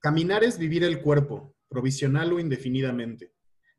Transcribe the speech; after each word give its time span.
Caminar 0.00 0.44
es 0.44 0.60
vivir 0.60 0.84
el 0.84 1.02
cuerpo, 1.02 1.56
provisional 1.68 2.32
o 2.32 2.38
indefinidamente. 2.38 3.32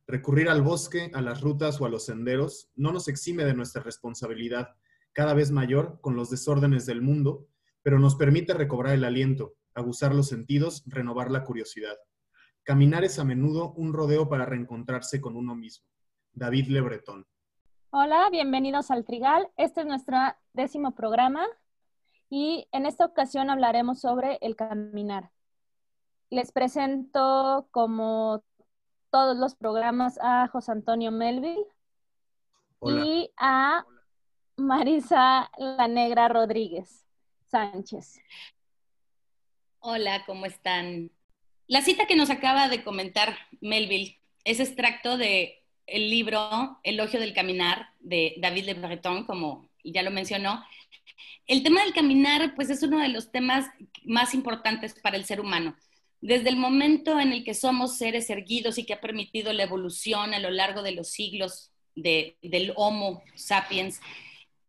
Recurrir 0.06 0.50
al 0.50 0.62
bosque, 0.62 1.10
a 1.14 1.22
las 1.22 1.40
rutas 1.40 1.80
o 1.80 1.86
a 1.86 1.90
los 1.90 2.08
senderos 2.08 2.70
no 2.76 2.92
nos 2.92 3.08
exime 3.08 3.46
de 3.46 3.54
nuestra 3.54 3.82
responsabilidad, 3.82 4.76
cada 5.14 5.34
vez 5.34 5.50
mayor, 5.52 6.02
con 6.02 6.18
los 6.18 6.30
desórdenes 6.30 6.86
del 6.86 7.02
mundo, 7.02 7.48
pero 7.84 8.00
nos 8.00 8.16
permite 8.16 8.54
recobrar 8.54 8.96
el 8.96 9.06
aliento, 9.06 9.54
aguzar 9.74 10.14
los 10.14 10.28
sentidos, 10.28 10.84
renovar 10.88 11.32
la 11.32 11.46
curiosidad. 11.46 11.96
Caminar 12.64 13.06
es 13.06 13.18
a 13.18 13.24
menudo 13.24 13.72
un 13.78 13.94
rodeo 13.94 14.28
para 14.28 14.46
reencontrarse 14.46 15.22
con 15.22 15.38
uno 15.38 15.56
mismo. 15.56 15.88
David 16.34 16.68
Le 16.68 16.82
Breton. 16.82 17.26
Hola, 17.92 18.28
bienvenidos 18.30 18.92
al 18.92 19.06
Trigal. 19.06 19.48
Este 19.56 19.82
es 19.82 19.88
nuestro 19.88 20.18
décimo 20.52 20.94
programa 20.96 21.46
y 22.30 22.68
en 22.74 22.86
esta 22.86 23.06
ocasión 23.06 23.50
hablaremos 23.50 24.02
sobre 24.02 24.38
el 24.42 24.58
caminar 24.58 25.32
les 26.30 26.52
presento 26.52 27.68
como 27.72 28.44
todos 29.12 29.36
los 29.38 29.56
programas 29.56 30.20
a 30.22 30.48
José 30.48 30.72
Antonio 30.72 31.12
Melville 31.12 31.66
y 32.82 33.32
a 33.38 33.86
Marisa 34.56 35.50
La 35.58 35.88
Negra 35.88 36.28
Rodríguez 36.28 37.06
Sánchez. 37.50 38.20
Hola, 39.80 40.24
¿cómo 40.26 40.46
están? 40.46 41.12
La 41.68 41.82
cita 41.82 42.06
que 42.06 42.16
nos 42.16 42.30
acaba 42.30 42.68
de 42.68 42.84
comentar 42.84 43.36
Melville 43.62 44.20
es 44.44 44.60
extracto 44.60 45.18
de 45.18 45.64
el 45.88 46.12
libro 46.12 46.80
Elogio 46.84 47.20
del 47.20 47.34
Caminar 47.34 47.90
de 48.00 48.36
David 48.38 48.66
Le 48.66 48.74
Breton, 48.76 49.26
como 49.26 49.68
ya 49.84 50.04
lo 50.04 50.12
mencionó. 50.12 50.64
El 51.48 51.64
tema 51.64 51.84
del 51.84 51.94
caminar, 51.94 52.54
pues 52.54 52.70
es 52.70 52.84
uno 52.84 53.00
de 53.00 53.08
los 53.08 53.32
temas 53.32 53.66
más 54.04 54.36
importantes 54.36 54.94
para 55.02 55.18
el 55.18 55.26
ser 55.26 55.42
humano 55.42 55.76
desde 56.22 56.50
el 56.50 56.58
momento 56.58 57.20
en 57.20 57.32
el 57.32 57.44
que 57.44 57.54
somos 57.54 57.98
seres 57.98 58.30
erguidos 58.30 58.78
y 58.78 58.86
que 58.86 58.94
ha 58.94 59.02
permitido 59.02 59.54
la 59.54 59.64
evolución 59.64 60.34
a 60.34 60.40
lo 60.40 60.50
largo 60.50 60.82
de 60.84 60.92
los 60.92 61.10
siglos 61.10 61.72
del 61.96 62.74
Homo 62.76 63.24
sapiens, 63.36 64.02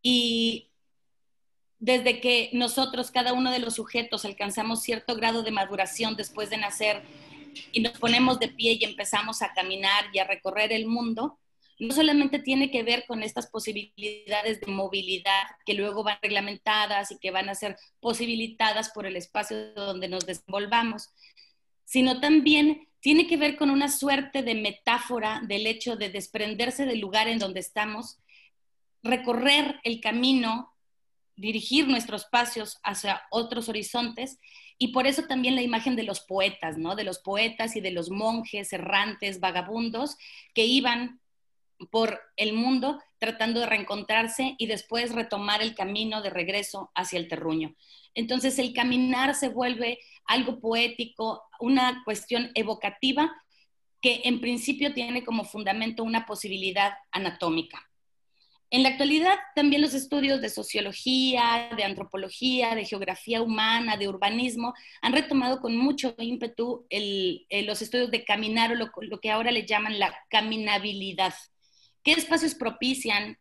y 0.03 0.71
desde 1.81 2.21
que 2.21 2.51
nosotros, 2.53 3.11
cada 3.11 3.33
uno 3.33 3.51
de 3.51 3.59
los 3.59 3.75
sujetos, 3.75 4.25
alcanzamos 4.25 4.83
cierto 4.83 5.17
grado 5.17 5.43
de 5.43 5.51
maduración 5.51 6.15
después 6.15 6.51
de 6.51 6.59
nacer 6.59 7.03
y 7.73 7.81
nos 7.81 7.99
ponemos 7.99 8.39
de 8.39 8.49
pie 8.49 8.79
y 8.79 8.85
empezamos 8.85 9.43
a 9.43 9.53
caminar 9.55 10.05
y 10.13 10.19
a 10.19 10.25
recorrer 10.25 10.73
el 10.73 10.87
mundo, 10.87 11.40
no 11.81 11.95
solamente 11.95 12.39
tiene 12.39 12.71
que 12.71 12.83
ver 12.83 13.05
con 13.07 13.23
estas 13.23 13.47
posibilidades 13.47 14.61
de 14.61 14.71
movilidad 14.71 15.43
que 15.65 15.73
luego 15.73 16.05
van 16.05 16.19
reglamentadas 16.21 17.11
y 17.11 17.19
que 17.19 17.31
van 17.31 17.49
a 17.49 17.55
ser 17.55 17.77
posibilitadas 18.01 18.91
por 18.91 19.07
el 19.07 19.17
espacio 19.17 19.73
donde 19.73 20.07
nos 20.07 20.27
desenvolvamos, 20.27 21.09
sino 21.87 22.21
también 22.21 22.87
tiene 23.01 23.27
que 23.27 23.39
ver 23.39 23.57
con 23.57 23.71
una 23.71 23.89
suerte 23.89 24.43
de 24.43 24.55
metáfora 24.55 25.41
del 25.49 25.67
hecho 25.67 25.97
de 25.97 26.11
desprenderse 26.11 26.85
del 26.85 27.01
lugar 27.01 27.29
en 27.29 27.39
donde 27.39 27.61
estamos, 27.61 28.19
recorrer 29.03 29.81
el 29.83 30.03
camino, 30.03 30.75
dirigir 31.35 31.89
nuestros 31.89 32.27
pasos 32.27 32.79
hacia 32.83 33.23
otros 33.31 33.71
horizontes 33.71 34.39
y 34.77 34.89
por 34.89 35.07
eso 35.07 35.23
también 35.23 35.55
la 35.55 35.63
imagen 35.63 35.97
de 35.97 36.03
los 36.03 36.21
poetas, 36.21 36.77
¿no? 36.77 36.95
De 36.95 37.05
los 37.05 37.21
poetas 37.21 37.75
y 37.75 37.81
de 37.81 37.91
los 37.91 38.11
monjes 38.11 38.71
errantes, 38.75 39.41
vagabundos 39.41 40.19
que 40.53 40.67
iban 40.67 41.21
por 41.91 42.21
el 42.37 42.53
mundo 42.53 43.01
tratando 43.19 43.61
de 43.61 43.67
reencontrarse 43.67 44.55
y 44.59 44.67
después 44.67 45.13
retomar 45.13 45.63
el 45.63 45.75
camino 45.75 46.23
de 46.23 46.31
regreso 46.31 46.91
hacia 46.95 47.19
el 47.19 47.29
terruño. 47.29 47.75
Entonces 48.15 48.59
el 48.59 48.73
caminar 48.73 49.35
se 49.35 49.49
vuelve 49.49 49.99
algo 50.27 50.61
poético, 50.61 51.43
una 51.61 52.03
cuestión 52.05 52.51
evocativa 52.55 53.31
que 54.03 54.23
en 54.25 54.41
principio 54.41 54.95
tiene 54.95 55.25
como 55.25 55.45
fundamento 55.45 56.03
una 56.03 56.27
posibilidad 56.27 56.93
anatómica. 57.13 57.87
En 58.73 58.85
la 58.85 58.91
actualidad, 58.91 59.37
también 59.57 59.83
los 59.83 59.95
estudios 59.95 60.41
de 60.41 60.49
sociología, 60.49 61.71
de 61.77 61.83
antropología, 61.83 62.77
de 62.77 62.85
geografía 62.85 63.43
humana, 63.43 63.97
de 63.97 64.07
urbanismo, 64.07 64.75
han 65.03 65.13
retomado 65.13 65.61
con 65.61 65.77
mucho 65.77 66.15
ímpetu 66.19 66.87
los 66.89 67.83
estudios 67.83 68.13
de 68.13 68.25
caminar 68.25 68.71
o 68.71 68.77
lo 68.77 69.21
que 69.21 69.31
ahora 69.31 69.51
le 69.51 69.67
llaman 69.67 69.99
la 69.99 70.17
caminabilidad. 70.29 71.35
¿Qué 72.03 72.13
espacios 72.13 72.55
propician 72.55 73.39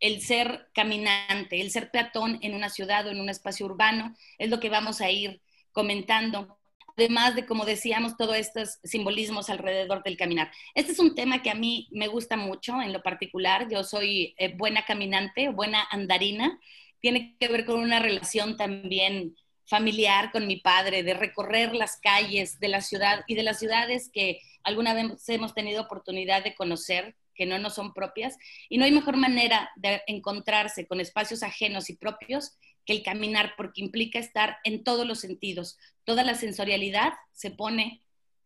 el 0.00 0.20
ser 0.20 0.68
caminante, 0.74 1.60
el 1.60 1.70
ser 1.70 1.90
peatón 1.90 2.38
en 2.42 2.54
una 2.54 2.70
ciudad 2.70 3.06
o 3.06 3.10
en 3.10 3.20
un 3.20 3.28
espacio 3.28 3.66
urbano, 3.66 4.14
es 4.38 4.48
lo 4.48 4.60
que 4.60 4.70
vamos 4.70 5.00
a 5.00 5.10
ir 5.10 5.40
comentando. 5.72 6.58
Además 6.96 7.36
de, 7.36 7.46
como 7.46 7.64
decíamos, 7.64 8.16
todos 8.16 8.36
estos 8.36 8.78
simbolismos 8.82 9.50
alrededor 9.50 10.02
del 10.02 10.16
caminar. 10.16 10.50
Este 10.74 10.92
es 10.92 10.98
un 10.98 11.14
tema 11.14 11.42
que 11.42 11.50
a 11.50 11.54
mí 11.54 11.88
me 11.92 12.08
gusta 12.08 12.36
mucho 12.36 12.80
en 12.80 12.92
lo 12.92 13.02
particular. 13.02 13.68
Yo 13.70 13.84
soy 13.84 14.34
eh, 14.36 14.54
buena 14.56 14.84
caminante, 14.84 15.48
buena 15.48 15.86
andarina. 15.90 16.58
Tiene 17.00 17.36
que 17.38 17.48
ver 17.48 17.64
con 17.64 17.80
una 17.80 18.00
relación 18.00 18.56
también 18.56 19.36
familiar 19.66 20.32
con 20.32 20.46
mi 20.46 20.56
padre, 20.56 21.02
de 21.02 21.14
recorrer 21.14 21.74
las 21.74 22.00
calles 22.00 22.58
de 22.58 22.68
la 22.68 22.80
ciudad 22.80 23.22
y 23.26 23.34
de 23.34 23.42
las 23.42 23.58
ciudades 23.58 24.10
que 24.12 24.40
alguna 24.64 24.94
vez 24.94 25.28
hemos 25.28 25.54
tenido 25.54 25.82
oportunidad 25.82 26.42
de 26.42 26.54
conocer, 26.54 27.14
que 27.38 27.46
no 27.46 27.58
nos 27.58 27.76
son 27.76 27.94
propias. 27.94 28.36
Y 28.68 28.76
no 28.76 28.84
hay 28.84 28.90
mejor 28.90 29.16
manera 29.16 29.70
de 29.76 30.02
encontrarse 30.08 30.86
con 30.86 31.00
espacios 31.00 31.42
ajenos 31.42 31.88
y 31.88 31.96
propios 31.96 32.58
que 32.84 32.92
el 32.92 33.02
caminar, 33.02 33.54
porque 33.56 33.80
implica 33.80 34.18
estar 34.18 34.58
en 34.64 34.82
todos 34.82 35.06
los 35.06 35.20
sentidos. 35.20 35.78
Toda 36.04 36.24
la 36.24 36.34
sensorialidad 36.34 37.12
se 37.32 37.50
pone 37.50 38.02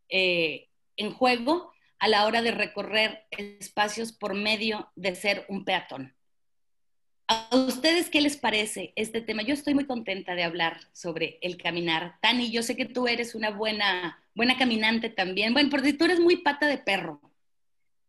eh, 0.08 0.68
en 0.96 1.12
juego 1.12 1.72
a 1.98 2.08
la 2.08 2.26
hora 2.26 2.42
de 2.42 2.50
recorrer 2.50 3.24
espacios 3.30 4.12
por 4.12 4.34
medio 4.34 4.90
de 4.94 5.14
ser 5.14 5.46
un 5.48 5.64
peatón. 5.64 6.14
¿A 7.28 7.48
ustedes 7.56 8.10
qué 8.10 8.20
les 8.20 8.36
parece 8.36 8.92
este 8.96 9.22
tema? 9.22 9.42
Yo 9.42 9.54
estoy 9.54 9.72
muy 9.72 9.86
contenta 9.86 10.34
de 10.34 10.42
hablar 10.42 10.80
sobre 10.92 11.38
el 11.40 11.56
caminar. 11.56 12.18
Tani, 12.20 12.50
yo 12.50 12.62
sé 12.62 12.76
que 12.76 12.84
tú 12.84 13.06
eres 13.06 13.34
una 13.34 13.50
buena, 13.50 14.22
buena 14.34 14.58
caminante 14.58 15.08
también. 15.08 15.54
Bueno, 15.54 15.70
porque 15.70 15.94
tú 15.94 16.04
eres 16.04 16.20
muy 16.20 16.38
pata 16.38 16.66
de 16.66 16.76
perro. 16.76 17.20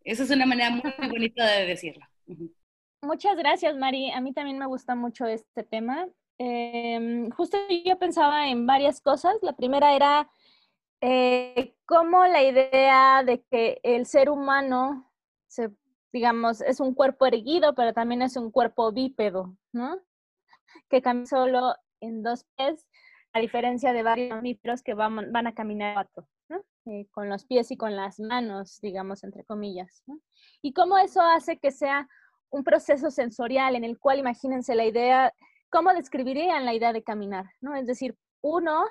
Esa 0.03 0.23
es 0.23 0.31
una 0.31 0.45
manera 0.45 0.69
muy, 0.69 1.09
bonita 1.09 1.45
de 1.45 1.65
decirlo. 1.65 2.05
Muchas 3.01 3.35
gracias, 3.37 3.75
Mari. 3.77 4.11
A 4.11 4.21
mí 4.21 4.33
también 4.33 4.57
me 4.57 4.65
gusta 4.65 4.95
mucho 4.95 5.25
este 5.25 5.63
tema. 5.63 6.07
Em, 6.37 7.29
justo 7.31 7.57
yo 7.85 7.97
pensaba 7.97 8.47
en 8.47 8.65
varias 8.65 9.01
cosas. 9.01 9.35
La 9.41 9.53
primera 9.53 9.95
era 9.95 10.29
eh, 11.01 11.75
cómo 11.85 12.25
la 12.25 12.43
idea 12.43 13.23
de 13.23 13.43
que 13.43 13.79
el 13.83 14.05
ser 14.05 14.29
humano, 14.29 15.11
se, 15.47 15.69
digamos, 16.11 16.61
es 16.61 16.79
un 16.79 16.93
cuerpo 16.93 17.25
erguido, 17.25 17.75
pero 17.75 17.93
también 17.93 18.21
es 18.21 18.35
un 18.37 18.51
cuerpo 18.51 18.91
bípedo, 18.91 19.55
¿no? 19.73 19.99
Que 20.89 21.01
camina 21.01 21.25
solo 21.25 21.75
en 22.01 22.23
dos 22.23 22.45
pies, 22.55 22.87
a 23.33 23.39
diferencia 23.39 23.93
de 23.93 24.03
varios 24.03 24.29
mamíferos 24.29 24.81
que 24.81 24.93
van, 24.93 25.31
van 25.31 25.47
a 25.47 25.53
caminar 25.53 25.93
cuatro. 25.93 26.27
Eh, 26.85 27.07
con 27.11 27.29
los 27.29 27.45
pies 27.45 27.71
y 27.71 27.77
con 27.77 27.95
las 27.95 28.19
manos, 28.19 28.81
digamos, 28.81 29.23
entre 29.23 29.45
comillas. 29.45 30.03
Y 30.61 30.73
cómo 30.73 30.97
eso 30.97 31.21
hace 31.21 31.57
que 31.57 31.71
sea 31.71 32.09
un 32.49 32.65
proceso 32.65 33.09
sensorial 33.09 33.77
en 33.77 33.85
el 33.85 33.97
cual, 33.97 34.19
imagínense 34.19 34.75
la 34.75 34.83
idea, 34.83 35.33
¿cómo 35.69 35.93
describirían 35.93 36.65
la 36.65 36.73
idea 36.73 36.91
de 36.91 37.01
caminar? 37.01 37.45
¿no? 37.61 37.73
Es 37.73 37.87
decir, 37.87 38.17
uno 38.41 38.83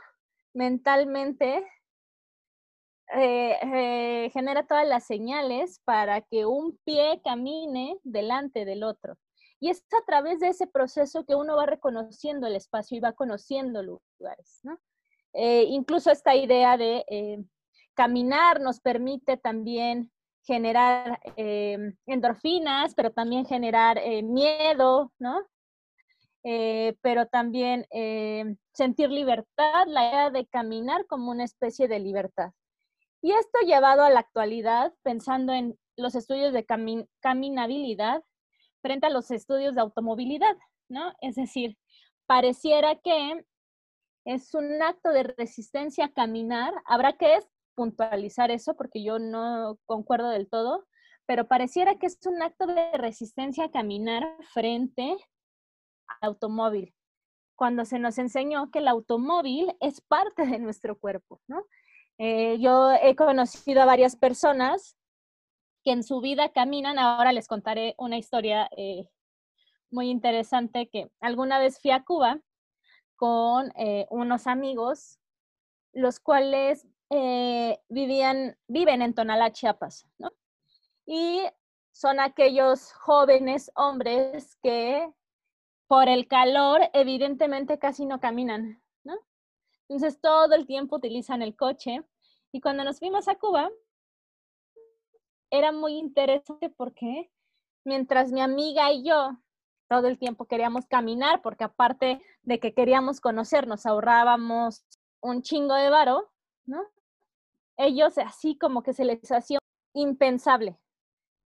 mentalmente 0.54 1.66
eh, 3.14 3.58
eh, 3.62 4.30
genera 4.32 4.66
todas 4.66 4.88
las 4.88 5.06
señales 5.06 5.82
para 5.84 6.22
que 6.22 6.46
un 6.46 6.78
pie 6.84 7.20
camine 7.22 7.98
delante 8.04 8.64
del 8.64 8.84
otro. 8.84 9.18
Y 9.60 9.68
es 9.68 9.84
a 9.92 10.02
través 10.06 10.40
de 10.40 10.48
ese 10.48 10.66
proceso 10.66 11.26
que 11.26 11.34
uno 11.34 11.56
va 11.56 11.66
reconociendo 11.66 12.46
el 12.46 12.56
espacio 12.56 12.96
y 12.96 13.00
va 13.00 13.12
conociendo 13.12 13.82
lugares. 13.82 14.60
¿no? 14.62 14.78
incluso 15.34 16.10
esta 16.10 16.34
idea 16.34 16.76
de 16.76 17.06
Caminar 18.02 18.60
nos 18.60 18.80
permite 18.80 19.36
también 19.36 20.10
generar 20.42 21.20
eh, 21.36 21.78
endorfinas, 22.06 22.96
pero 22.96 23.12
también 23.12 23.46
generar 23.46 23.96
eh, 23.96 24.24
miedo, 24.24 25.12
¿no? 25.20 25.46
Eh, 26.42 26.96
pero 27.00 27.26
también 27.26 27.86
sentir 28.72 29.08
libertad, 29.08 29.86
la 29.86 30.08
idea 30.08 30.30
de 30.30 30.48
caminar 30.48 31.06
como 31.06 31.30
una 31.30 31.44
especie 31.44 31.86
de 31.86 32.00
libertad. 32.00 32.50
Y 33.20 33.30
esto 33.30 33.60
llevado 33.64 34.02
a 34.02 34.10
la 34.10 34.18
actualidad, 34.18 34.92
pensando 35.04 35.52
en 35.52 35.78
los 35.96 36.16
estudios 36.16 36.52
de 36.52 36.66
caminabilidad 37.20 38.24
frente 38.80 39.06
a 39.06 39.10
los 39.10 39.30
estudios 39.30 39.76
de 39.76 39.82
automovilidad, 39.82 40.56
¿no? 40.88 41.12
Es 41.20 41.36
decir, 41.36 41.78
pareciera 42.26 42.96
que 42.96 43.44
es 44.24 44.54
un 44.54 44.82
acto 44.82 45.10
de 45.10 45.22
resistencia 45.22 46.12
caminar. 46.12 46.74
Habrá 46.84 47.12
que 47.12 47.36
puntualizar 47.74 48.50
eso 48.50 48.74
porque 48.74 49.02
yo 49.02 49.18
no 49.18 49.78
concuerdo 49.86 50.28
del 50.30 50.48
todo, 50.48 50.86
pero 51.26 51.46
pareciera 51.48 51.96
que 51.96 52.06
es 52.06 52.18
un 52.26 52.42
acto 52.42 52.66
de 52.66 52.92
resistencia 52.94 53.70
caminar 53.70 54.24
frente 54.52 55.16
al 56.06 56.30
automóvil, 56.30 56.94
cuando 57.56 57.84
se 57.84 57.98
nos 57.98 58.18
enseñó 58.18 58.70
que 58.70 58.80
el 58.80 58.88
automóvil 58.88 59.74
es 59.80 60.00
parte 60.00 60.46
de 60.46 60.58
nuestro 60.58 60.98
cuerpo, 60.98 61.40
¿no? 61.46 61.64
Eh, 62.18 62.58
yo 62.60 62.92
he 62.92 63.16
conocido 63.16 63.82
a 63.82 63.86
varias 63.86 64.16
personas 64.16 64.96
que 65.82 65.92
en 65.92 66.02
su 66.02 66.20
vida 66.20 66.52
caminan. 66.52 66.98
Ahora 66.98 67.32
les 67.32 67.48
contaré 67.48 67.94
una 67.98 68.18
historia 68.18 68.68
eh, 68.76 69.08
muy 69.90 70.10
interesante 70.10 70.88
que 70.88 71.10
alguna 71.20 71.58
vez 71.58 71.80
fui 71.80 71.90
a 71.90 72.04
Cuba 72.04 72.40
con 73.16 73.72
eh, 73.76 74.06
unos 74.10 74.46
amigos, 74.46 75.18
los 75.92 76.20
cuales 76.20 76.86
vivían, 77.88 78.56
viven 78.68 79.02
en 79.02 79.14
Tonalá, 79.14 79.52
Chiapas, 79.52 80.06
¿no? 80.18 80.30
Y 81.04 81.42
son 81.90 82.20
aquellos 82.20 82.92
jóvenes 82.92 83.70
hombres 83.74 84.56
que 84.62 85.12
por 85.86 86.08
el 86.08 86.26
calor 86.26 86.80
evidentemente 86.94 87.78
casi 87.78 88.06
no 88.06 88.18
caminan, 88.18 88.82
¿no? 89.04 89.14
Entonces 89.88 90.20
todo 90.20 90.54
el 90.54 90.66
tiempo 90.66 90.96
utilizan 90.96 91.42
el 91.42 91.54
coche. 91.54 92.02
Y 92.50 92.60
cuando 92.60 92.84
nos 92.84 92.98
fuimos 92.98 93.28
a 93.28 93.34
Cuba, 93.34 93.70
era 95.50 95.70
muy 95.70 95.98
interesante 95.98 96.70
porque 96.70 97.30
mientras 97.84 98.32
mi 98.32 98.40
amiga 98.40 98.90
y 98.90 99.04
yo 99.04 99.36
todo 99.88 100.08
el 100.08 100.18
tiempo 100.18 100.46
queríamos 100.46 100.86
caminar, 100.86 101.42
porque 101.42 101.64
aparte 101.64 102.22
de 102.42 102.58
que 102.58 102.72
queríamos 102.72 103.20
conocernos, 103.20 103.84
ahorrábamos 103.84 104.86
un 105.20 105.42
chingo 105.42 105.74
de 105.74 105.90
varo, 105.90 106.30
¿no? 106.64 106.82
Ellos 107.82 108.16
así 108.18 108.56
como 108.56 108.84
que 108.84 108.92
se 108.92 109.04
les 109.04 109.30
hacía 109.32 109.58
impensable. 109.92 110.78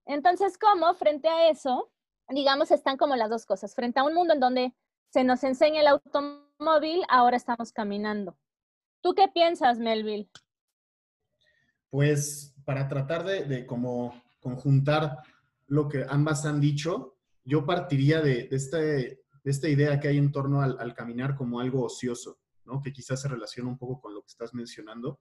Entonces, 0.05 0.59
¿cómo 0.59 0.93
frente 0.93 1.27
a 1.27 1.49
eso, 1.49 1.91
digamos, 2.29 2.69
están 2.69 2.95
como 2.95 3.15
las 3.15 3.31
dos 3.31 3.47
cosas? 3.47 3.73
Frente 3.73 3.99
a 3.99 4.03
un 4.03 4.13
mundo 4.13 4.35
en 4.35 4.39
donde 4.39 4.75
se 5.11 5.23
nos 5.23 5.43
enseña 5.43 5.81
el 5.81 5.87
automóvil, 5.87 7.03
ahora 7.09 7.37
estamos 7.37 7.71
caminando. 7.71 8.37
¿Tú 9.01 9.15
qué 9.15 9.27
piensas, 9.29 9.79
Melville? 9.79 10.29
Pues 11.89 12.55
para 12.65 12.87
tratar 12.87 13.23
de, 13.25 13.65
como 13.65 14.21
conjuntar 14.39 15.17
lo 15.65 15.87
que 15.89 16.05
ambas 16.07 16.45
han 16.45 16.61
dicho, 16.61 17.17
yo 17.43 17.65
partiría 17.65 18.21
de, 18.21 18.47
este, 18.51 19.23
esta 19.43 19.69
idea 19.69 19.99
que 19.99 20.09
hay 20.09 20.17
en 20.17 20.31
torno 20.31 20.61
al, 20.61 20.93
caminar 20.93 21.35
como 21.35 21.59
algo 21.59 21.83
ocioso, 21.83 22.37
¿no? 22.63 22.79
que 22.79 22.93
quizás 22.93 23.21
se 23.21 23.27
relaciona 23.27 23.69
un 23.69 23.77
poco 23.79 23.99
con 23.99 24.13
lo 24.13 24.21
que 24.21 24.27
estás 24.27 24.53
mencionando. 24.53 25.19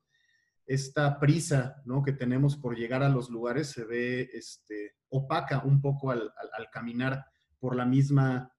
Esta 0.67 1.19
prisa 1.21 1.83
¿no? 1.85 2.03
que 2.03 2.13
tenemos 2.13 2.57
por 2.57 2.77
llegar 2.77 3.03
a 3.03 3.09
los 3.09 3.31
lugares 3.31 3.71
se 3.71 3.85
ve 3.85 4.31
este, 4.33 4.97
opaca 5.09 5.63
un 5.65 5.81
poco 5.81 6.11
al, 6.11 6.33
caminar 6.73 7.25
por 7.59 7.77
la 7.77 7.87
misma 7.87 8.53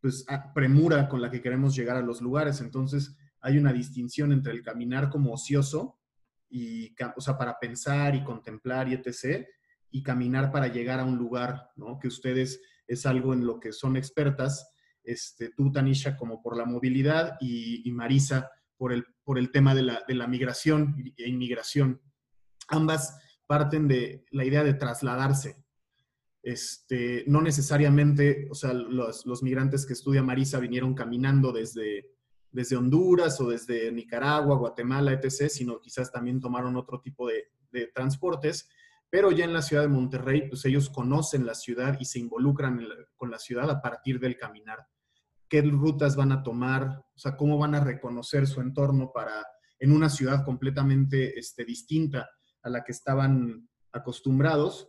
pues, 0.00 0.26
premura 0.54 1.08
con 1.08 1.22
la 1.22 1.30
que 1.30 1.40
queremos 1.40 1.74
llegar 1.74 1.96
a 1.96 2.02
los 2.02 2.20
lugares. 2.20 2.60
Entonces, 2.60 3.16
hay 3.40 3.58
una 3.58 3.72
distinción 3.72 4.32
entre 4.32 4.52
el 4.52 4.62
caminar 4.62 5.10
como 5.10 5.32
ocioso 5.32 6.00
y, 6.48 6.94
o 7.16 7.20
sea, 7.20 7.36
para 7.38 7.58
pensar 7.58 8.14
y 8.14 8.24
contemplar 8.24 8.88
y 8.88 8.94
etc., 8.94 9.46
y 9.90 10.02
caminar 10.02 10.50
para 10.50 10.66
llegar 10.66 10.98
a 10.98 11.04
un 11.04 11.16
lugar, 11.16 11.70
¿no? 11.76 12.00
Que 12.00 12.08
ustedes 12.08 12.60
es 12.86 13.06
algo 13.06 13.32
en 13.32 13.46
lo 13.46 13.60
que 13.60 13.72
son 13.72 13.96
expertas, 13.96 14.74
este, 15.04 15.50
tú, 15.50 15.70
Tanisha, 15.70 16.16
como 16.16 16.42
por 16.42 16.56
la 16.56 16.64
movilidad 16.64 17.36
y, 17.40 17.90
Marisa 17.92 18.50
por 18.76 18.92
el, 18.92 19.04
por 19.24 19.38
el 19.38 19.50
tema 19.50 19.74
de 19.74 19.82
la, 19.82 20.04
de 20.06 20.14
la 20.14 20.26
migración 20.26 20.96
e 21.16 21.28
inmigración. 21.28 22.00
Ambas 22.68 23.18
parten 23.46 23.88
de 23.88 24.24
la 24.30 24.44
idea 24.44 24.62
de 24.62 24.74
trasladarse. 24.74 25.64
Este, 26.42 27.24
no 27.26 27.40
necesariamente, 27.40 28.48
o 28.50 28.54
sea, 28.54 28.74
los, 28.74 29.24
los 29.24 29.42
migrantes 29.42 29.86
que 29.86 29.94
estudia 29.94 30.22
Marisa 30.22 30.60
vinieron 30.60 30.94
caminando 30.94 31.52
desde, 31.52 32.14
desde 32.54 32.76
Honduras 32.76 33.40
o 33.40 33.48
desde 33.48 33.90
Nicaragua, 33.90 34.56
Guatemala, 34.56 35.12
etc., 35.12 35.48
sino 35.48 35.80
quizás 35.80 36.12
también 36.12 36.40
tomaron 36.40 36.76
otro 36.76 37.00
tipo 37.00 37.28
de, 37.28 37.50
transportes. 37.92 38.68
Pero 39.10 39.32
ya 39.32 39.44
en 39.44 39.52
la 39.52 39.62
ciudad 39.62 39.82
de 39.82 39.88
Monterrey, 39.88 40.48
pues 40.48 40.64
ellos 40.64 40.88
conocen 40.88 41.44
la 41.44 41.56
ciudad 41.56 41.96
y 41.98 42.04
se 42.04 42.20
involucran 42.20 42.80
con 43.16 43.32
la 43.32 43.40
ciudad 43.40 43.68
a 43.68 43.82
partir 43.82 44.20
del 44.20 44.36
caminar. 44.36 44.86
¿Qué 45.54 45.62
rutas 45.62 46.16
van 46.16 46.32
a 46.32 46.42
tomar? 46.42 47.06
O 47.14 47.16
sea, 47.16 47.36
cómo 47.36 47.56
van 47.58 47.76
a 47.76 47.84
reconocer 47.84 48.48
su 48.48 48.60
entorno 48.60 49.12
para 49.14 49.46
en 49.78 49.92
una 49.92 50.08
ciudad 50.08 50.44
completamente 50.44 51.38
este, 51.38 51.64
distinta 51.64 52.28
a 52.64 52.70
la 52.70 52.82
que 52.82 52.90
estaban 52.90 53.68
acostumbrados. 53.92 54.88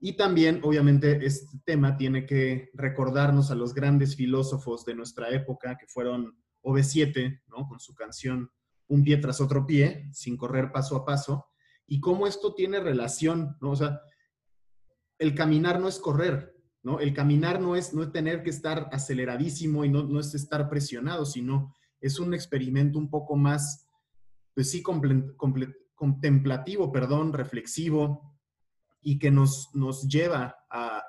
Y 0.00 0.18
también, 0.18 0.60
obviamente, 0.64 1.24
este 1.24 1.58
tema 1.64 1.96
tiene 1.96 2.26
que 2.26 2.68
recordarnos 2.74 3.50
a 3.50 3.54
los 3.54 3.72
grandes 3.72 4.14
filósofos 4.14 4.84
de 4.84 4.94
nuestra 4.96 5.30
época, 5.30 5.78
que 5.78 5.86
fueron 5.86 6.36
OV7, 6.62 7.44
¿no? 7.46 7.66
Con 7.66 7.80
su 7.80 7.94
canción 7.94 8.50
Un 8.88 9.04
pie 9.04 9.16
tras 9.16 9.40
otro 9.40 9.64
pie, 9.64 10.10
sin 10.12 10.36
correr 10.36 10.72
paso 10.72 10.94
a 10.94 11.06
paso, 11.06 11.46
y 11.86 12.00
cómo 12.00 12.26
esto 12.26 12.52
tiene 12.52 12.80
relación, 12.80 13.56
¿no? 13.62 13.70
O 13.70 13.76
sea, 13.76 13.98
el 15.18 15.34
caminar 15.34 15.80
no 15.80 15.88
es 15.88 15.98
correr, 15.98 16.54
¿no? 16.82 17.00
El 17.00 17.14
caminar 17.14 17.60
no 17.60 17.76
es, 17.76 17.94
no 17.94 18.02
es 18.02 18.12
tener 18.12 18.42
que 18.42 18.50
estar 18.50 18.88
aceleradísimo 18.92 19.84
y 19.84 19.88
no, 19.88 20.02
no 20.02 20.20
es 20.20 20.34
estar 20.34 20.68
presionado, 20.68 21.24
sino 21.24 21.74
es 22.00 22.18
un 22.18 22.34
experimento 22.34 22.98
un 22.98 23.08
poco 23.08 23.36
más, 23.36 23.86
pues 24.54 24.70
sí, 24.70 24.82
contemplativo, 25.94 26.90
perdón, 26.90 27.32
reflexivo, 27.32 28.32
y 29.00 29.18
que 29.18 29.30
nos, 29.30 29.70
nos 29.74 30.06
lleva 30.08 30.56
a 30.70 31.02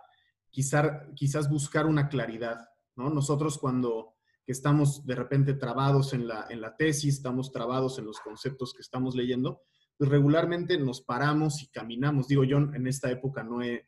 quizás, 0.50 1.50
buscar 1.50 1.86
una 1.88 2.08
claridad, 2.08 2.60
¿no? 2.96 3.10
Nosotros 3.10 3.58
cuando 3.58 4.14
que 4.46 4.52
estamos 4.52 5.06
de 5.06 5.16
repente 5.16 5.54
trabados 5.54 6.14
en 6.14 6.28
la, 6.28 6.46
en 6.50 6.60
la 6.60 6.76
tesis, 6.76 7.16
estamos 7.16 7.52
trabados 7.52 7.98
en 7.98 8.06
los 8.06 8.20
conceptos 8.20 8.74
que 8.74 8.82
estamos 8.82 9.16
leyendo, 9.16 9.62
pues 9.98 10.10
regularmente 10.10 10.78
nos 10.78 11.02
paramos 11.02 11.64
y 11.64 11.68
caminamos. 11.68 12.28
Digo, 12.28 12.44
yo 12.44 12.58
en 12.58 12.86
esta 12.88 13.10
época 13.10 13.44
no 13.44 13.62
he, 13.62 13.88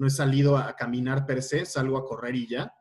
no 0.00 0.06
he 0.06 0.10
salido 0.10 0.56
a 0.56 0.74
caminar 0.76 1.26
per 1.26 1.42
se, 1.42 1.66
salgo 1.66 1.98
a 1.98 2.06
correr 2.06 2.34
y 2.34 2.46
ya, 2.46 2.72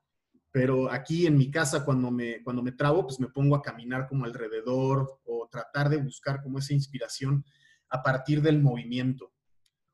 pero 0.52 0.90
aquí 0.90 1.28
en 1.28 1.38
mi 1.38 1.52
casa 1.52 1.84
cuando 1.84 2.10
me, 2.10 2.42
cuando 2.44 2.64
me 2.64 2.72
trabo, 2.72 3.06
pues 3.06 3.20
me 3.20 3.28
pongo 3.28 3.58
a 3.58 3.62
caminar 3.62 4.08
como 4.08 4.24
alrededor 4.24 5.20
o 5.26 5.50
tratar 5.52 5.90
de 5.90 5.98
buscar 5.98 6.42
como 6.42 6.60
esa 6.60 6.74
inspiración 6.74 7.44
a 7.90 8.02
partir 8.02 8.42
del 8.42 8.62
movimiento. 8.62 9.34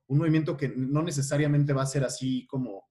Un 0.06 0.19
movimiento 0.19 0.56
que 0.56 0.69
no 0.69 1.01
necesariamente 1.01 1.74
va 1.74 1.81
a 1.81 1.88
ser 1.88 2.04
así 2.04 2.45
como 2.45 2.89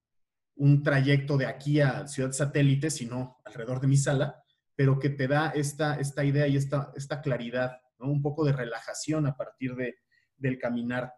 un 0.56 0.82
trayecto 0.82 1.36
de 1.36 1.46
aquí 1.46 1.80
a 1.80 2.08
Ciudad 2.08 2.32
Satélite, 2.32 2.90
sino 2.90 3.38
alrededor 3.44 3.80
de 3.80 3.86
mi 3.86 3.96
sala, 3.96 4.42
pero 4.74 4.98
que 4.98 5.10
te 5.10 5.28
da 5.28 5.50
esta, 5.50 5.94
esta 6.00 6.24
idea 6.24 6.48
y 6.48 6.56
esta, 6.56 6.92
esta 6.96 7.20
claridad, 7.20 7.78
un 8.00 8.20
poco 8.20 8.44
de 8.44 8.52
relajación 8.52 9.28
a 9.28 9.36
partir 9.36 9.76
de, 9.76 9.94
del 10.36 10.58
caminar. 10.58 11.12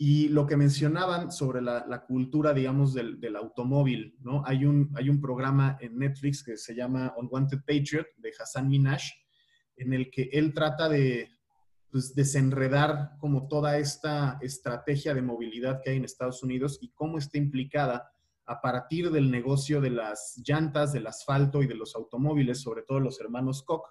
Y 0.00 0.28
lo 0.28 0.46
que 0.46 0.56
mencionaban 0.56 1.32
sobre 1.32 1.60
la, 1.60 2.04
cultura, 2.06 2.54
digamos, 2.54 2.94
del, 2.94 3.36
automóvil, 3.36 4.16
¿no? 4.20 4.44
Hay 4.46 4.64
un, 4.64 4.92
hay 4.94 5.10
un 5.10 5.20
programa 5.20 5.76
en 5.80 5.98
Netflix 5.98 6.44
que 6.44 6.56
se 6.56 6.74
llama 6.74 7.12
Unwanted 7.16 7.58
Patriot 7.66 8.06
de 8.16 8.32
Hassan 8.38 8.68
Minaj, 8.68 9.02
en 9.76 9.92
el 9.92 10.08
que 10.10 10.30
él 10.32 10.54
trata 10.54 10.88
de 10.88 11.28
pues, 11.90 12.14
desenredar 12.14 13.16
como 13.18 13.48
toda 13.48 13.78
esta 13.78 14.38
estrategia 14.40 15.14
de 15.14 15.22
movilidad 15.22 15.80
que 15.82 15.90
hay 15.90 15.96
en 15.96 16.04
Estados 16.04 16.44
Unidos 16.44 16.78
y 16.80 16.90
cómo 16.90 17.18
está 17.18 17.38
implicada 17.38 18.12
a 18.46 18.60
partir 18.60 19.10
del 19.10 19.30
negocio 19.30 19.80
de 19.80 19.90
las 19.90 20.40
llantas, 20.46 20.92
del 20.92 21.06
asfalto 21.06 21.62
y 21.62 21.66
de 21.66 21.74
los 21.74 21.94
automóviles, 21.94 22.60
sobre 22.60 22.82
todo 22.82 23.00
los 23.00 23.20
hermanos 23.20 23.62
Koch, 23.62 23.86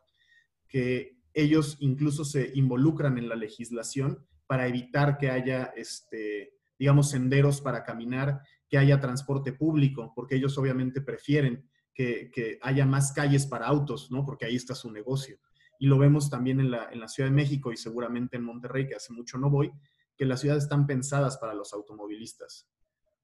que 0.68 1.18
ellos 1.34 1.78
incluso 1.80 2.26
se 2.26 2.52
involucran 2.56 3.18
en 3.18 3.30
la 3.30 3.36
legislación 3.36 4.26
para 4.48 4.68
evitar 4.68 5.18
que 5.18 5.30
haya, 5.30 5.74
este, 5.76 6.54
digamos, 6.80 7.10
senderos 7.10 7.62
para 7.62 7.84
caminar, 7.84 8.42
que 8.70 8.78
haya 8.78 9.00
transporte 9.00 9.54
público, 9.54 10.14
porque 10.16 10.36
ellos 10.36 10.58
obviamente 10.58 11.02
prefieren 11.02 11.70
que, 11.94 12.60
haya 12.62 12.86
más 12.86 13.12
calles 13.12 13.46
para 13.46 13.68
autos, 13.68 14.12
¿no? 14.12 14.26
Porque 14.26 14.46
ahí 14.46 14.56
está 14.56 14.76
su 14.76 14.92
negocio. 14.92 15.38
Y 15.80 15.88
lo 15.88 15.98
vemos 15.98 16.30
también 16.30 16.60
en 16.60 16.72
la, 16.72 16.90
en 16.92 17.00
la 17.00 17.08
Ciudad 17.08 17.30
de 17.30 17.36
México 17.36 17.72
y 17.72 17.78
seguramente 17.78 18.38
en 18.38 18.44
Monterrey, 18.44 18.88
que 18.88 18.96
hace 18.96 19.14
mucho 19.14 19.38
no 19.38 19.50
voy, 19.50 19.72
que 20.16 20.26
las 20.26 20.42
ciudades 20.42 20.64
están 20.64 20.88
pensadas 20.88 21.38
para 21.38 21.54
los 21.54 21.74
automovilistas. 21.74 22.68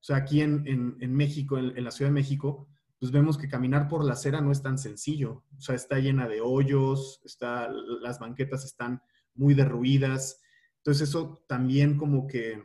O 0.03 0.05
sea, 0.05 0.17
aquí 0.17 0.41
en, 0.41 0.97
México, 1.15 1.57
en, 1.57 1.81
la 1.81 1.89
Ciudad 1.91 2.09
de 2.09 2.15
México, 2.15 2.67
pues 2.99 3.09
vemos 3.09 3.37
que 3.37 3.47
caminar 3.47 3.87
por 3.87 4.03
la 4.03 4.13
acera 4.13 4.41
no 4.41 4.51
es 4.51 4.61
tan 4.61 4.77
sencillo. 4.77 5.45
O 5.57 5.61
sea, 5.61 5.75
está 5.75 5.97
llena 5.97 6.27
de 6.27 6.41
hoyos, 6.41 7.21
está, 7.23 7.69
las 8.01 8.19
banquetas 8.19 8.65
están 8.65 9.01
muy 9.33 9.53
derruidas. 9.53 10.41
Entonces 10.83 11.09
eso 11.09 11.43
también 11.47 11.97
como 11.97 12.27
que 12.27 12.61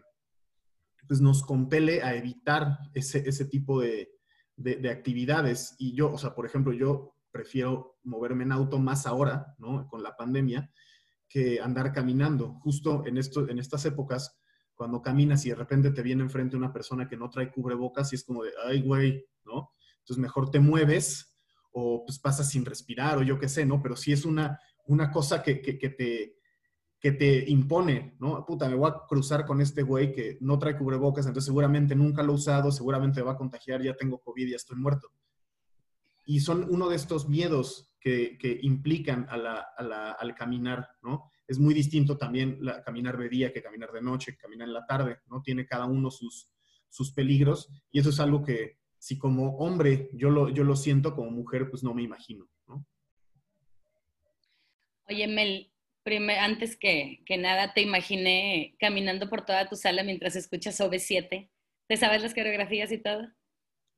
pues 1.06 1.20
nos 1.20 1.42
compele 1.42 2.02
a 2.02 2.16
evitar 2.16 2.78
ese, 2.92 3.44
tipo 3.46 3.80
de, 3.80 4.10
de, 4.56 4.90
actividades. 4.90 5.76
Y 5.78 5.94
yo, 5.94 6.12
o 6.12 6.18
sea, 6.18 6.34
por 6.34 6.44
ejemplo, 6.44 6.72
yo 6.72 7.14
prefiero 7.30 7.98
moverme 8.02 8.44
en 8.44 8.52
auto 8.52 8.78
más 8.78 9.06
ahora, 9.06 9.54
¿no? 9.58 9.88
Con 9.88 10.02
la 10.02 10.16
pandemia, 10.16 10.70
que 11.28 11.60
andar 11.60 11.92
caminando. 11.92 12.54
Justo 12.60 13.06
en, 13.06 13.16
esto, 13.16 13.48
en 13.48 13.58
estas 13.58 13.84
épocas, 13.86 14.38
cuando 14.74 15.00
caminas 15.00 15.46
y 15.46 15.50
de 15.50 15.54
repente 15.54 15.92
te 15.92 16.02
viene 16.02 16.22
enfrente 16.22 16.56
una 16.56 16.72
persona 16.72 17.08
que 17.08 17.16
no 17.16 17.30
trae 17.30 17.50
cubrebocas 17.50 18.12
y 18.12 18.16
es 18.16 18.24
como 18.24 18.42
de, 18.44 18.50
ay, 18.66 18.82
güey, 18.82 19.24
¿no? 19.44 19.72
Entonces 20.00 20.18
mejor 20.18 20.50
te 20.50 20.60
mueves 20.60 21.36
o 21.72 22.04
pues 22.04 22.18
pasas 22.18 22.50
sin 22.50 22.64
respirar 22.64 23.18
o 23.18 23.22
yo 23.22 23.38
qué 23.38 23.48
sé, 23.48 23.64
¿no? 23.64 23.80
Pero 23.82 23.96
sí 23.96 24.12
es 24.12 24.24
una, 24.24 24.58
una 24.86 25.10
cosa 25.10 25.42
que, 25.42 25.60
que, 25.60 25.88
te, 25.90 26.37
que 27.00 27.12
te 27.12 27.48
impone, 27.48 28.16
¿no? 28.18 28.44
Puta, 28.44 28.68
me 28.68 28.74
voy 28.74 28.90
a 28.90 29.06
cruzar 29.08 29.46
con 29.46 29.60
este 29.60 29.82
güey 29.82 30.12
que 30.12 30.36
no 30.40 30.58
trae 30.58 30.76
cubrebocas, 30.76 31.26
entonces 31.26 31.46
seguramente 31.46 31.94
nunca 31.94 32.22
lo 32.22 32.32
he 32.32 32.36
usado, 32.36 32.72
seguramente 32.72 33.20
me 33.20 33.26
va 33.26 33.32
a 33.32 33.36
contagiar, 33.36 33.82
ya 33.82 33.94
tengo 33.94 34.18
COVID, 34.18 34.48
ya 34.48 34.56
estoy 34.56 34.76
muerto. 34.76 35.08
Y 36.24 36.40
son 36.40 36.66
uno 36.68 36.88
de 36.88 36.96
estos 36.96 37.28
miedos 37.28 37.92
que, 38.00 38.36
que 38.36 38.58
implican 38.62 39.26
a 39.30 39.36
la, 39.36 39.66
a 39.76 39.82
la, 39.82 40.12
al 40.12 40.34
caminar, 40.34 40.88
¿no? 41.02 41.30
Es 41.46 41.58
muy 41.58 41.72
distinto 41.72 42.18
también 42.18 42.58
la, 42.60 42.82
caminar 42.82 43.16
de 43.16 43.28
día 43.28 43.52
que 43.52 43.62
caminar 43.62 43.92
de 43.92 44.02
noche, 44.02 44.32
que 44.32 44.38
caminar 44.38 44.68
en 44.68 44.74
la 44.74 44.84
tarde, 44.84 45.20
¿no? 45.28 45.40
Tiene 45.40 45.66
cada 45.66 45.86
uno 45.86 46.10
sus, 46.10 46.50
sus 46.88 47.12
peligros 47.12 47.70
y 47.90 48.00
eso 48.00 48.10
es 48.10 48.20
algo 48.20 48.42
que 48.42 48.78
si 48.98 49.16
como 49.16 49.56
hombre 49.58 50.10
yo 50.12 50.30
lo, 50.30 50.48
yo 50.48 50.64
lo 50.64 50.74
siento, 50.74 51.14
como 51.14 51.30
mujer 51.30 51.70
pues 51.70 51.82
no 51.84 51.94
me 51.94 52.02
imagino, 52.02 52.48
¿no? 52.66 52.84
Oye, 55.08 55.26
Mel, 55.26 55.72
antes 56.40 56.76
que, 56.76 57.22
que, 57.26 57.36
nada, 57.36 57.72
te 57.74 57.82
imaginé 57.82 58.76
caminando 58.78 59.28
por 59.28 59.44
toda 59.44 59.68
tu 59.68 59.76
sala 59.76 60.02
mientras 60.02 60.36
escuchas 60.36 60.80
OV7. 60.80 61.50
¿Te 61.86 61.96
sabes 61.96 62.22
las 62.22 62.34
coreografías 62.34 62.92
y 62.92 62.98
todo? 62.98 63.28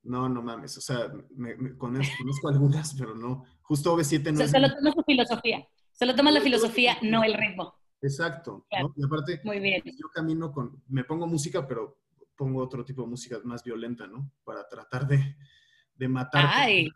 No, 0.02 0.28
no 0.28 0.42
mames. 0.42 0.76
O 0.78 0.80
sea, 0.80 1.12
me, 1.36 1.76
conozco, 1.76 2.48
algunas, 2.48 2.94
pero 2.94 3.14
no. 3.14 3.44
Justo 3.62 3.96
OV7 3.96 4.32
no 4.32 4.44
o 4.44 4.48
sea, 4.48 4.48
Solo 4.48 4.74
tomas 4.74 4.94
su 4.94 5.02
filosofía. 5.02 5.68
Solo 5.92 6.14
tomas 6.14 6.34
la 6.34 6.40
filosofía, 6.40 6.96
no 7.02 7.22
el 7.24 7.34
ritmo. 7.34 7.74
Exacto. 8.00 8.66
Y 8.96 9.04
aparte, 9.04 9.40
Muy 9.44 9.60
bien. 9.60 9.82
yo 9.84 10.08
camino 10.14 10.50
con. 10.52 10.82
Me 10.88 11.04
pongo 11.04 11.26
música, 11.26 11.66
pero 11.66 11.98
pongo 12.36 12.62
otro 12.62 12.84
tipo 12.84 13.02
de 13.02 13.08
música 13.08 13.38
más 13.44 13.62
violenta, 13.62 14.06
¿no? 14.06 14.32
Para 14.44 14.66
tratar 14.66 15.06
de, 15.06 15.36
de 15.94 16.08
matar. 16.08 16.46
Ay. 16.48 16.88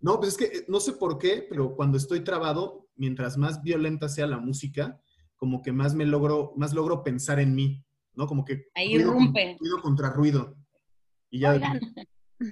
No, 0.00 0.18
pues 0.18 0.30
es 0.30 0.36
que 0.38 0.58
eh, 0.58 0.64
no 0.66 0.80
sé 0.80 0.94
por 0.94 1.18
qué, 1.18 1.46
pero 1.48 1.76
cuando 1.76 1.96
estoy 1.96 2.20
trabado, 2.20 2.88
mientras 3.00 3.38
más 3.38 3.62
violenta 3.62 4.08
sea 4.08 4.26
la 4.26 4.38
música, 4.38 5.00
como 5.36 5.62
que 5.62 5.72
más 5.72 5.94
me 5.94 6.04
logro, 6.04 6.52
más 6.56 6.74
logro 6.74 7.02
pensar 7.02 7.40
en 7.40 7.54
mí, 7.54 7.82
¿no? 8.14 8.26
Como 8.26 8.44
que 8.44 8.66
Ahí 8.74 9.02
ruido, 9.02 9.32
ruido 9.58 9.80
contra 9.82 10.10
ruido. 10.10 10.54
Y 11.30 11.40
ya 11.40 11.58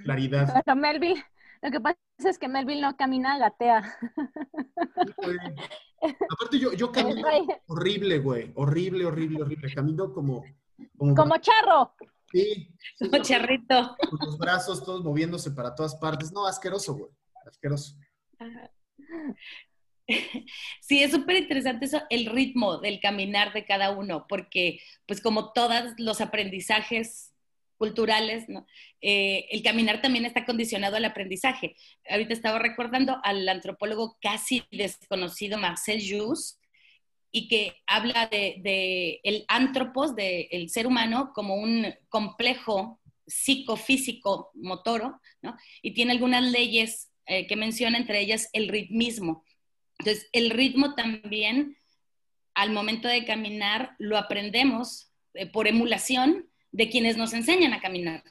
claridad. 0.03 0.51
Pero 0.65 0.75
Melville, 0.75 1.23
lo 1.61 1.69
que 1.69 1.79
pasa 1.79 1.97
es 2.17 2.39
que 2.39 2.47
Melville 2.47 2.81
no 2.81 2.97
camina, 2.97 3.37
gatea. 3.37 3.97
Aparte 6.01 6.57
yo, 6.59 6.73
yo 6.73 6.91
camino 6.91 7.27
horrible, 7.67 8.17
güey. 8.19 8.51
Horrible, 8.55 9.05
horrible, 9.05 9.43
horrible. 9.43 9.73
Camino 9.73 10.11
como... 10.11 10.43
Como, 10.97 11.37
charro. 11.37 11.93
Sí. 12.31 12.73
Como 12.97 13.21
charrito. 13.21 13.95
Con 14.09 14.19
los 14.25 14.37
brazos 14.37 14.83
todos 14.83 15.03
moviéndose 15.03 15.51
para 15.51 15.75
todas 15.75 15.95
partes. 15.95 16.31
No, 16.31 16.47
asqueroso, 16.47 16.95
güey 16.95 17.11
asqueroso. 17.49 17.95
Sí, 20.81 21.03
es 21.03 21.11
súper 21.11 21.37
interesante 21.37 21.85
eso, 21.85 22.01
el 22.09 22.25
ritmo 22.25 22.79
del 22.79 22.99
caminar 22.99 23.53
de 23.53 23.65
cada 23.65 23.91
uno, 23.91 24.25
porque 24.27 24.81
pues 25.05 25.21
como 25.21 25.53
todos 25.53 25.93
los 25.97 26.19
aprendizajes 26.21 27.33
culturales. 27.77 28.45
Eh, 29.01 29.47
el 29.51 29.63
caminar 29.63 30.01
también 30.01 30.25
está 30.25 30.45
condicionado 30.45 30.97
al 30.97 31.05
aprendizaje. 31.05 31.77
Ahorita 32.09 32.33
estaba 32.33 32.59
recordando 32.59 33.17
al 33.23 33.47
antropólogo 33.47 34.17
casi 34.21 34.63
desconocido 34.69 35.57
Marcel 35.57 36.01
Jus, 36.05 36.59
y 37.31 37.47
que 37.47 37.75
habla 37.87 38.27
de, 38.27 39.19
el 39.23 39.45
antropos, 39.47 40.15
del 40.15 40.69
ser 40.69 40.87
humano, 40.87 41.31
como 41.33 41.55
un 41.55 41.87
complejo 42.09 42.99
psicofísico 43.27 44.51
motoro, 44.55 45.21
¿no? 45.41 45.55
y 45.81 45.93
tiene 45.93 46.13
algunas 46.13 46.43
leyes 46.43 47.11
eh, 47.27 47.45
que 47.45 47.55
menciona, 47.55 47.97
entre 47.97 48.19
ellas 48.19 48.49
el 48.53 48.67
ritmismo. 48.67 49.43
Entonces, 49.99 50.29
el 50.31 50.49
ritmo 50.49 50.95
también, 50.95 51.77
al 52.53 52.71
momento 52.71 53.07
de 53.07 53.25
caminar, 53.25 53.95
lo 53.99 54.17
aprendemos 54.17 55.11
eh, 55.33 55.45
por 55.45 55.67
emulación 55.67 56.49
de 56.71 56.89
quienes 56.89 57.17
nos 57.17 57.33
enseñan 57.33 57.73
a 57.73 57.81
caminar. 57.81 58.23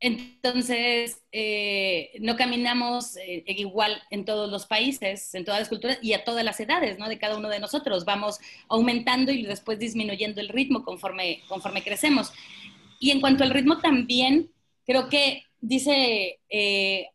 Entonces, 0.00 1.22
eh, 1.32 2.10
no 2.20 2.36
caminamos 2.36 3.16
igual 3.46 4.02
en 4.10 4.24
todos 4.24 4.50
los 4.50 4.66
países, 4.66 5.34
en 5.34 5.44
todas 5.44 5.60
las 5.60 5.68
culturas 5.68 5.98
y 6.02 6.12
a 6.12 6.24
todas 6.24 6.44
las 6.44 6.60
edades, 6.60 6.98
¿no? 6.98 7.08
De 7.08 7.18
cada 7.18 7.38
uno 7.38 7.48
de 7.48 7.60
nosotros. 7.60 8.04
Vamos 8.04 8.38
aumentando 8.68 9.32
y 9.32 9.44
después 9.44 9.78
disminuyendo 9.78 10.40
el 10.40 10.48
ritmo 10.48 10.84
conforme, 10.84 11.42
conforme 11.48 11.82
crecemos. 11.82 12.32
Y 12.98 13.12
en 13.12 13.20
cuanto 13.20 13.44
al 13.44 13.50
ritmo 13.50 13.78
también, 13.78 14.50
creo 14.84 15.08
que 15.08 15.44
dice 15.66 16.40
eh, 16.50 17.08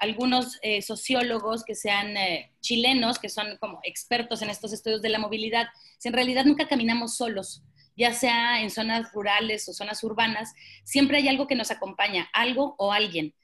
algunos 0.00 0.58
eh, 0.62 0.82
sociólogos 0.82 1.64
que 1.64 1.76
sean 1.76 2.16
eh, 2.16 2.52
chilenos, 2.60 3.20
que 3.20 3.28
son 3.28 3.56
como 3.60 3.78
expertos 3.84 4.42
en 4.42 4.50
estos 4.50 4.72
estudios 4.72 5.02
de 5.02 5.08
la 5.08 5.20
movilidad, 5.20 5.68
si 5.98 6.08
en 6.08 6.14
realidad 6.14 6.44
nunca 6.44 6.66
caminamos 6.66 7.16
solos, 7.16 7.62
ya 7.96 8.12
sea 8.12 8.60
en 8.60 8.70
zonas 8.70 9.12
rurales 9.12 9.68
o 9.68 9.72
zonas 9.72 10.02
urbanas, 10.02 10.52
siempre 10.82 11.18
hay 11.18 11.28
algo 11.28 11.46
que 11.46 11.54
nos 11.54 11.70
acompaña, 11.70 12.28
algo 12.32 12.74
o 12.76 12.92
alguien, 12.92 13.34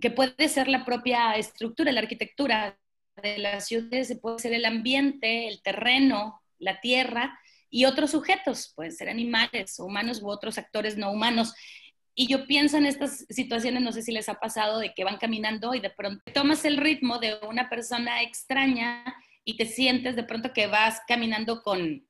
que 0.00 0.10
puede 0.10 0.48
ser 0.48 0.66
la 0.66 0.84
propia 0.84 1.36
estructura, 1.36 1.92
la 1.92 2.00
arquitectura 2.00 2.76
de 3.22 3.38
las 3.38 3.68
ciudades, 3.68 4.18
puede 4.20 4.40
ser 4.40 4.52
el 4.52 4.64
ambiente, 4.64 5.46
el 5.46 5.62
terreno, 5.62 6.42
la 6.58 6.80
tierra, 6.80 7.38
y 7.72 7.84
otros 7.84 8.10
sujetos, 8.10 8.72
pueden 8.74 8.90
ser 8.90 9.08
animales, 9.08 9.78
humanos 9.78 10.20
u 10.20 10.28
otros 10.28 10.58
actores 10.58 10.96
no 10.96 11.12
humanos. 11.12 11.54
Y 12.20 12.26
yo 12.26 12.46
pienso 12.46 12.76
en 12.76 12.84
estas 12.84 13.24
situaciones, 13.30 13.80
no 13.80 13.92
sé 13.92 14.02
si 14.02 14.12
les 14.12 14.28
ha 14.28 14.34
pasado, 14.34 14.78
de 14.78 14.92
que 14.92 15.04
van 15.04 15.16
caminando 15.16 15.74
y 15.74 15.80
de 15.80 15.88
pronto 15.88 16.22
tomas 16.34 16.66
el 16.66 16.76
ritmo 16.76 17.18
de 17.18 17.38
una 17.48 17.70
persona 17.70 18.20
extraña 18.20 19.06
y 19.42 19.56
te 19.56 19.64
sientes 19.64 20.16
de 20.16 20.24
pronto 20.24 20.52
que 20.52 20.66
vas 20.66 21.00
caminando 21.08 21.62
con 21.62 22.06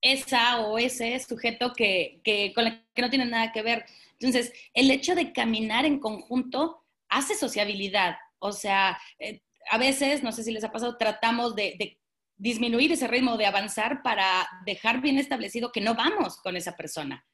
esa 0.00 0.60
o 0.60 0.78
ese 0.78 1.20
sujeto 1.20 1.74
que, 1.74 2.22
que 2.24 2.54
con 2.54 2.64
la 2.64 2.82
que 2.94 3.02
no 3.02 3.10
tiene 3.10 3.26
nada 3.26 3.52
que 3.52 3.60
ver. 3.60 3.84
Entonces, 4.18 4.54
el 4.72 4.90
hecho 4.90 5.14
de 5.14 5.34
caminar 5.34 5.84
en 5.84 5.98
conjunto 5.98 6.86
hace 7.10 7.34
sociabilidad. 7.34 8.16
O 8.38 8.52
sea, 8.52 8.98
eh, 9.18 9.42
a 9.70 9.76
veces, 9.76 10.22
no 10.22 10.32
sé 10.32 10.44
si 10.44 10.52
les 10.52 10.64
ha 10.64 10.72
pasado, 10.72 10.96
tratamos 10.96 11.54
de, 11.54 11.76
de 11.78 12.00
disminuir 12.38 12.90
ese 12.90 13.06
ritmo, 13.06 13.36
de 13.36 13.44
avanzar 13.44 14.02
para 14.02 14.48
dejar 14.64 15.02
bien 15.02 15.18
establecido 15.18 15.72
que 15.72 15.82
no 15.82 15.94
vamos 15.94 16.38
con 16.38 16.56
esa 16.56 16.74
persona 16.74 17.26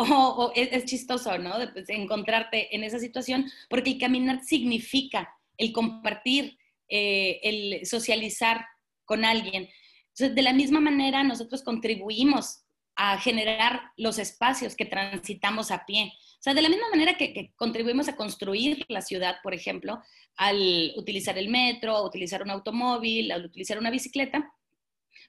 o, 0.00 0.52
es, 0.54 0.84
chistoso, 0.84 1.36
¿no? 1.38 1.58
De, 1.58 1.68
pues, 1.68 1.88
encontrarte 1.88 2.74
en 2.74 2.84
esa 2.84 2.98
situación, 2.98 3.50
porque 3.68 3.90
el 3.90 3.98
caminar 3.98 4.42
significa 4.44 5.28
el 5.56 5.72
compartir, 5.72 6.58
eh, 6.88 7.40
el 7.42 7.86
socializar 7.86 8.66
con 9.04 9.24
alguien. 9.24 9.68
Entonces, 10.08 10.34
de 10.34 10.42
la 10.42 10.52
misma 10.52 10.80
manera, 10.80 11.22
nosotros 11.22 11.62
contribuimos 11.62 12.62
a 12.96 13.18
generar 13.18 13.80
los 13.96 14.18
espacios 14.18 14.74
que 14.74 14.84
transitamos 14.84 15.70
a 15.70 15.86
pie. 15.86 16.12
O 16.38 16.42
sea, 16.42 16.54
de 16.54 16.62
la 16.62 16.68
misma 16.68 16.88
manera 16.90 17.14
que, 17.14 17.32
que, 17.32 17.52
contribuimos 17.56 18.08
a 18.08 18.16
construir 18.16 18.84
la 18.88 19.02
ciudad, 19.02 19.36
por 19.42 19.54
ejemplo, 19.54 20.02
al 20.36 20.92
utilizar 20.96 21.38
el 21.38 21.48
metro, 21.48 22.04
utilizar 22.04 22.42
un 22.42 22.50
automóvil, 22.50 23.32
al 23.32 23.44
utilizar 23.44 23.78
una 23.78 23.90
bicicleta, 23.90 24.52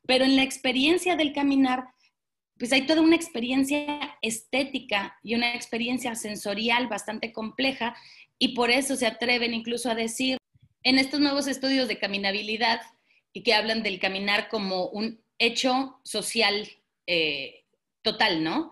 pero 0.05 0.25
en 0.25 0.35
la 0.35 0.43
experiencia 0.43 1.15
del 1.15 1.33
caminar 1.33 1.85
pues 2.61 2.73
hay 2.73 2.85
toda 2.85 3.01
una 3.01 3.15
experiencia 3.15 4.19
estética 4.21 5.17
y 5.23 5.33
una 5.33 5.55
experiencia 5.55 6.13
sensorial 6.13 6.85
bastante 6.85 7.33
compleja 7.33 7.95
y 8.37 8.49
por 8.49 8.69
eso 8.69 8.95
se 8.95 9.07
atreven 9.07 9.55
incluso 9.55 9.89
a 9.89 9.95
decir 9.95 10.37
en 10.83 10.99
estos 10.99 11.19
nuevos 11.19 11.47
estudios 11.47 11.87
de 11.87 11.97
caminabilidad 11.97 12.79
y 13.33 13.41
que 13.41 13.55
hablan 13.55 13.81
del 13.81 13.99
caminar 13.99 14.47
como 14.47 14.85
un 14.89 15.19
hecho 15.39 15.99
social 16.03 16.69
eh, 17.07 17.65
total, 18.03 18.43
¿no? 18.43 18.69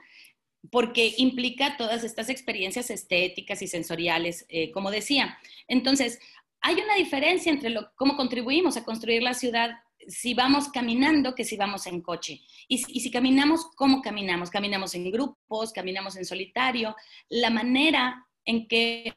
Porque 0.70 1.16
implica 1.18 1.76
todas 1.76 2.04
estas 2.04 2.30
experiencias 2.30 2.92
estéticas 2.92 3.64
y 3.64 3.68
sensoriales, 3.68 4.46
eh, 4.50 4.70
como 4.70 4.92
decía. 4.92 5.40
Entonces, 5.68 6.20
hay 6.62 6.76
una 6.76 6.94
diferencia 6.94 7.52
entre 7.52 7.72
lo, 7.72 7.92
cómo 7.96 8.16
contribuimos 8.16 8.78
a 8.78 8.86
construir 8.86 9.24
la 9.24 9.34
ciudad 9.34 9.72
si 10.10 10.34
vamos 10.34 10.70
caminando 10.70 11.36
que 11.36 11.46
si 11.46 11.56
vamos 11.56 11.86
en 11.88 12.02
coche. 12.02 12.42
Y, 12.68 12.80
si 12.80 13.12
caminamos, 13.12 13.68
¿cómo 13.76 14.02
caminamos? 14.02 14.50
Caminamos 14.50 14.96
en 14.96 15.12
grupos, 15.12 15.72
caminamos 15.72 16.16
en 16.18 16.26
solitario. 16.26 16.96
La 17.30 17.50
manera 17.50 18.26
en 18.44 18.68
que 18.68 19.14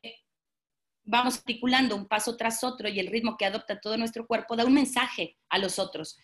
vamos 1.05 1.39
articulando 1.39 1.97
un 1.97 2.07
paso 2.07 2.37
tras 2.37 2.63
otro 2.63 2.89
y 2.89 3.01
el 3.01 3.09
ritmo 3.09 3.37
que 3.37 3.47
adopta 3.47 3.81
todo 3.81 3.97
nuestro 3.97 4.27
cuerpo 4.27 4.55
da 4.55 4.65
un 4.65 4.75
mensaje 4.75 5.39
a 5.49 5.59
los 5.59 5.79
otros. 5.79 6.19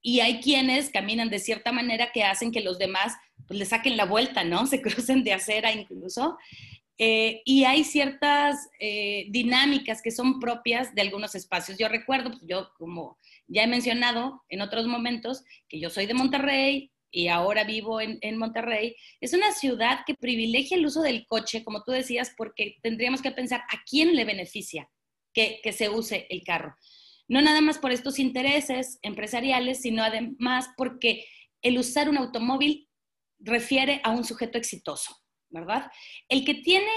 Y 0.00 0.20
hay 0.20 0.40
quienes 0.40 0.90
caminan 0.90 1.28
de 1.28 1.40
cierta 1.40 1.72
manera 1.72 2.12
que 2.12 2.22
hacen 2.22 2.52
que 2.52 2.60
los 2.60 2.78
demás 2.78 3.14
pues, 3.46 3.58
le 3.58 3.66
saquen 3.66 3.96
la 3.96 4.04
vuelta, 4.04 4.44
¿no? 4.44 4.66
Se 4.66 4.80
crucen 4.80 5.24
de 5.24 5.32
acera 5.32 5.72
incluso. 5.72 6.38
Eh, 7.00 7.42
y 7.44 7.64
hay 7.64 7.84
ciertas 7.84 8.68
eh, 8.80 9.26
dinámicas 9.30 10.02
que 10.02 10.10
son 10.10 10.40
propias 10.40 10.94
de 10.94 11.02
algunos 11.02 11.36
espacios. 11.36 11.78
Yo 11.78 11.88
recuerdo, 11.88 12.30
pues 12.30 12.42
yo 12.44 12.72
como 12.76 13.18
ya 13.46 13.62
he 13.62 13.68
mencionado 13.68 14.42
en 14.48 14.60
otros 14.60 14.86
momentos, 14.88 15.44
que 15.68 15.78
yo 15.78 15.90
soy 15.90 16.06
de 16.06 16.14
Monterrey 16.14 16.90
y 17.10 17.28
ahora 17.28 17.64
vivo 17.64 18.00
en, 18.00 18.36
Monterrey. 18.36 18.96
Es 19.20 19.32
una 19.32 19.52
ciudad 19.52 20.00
que 20.06 20.14
privilegia 20.14 20.76
el 20.76 20.84
uso 20.84 21.00
del 21.00 21.24
coche, 21.26 21.64
como 21.64 21.84
tú 21.84 21.92
decías, 21.92 22.34
porque 22.36 22.76
tendríamos 22.82 23.22
que 23.22 23.30
pensar 23.30 23.60
a 23.60 23.82
quién 23.88 24.14
le 24.14 24.24
beneficia 24.24 24.90
que, 25.32 25.60
que 25.62 25.72
se 25.72 25.88
use 25.88 26.26
el 26.30 26.42
carro. 26.42 26.74
no 27.28 27.40
nada 27.40 27.60
más 27.60 27.78
por 27.78 27.92
estos 27.92 28.18
intereses 28.18 28.98
empresariales, 29.02 29.82
sino 29.82 30.02
además 30.02 30.68
porque 30.76 31.24
el 31.62 31.78
usar 31.78 32.08
un 32.08 32.18
automóvil 32.18 32.88
refiere 33.38 34.00
a 34.04 34.10
un 34.10 34.24
sujeto 34.24 34.58
exitoso, 34.58 35.16
¿verdad? 35.50 35.90
El 36.28 36.44
que 36.44 36.54
tiene, 36.54 36.90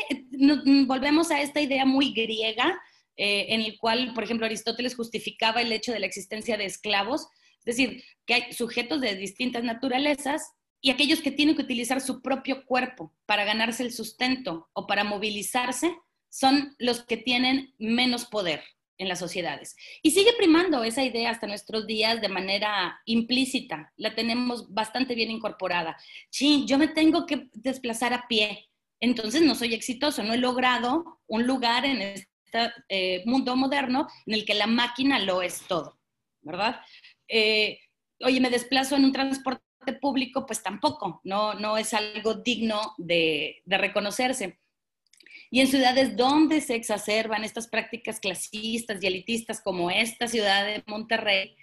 volvemos 0.86 1.32
a 1.32 1.42
esta 1.42 1.62
idea 1.62 1.86
muy 1.86 2.14
griega, 2.14 2.80
eh, 3.18 3.48
en 3.50 3.62
el 3.62 3.78
cual, 3.78 4.14
por 4.14 4.24
ejemplo, 4.24 4.46
Aristóteles 4.46 4.96
justificaba 4.96 5.62
el 5.62 5.72
hecho 5.72 5.92
de 5.92 6.00
la 6.00 6.06
existencia 6.06 6.58
de 6.58 6.66
esclavos, 6.66 7.28
es 7.60 7.66
decir, 7.66 8.04
que 8.26 8.34
hay 8.34 8.54
sujetos 8.54 9.02
de 9.02 9.16
distintas 9.16 9.64
naturalezas 9.64 10.54
y 10.82 10.90
aquellos 10.90 11.22
que 11.22 11.32
tienen 11.32 11.56
que 11.56 11.62
utilizar 11.62 12.02
su 12.02 12.22
propio 12.22 12.66
cuerpo 12.66 13.14
para 13.26 13.46
ganarse 13.46 13.84
el 13.84 13.94
sustento 13.94 14.70
o 14.74 14.88
para 14.88 15.04
movilizarse 15.04 15.96
son 16.30 16.76
los 16.80 17.04
que 17.04 17.18
tienen 17.18 17.76
menos 17.78 18.26
poder 18.26 18.64
en 19.02 19.08
las 19.08 19.20
sociedades. 19.20 19.76
Y 20.04 20.12
sigue 20.12 20.32
primando 20.38 20.84
esa 20.84 21.04
idea 21.04 21.32
hasta 21.32 21.48
nuestros 21.48 21.88
días 21.88 22.22
de 22.22 22.30
manera 22.30 23.02
implícita, 23.06 23.92
la 23.98 24.14
tenemos 24.14 24.72
bastante 24.72 25.16
bien 25.16 25.32
incorporada. 25.32 25.98
Sí, 26.30 26.66
yo 26.68 26.78
me 26.78 26.88
tengo 26.88 27.26
que 27.26 27.50
desplazar 27.54 28.14
a 28.14 28.28
pie, 28.28 28.70
entonces 29.00 29.42
no 29.42 29.56
soy 29.56 29.74
exitoso, 29.74 30.24
no 30.24 30.34
he 30.34 30.38
logrado 30.38 31.20
un 31.26 31.48
lugar 31.48 31.86
en 31.86 32.02
este 32.02 32.30
eh, 32.90 33.24
mundo 33.26 33.56
moderno 33.56 34.08
en 34.28 34.36
el 34.36 34.46
que 34.46 34.54
la 34.54 34.68
máquina 34.68 35.18
lo 35.18 35.42
es 35.42 35.62
todo, 35.68 36.00
¿verdad? 36.42 36.80
Eh, 37.28 37.80
oye, 38.20 38.40
me 38.40 38.52
desplazo 38.52 38.96
en 38.96 39.06
un 39.06 39.14
transporte 39.14 39.64
público, 40.00 40.46
pues 40.46 40.62
tampoco, 40.62 41.22
no, 41.24 41.56
no 41.56 41.76
es 41.76 41.96
algo 41.96 42.36
digno 42.36 42.94
de, 43.00 43.64
de 43.66 43.78
reconocerse. 43.80 44.61
Y 45.54 45.60
en 45.60 45.68
ciudades 45.68 46.16
donde 46.16 46.62
se 46.62 46.76
exacerban 46.76 47.44
estas 47.44 47.68
prácticas 47.68 48.22
clasistas 48.22 49.04
y 49.04 49.08
elitistas 49.08 49.62
como 49.62 49.92
esta 49.92 50.28
ciudad 50.28 50.66
de 50.66 50.82
Monterrey, 50.88 51.58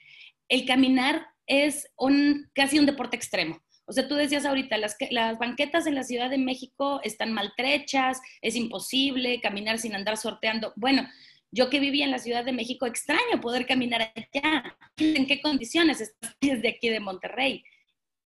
el 0.48 0.66
caminar 0.66 1.26
es 1.46 1.88
un, 1.96 2.50
casi 2.52 2.78
un 2.78 2.84
deporte 2.84 3.16
extremo. 3.16 3.60
O 3.86 3.92
sea, 3.92 4.06
tú 4.06 4.14
decías 4.14 4.44
ahorita, 4.44 4.76
las, 4.76 4.96
las 5.10 5.38
banquetas 5.38 5.86
en 5.86 5.94
la 5.94 6.02
Ciudad 6.02 6.28
de 6.28 6.36
México 6.36 7.00
están 7.02 7.32
maltrechas, 7.32 8.20
es 8.42 8.54
imposible 8.54 9.40
caminar 9.40 9.78
sin 9.78 9.94
andar 9.94 10.18
sorteando. 10.18 10.74
Bueno, 10.76 11.08
yo 11.50 11.70
que 11.70 11.80
vivía 11.80 12.04
en 12.04 12.10
la 12.10 12.18
Ciudad 12.18 12.44
de 12.44 12.52
México, 12.52 12.84
extraño 12.84 13.40
poder 13.40 13.66
caminar 13.66 14.12
allá. 14.14 14.76
¿En 14.98 15.26
qué 15.26 15.40
condiciones 15.40 16.02
estás 16.02 16.36
desde 16.42 16.68
aquí 16.68 16.90
de 16.90 17.00
Monterrey? 17.00 17.64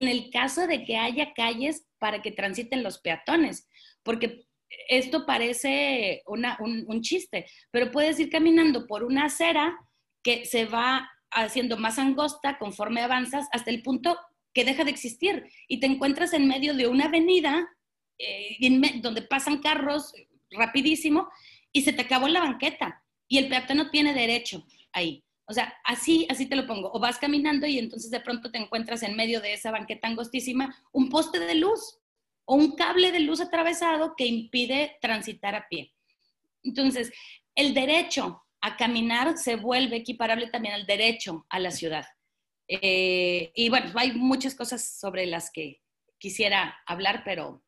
En 0.01 0.09
el 0.09 0.29
caso 0.29 0.67
de 0.67 0.83
que 0.83 0.97
haya 0.97 1.33
calles 1.33 1.85
para 1.97 2.21
que 2.21 2.31
transiten 2.31 2.83
los 2.83 2.99
peatones, 2.99 3.69
porque 4.03 4.45
esto 4.87 5.25
parece 5.25 6.23
un, 6.25 7.01
chiste, 7.01 7.45
pero 7.71 7.91
puedes 7.91 8.19
ir 8.19 8.29
caminando 8.29 8.87
por 8.87 9.03
una 9.03 9.25
acera 9.25 9.77
que 10.23 10.45
se 10.45 10.65
va 10.65 11.09
haciendo 11.31 11.77
más 11.77 11.99
angosta 11.99 12.57
conforme 12.57 13.01
avanzas 13.01 13.47
hasta 13.51 13.71
el 13.71 13.81
punto 13.81 14.17
que 14.53 14.65
deja 14.65 14.83
de 14.83 14.91
existir 14.91 15.49
y 15.67 15.79
te 15.79 15.87
encuentras 15.87 16.33
en 16.33 16.47
medio 16.47 16.75
de 16.75 16.87
una 16.87 17.05
avenida 17.05 17.67
eh, 18.19 18.57
donde 19.01 19.23
pasan 19.23 19.59
carros 19.59 20.13
rapidísimo 20.51 21.27
y 21.71 21.81
se 21.81 21.93
te 21.93 22.03
acabó 22.03 22.27
la 22.27 22.41
banqueta 22.41 23.03
y 23.27 23.39
el 23.39 23.49
peatón 23.49 23.77
no 23.77 23.89
tiene 23.89 24.13
derecho 24.13 24.65
ahí. 24.91 25.23
O 25.45 25.53
sea, 25.53 25.73
así, 25.83 26.25
así 26.29 26.45
te 26.45 26.55
lo 26.55 26.65
pongo. 26.65 26.91
O 26.93 26.99
vas 26.99 27.17
caminando 27.17 27.67
y 27.67 27.79
entonces 27.79 28.11
de 28.11 28.21
pronto 28.21 28.51
te 28.51 28.59
encuentras 28.59 29.03
en 29.03 29.15
medio 29.15 29.41
de 29.41 29.53
esa 29.53 29.71
banqueta 29.71 30.07
angostísima 30.07 30.73
un 30.91 31.09
poste 31.09 31.39
de 31.39 31.55
luz 31.55 31.99
o 32.45 32.55
un 32.55 32.75
cable 32.75 33.11
de 33.11 33.21
luz 33.21 33.41
atravesado 33.41 34.15
que 34.15 34.25
impide 34.25 34.97
transitar 35.01 35.55
a 35.55 35.67
pie. 35.67 35.93
Entonces, 36.63 37.11
el 37.55 37.73
derecho 37.73 38.43
a 38.61 38.77
caminar 38.77 39.37
se 39.37 39.55
vuelve 39.55 39.97
equiparable 39.97 40.47
también 40.47 40.73
al 40.73 40.85
derecho 40.85 41.45
a 41.49 41.59
la 41.59 41.71
ciudad. 41.71 42.05
Eh, 42.67 43.51
y 43.53 43.69
bueno, 43.69 43.91
hay 43.95 44.13
muchas 44.13 44.55
cosas 44.55 44.83
sobre 44.83 45.25
las 45.25 45.51
que 45.51 45.81
quisiera 46.17 46.77
hablar, 46.85 47.23
pero 47.25 47.61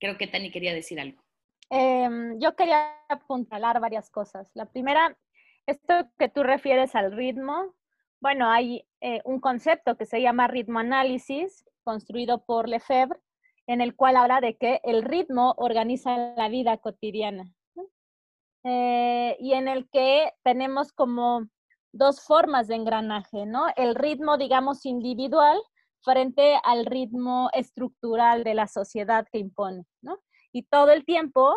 creo 0.00 0.18
que 0.18 0.26
Tani 0.26 0.50
quería 0.50 0.74
decir 0.74 0.98
algo. 1.00 1.22
Em, 1.70 2.38
yo 2.40 2.56
quería 2.56 2.96
apuntalar 3.08 3.80
varias 3.80 4.10
cosas. 4.10 4.50
La 4.54 4.66
primera, 4.66 5.16
esto 5.66 6.10
que 6.18 6.28
tú 6.28 6.42
refieres 6.42 6.94
al 6.94 7.12
ritmo, 7.12 7.74
bueno, 8.20 8.50
hay 8.50 8.84
eh, 9.00 9.20
un 9.24 9.40
concepto 9.40 9.96
que 9.96 10.06
se 10.06 10.20
llama 10.20 10.48
ritmo 10.48 10.80
análisis, 10.80 11.64
construido 11.84 12.44
por 12.44 12.68
Lefebvre, 12.68 13.20
en 13.68 13.82
el 13.82 13.94
cual 13.94 14.16
habla 14.16 14.40
de 14.40 14.56
que 14.56 14.80
el 14.82 15.02
ritmo 15.02 15.54
organiza 15.58 16.34
la 16.34 16.48
vida 16.48 16.78
cotidiana. 16.78 17.52
Eh, 18.64 19.36
y 19.38 19.52
en 19.52 19.68
el 19.68 19.88
que 19.90 20.32
tenemos 20.42 20.92
como 20.92 21.46
dos 21.92 22.22
formas 22.22 22.66
de 22.66 22.74
engranaje, 22.76 23.46
¿no? 23.46 23.66
El 23.76 23.94
ritmo, 23.94 24.38
digamos, 24.38 24.84
individual 24.84 25.60
frente 26.00 26.58
al 26.64 26.86
ritmo 26.86 27.50
estructural 27.52 28.42
de 28.42 28.54
la 28.54 28.66
sociedad 28.66 29.26
que 29.30 29.38
impone, 29.38 29.84
¿no? 30.00 30.18
Y 30.50 30.62
todo 30.62 30.90
el 30.90 31.04
tiempo 31.04 31.54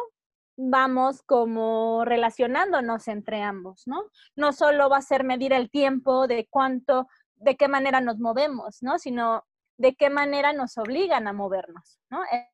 vamos 0.58 1.24
como 1.24 2.04
relacionándonos 2.04 3.08
entre 3.08 3.41
ambos, 3.41 3.84
¿no? 3.88 4.04
No 4.36 4.52
solo 4.52 4.89
va 4.89 4.97
a 4.97 5.02
ser 5.02 5.24
medir 5.24 5.54
el 5.54 5.71
tiempo 5.71 6.28
de 6.28 6.45
cuánto, 6.50 7.08
de 7.36 7.56
qué 7.56 7.69
manera 7.69 8.02
nos 8.02 8.19
movemos, 8.19 8.80
¿no? 8.82 9.00
Sino 9.00 9.43
de 9.81 9.95
qué 9.95 10.09
manera 10.09 10.53
nos 10.53 10.77
obligan 10.77 11.27
a 11.27 11.33
movernos, 11.33 11.99
¿no? 12.09 12.23
E, 12.25 12.47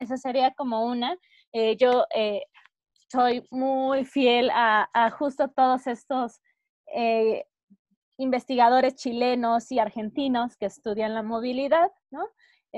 esa 0.00 0.16
sería 0.16 0.52
como 0.52 0.84
una. 0.84 1.16
Eh, 1.52 1.76
yo 1.76 2.06
eh, 2.14 2.42
soy 3.10 3.46
muy 3.50 4.04
fiel 4.04 4.50
a, 4.52 5.10
justo 5.16 5.48
todos 5.48 5.86
estos 5.86 6.40
eh, 6.92 7.46
investigadores 8.18 8.96
chilenos 8.96 9.70
y 9.70 9.78
argentinos 9.78 10.56
que 10.56 10.66
estudian 10.66 11.14
la 11.14 11.22
movilidad, 11.22 11.90
¿no? 12.10 12.28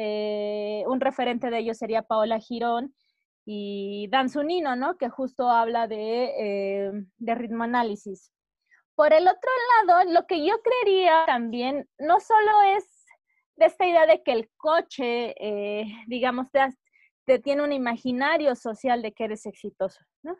un 0.00 1.00
referente 1.00 1.50
de 1.50 1.58
ellos 1.58 1.76
sería 1.76 2.02
Paola 2.02 2.38
Girón 2.38 2.94
y 3.44 4.06
Dan 4.12 4.30
Zunino, 4.30 4.76
¿no? 4.76 4.96
Que 4.96 5.08
justo 5.08 5.50
habla 5.50 5.88
de, 5.88 7.02
de 7.16 7.34
ritmo 7.34 7.64
análisis. 7.64 8.30
Por 8.94 9.12
el 9.12 9.26
otro 9.26 9.50
lado, 9.86 10.12
lo 10.12 10.24
que 10.28 10.46
yo 10.46 10.54
creería 10.62 11.24
también 11.26 11.88
no 11.98 12.20
solo 12.20 12.62
es 12.76 12.97
de 13.58 13.66
esta 13.66 13.86
idea 13.86 14.06
de 14.06 14.22
que 14.22 14.32
el 14.32 14.48
coche, 14.56 15.34
eh, 15.38 15.84
digamos, 16.06 16.46
te, 16.50 17.38
tiene 17.40 17.62
un 17.62 17.72
imaginario 17.72 18.54
social 18.54 19.02
de 19.02 19.12
que 19.12 19.24
eres 19.24 19.44
exitoso, 19.46 20.00
¿no? 20.22 20.36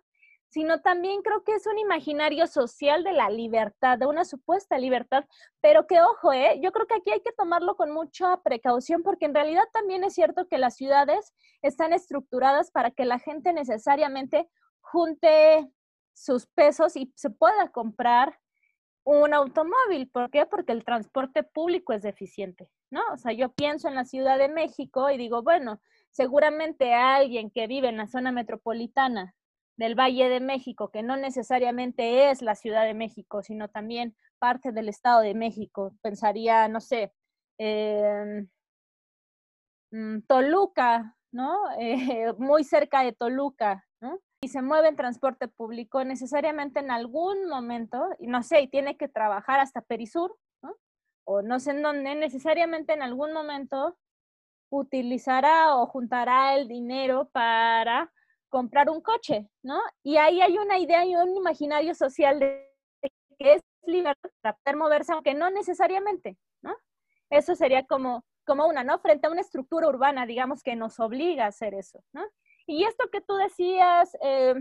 Sino 0.51 0.81
también 0.81 1.21
creo 1.21 1.45
que 1.45 1.53
es 1.53 1.67
un 1.67 1.79
imaginario 1.79 2.47
social 2.47 3.05
de 3.05 3.13
la 3.13 3.29
libertad, 3.29 3.99
de 3.99 4.07
una 4.07 4.25
supuesta 4.25 4.79
libertad, 4.79 5.25
pero 5.61 5.87
que 5.87 6.01
ojo, 6.01 6.33
¿eh? 6.33 6.59
yo 6.63 6.73
creo 6.73 6.87
que 6.87 6.95
aquí 6.95 7.11
hay 7.11 7.21
que 7.21 7.33
tomarlo 7.33 7.77
con 7.77 7.91
mucha 7.91 8.41
precaución 8.43 9.03
porque 9.03 9.27
en 9.27 9.35
realidad 9.35 9.65
también 9.75 10.05
es 10.05 10.15
cierto 10.15 10.49
que 10.49 10.57
las 10.57 10.77
ciudades 10.77 11.35
están 11.61 11.93
estructuradas 11.93 12.71
para 12.71 12.91
que 12.91 13.05
la 13.05 13.19
gente 13.19 13.53
necesariamente 13.53 14.49
junte 14.81 15.71
sus 16.15 16.47
pesos 16.47 16.97
y 16.97 17.13
se 17.15 17.29
pueda 17.29 17.69
comprar 17.69 18.39
un 19.05 19.35
automóvil. 19.35 20.09
¿Por 20.11 20.31
qué? 20.31 20.47
Porque 20.47 20.73
el 20.73 20.85
transporte 20.85 21.43
público 21.43 21.93
es 21.93 22.03
deficiente, 22.03 22.71
¿no? 22.91 23.01
O 23.13 23.17
sea, 23.17 23.33
yo 23.33 23.53
pienso 23.53 23.89
en 23.89 23.95
la 23.95 24.05
Ciudad 24.05 24.39
de 24.39 24.49
México 24.49 25.11
y 25.11 25.17
digo, 25.17 25.43
bueno, 25.43 25.81
seguramente 26.11 26.95
alguien 26.95 27.51
que 27.51 27.67
vive 27.67 27.89
en 27.89 27.97
la 27.97 28.07
zona 28.07 28.33
metropolitana 28.33 29.35
del 29.77 29.95
Valle 29.95 30.29
de 30.29 30.41
México, 30.41 30.91
que 30.91 31.03
no 31.03 31.17
necesariamente 31.17 32.31
es 32.31 32.43
la 32.43 32.55
Ciudad 32.55 32.85
de 32.85 32.95
México, 32.95 33.43
sino 33.43 33.69
también 33.69 34.17
parte 34.39 34.73
del 34.73 34.89
Estado 34.89 35.21
de 35.21 35.35
México, 35.35 35.95
pensaría, 36.03 36.69
no 36.69 36.81
sé, 36.81 37.13
mm, 39.91 40.21
Toluca, 40.27 41.17
¿no? 41.33 41.55
Eh, 41.81 42.33
muy 42.39 42.65
cerca 42.65 43.03
de 43.03 43.13
Toluca, 43.13 43.85
¿no? 44.01 44.19
y 44.41 44.49
se 44.49 44.63
mueve 44.63 44.89
en 44.89 44.97
transporte 44.97 45.49
público, 45.49 46.05
necesariamente 46.05 46.81
en 46.81 46.91
algún 46.91 47.49
momento, 47.49 48.09
y 48.19 48.29
no 48.29 48.43
sé, 48.43 48.63
y 48.63 48.69
tiene 48.69 48.97
que 48.97 49.09
trabajar 49.09 49.61
hasta 49.61 49.81
Perisur. 49.81 50.37
O 51.31 51.43
no 51.43 51.61
sé 51.61 51.73
en 51.73 51.83
dónde, 51.83 52.15
necesariamente 52.15 52.95
en 52.95 53.03
algún 53.03 53.35
momento 53.35 53.99
utilizará 54.71 55.77
o 55.77 55.87
juntará 55.87 56.57
el 56.57 56.69
dinero 56.69 57.29
para 57.33 58.11
comprar 58.49 58.89
un 58.89 59.03
coche, 59.03 59.51
¿no? 59.63 59.79
Y 60.03 60.17
ahí 60.17 60.41
hay 60.41 60.57
una 60.57 60.79
idea 60.79 61.05
y 61.05 61.15
un 61.15 61.37
imaginario 61.37 61.95
social 61.95 62.39
de 62.41 62.67
que 63.39 63.55
es 63.55 63.63
libre 63.85 64.15
para 64.41 64.57
poder 64.57 64.77
moverse, 64.77 65.13
aunque 65.13 65.35
no 65.35 65.51
necesariamente, 65.51 66.39
¿no? 66.63 66.75
Eso 67.29 67.55
sería 67.55 67.85
como, 67.85 68.25
como 68.47 68.67
una, 68.67 68.83
¿no? 68.83 68.99
Frente 68.99 69.27
a 69.27 69.31
una 69.31 69.43
estructura 69.43 69.87
urbana, 69.87 70.25
digamos, 70.25 70.63
que 70.63 70.77
nos 70.77 70.99
obliga 70.99 71.45
a 71.45 71.49
hacer 71.49 71.75
eso, 71.75 72.03
¿no? 72.15 72.23
Y 72.67 72.85
esto 72.85 73.11
que 73.13 73.21
tú 73.21 73.37
decías, 73.37 74.17
eh, 74.23 74.55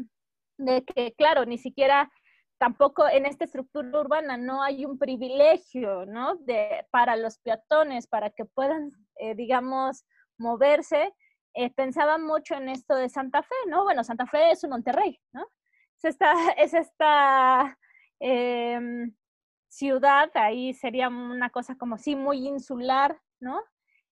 de 0.58 0.84
que, 0.84 1.14
claro, 1.14 1.46
ni 1.46 1.58
siquiera 1.58 2.12
tampoco 2.58 3.08
en 3.08 3.26
esta 3.26 3.46
estructura 3.46 4.00
urbana 4.00 4.38
no 4.38 4.64
hay 4.64 4.86
un 4.86 4.98
privilegio, 4.98 6.06
¿no? 6.06 6.36
De, 6.36 6.86
para 6.92 7.16
los 7.16 7.40
peatones, 7.40 8.08
para 8.08 8.30
que 8.30 8.46
puedan, 8.46 8.92
eh, 9.18 9.36
digamos, 9.36 10.06
moverse. 10.38 11.14
Eh, 11.54 11.72
pensaba 11.74 12.18
mucho 12.18 12.56
en 12.56 12.70
esto 12.70 12.96
de 12.96 13.10
Santa 13.10 13.42
Fe, 13.44 13.56
¿no? 13.68 13.84
Bueno, 13.84 14.04
Santa 14.04 14.28
Fe 14.28 14.52
es 14.52 14.64
un 14.64 14.72
Monterrey, 14.72 15.20
¿no? 15.34 15.46
Es 15.98 16.06
esta, 16.06 16.34
es 16.58 16.74
esta 16.74 17.78
em, 18.20 19.16
ciudad, 19.70 20.30
ahí 20.36 20.74
sería 20.74 21.10
una 21.10 21.50
cosa 21.50 21.76
como 21.76 21.98
sí, 21.98 22.16
muy 22.16 22.48
insular, 22.48 23.20
¿no? 23.40 23.64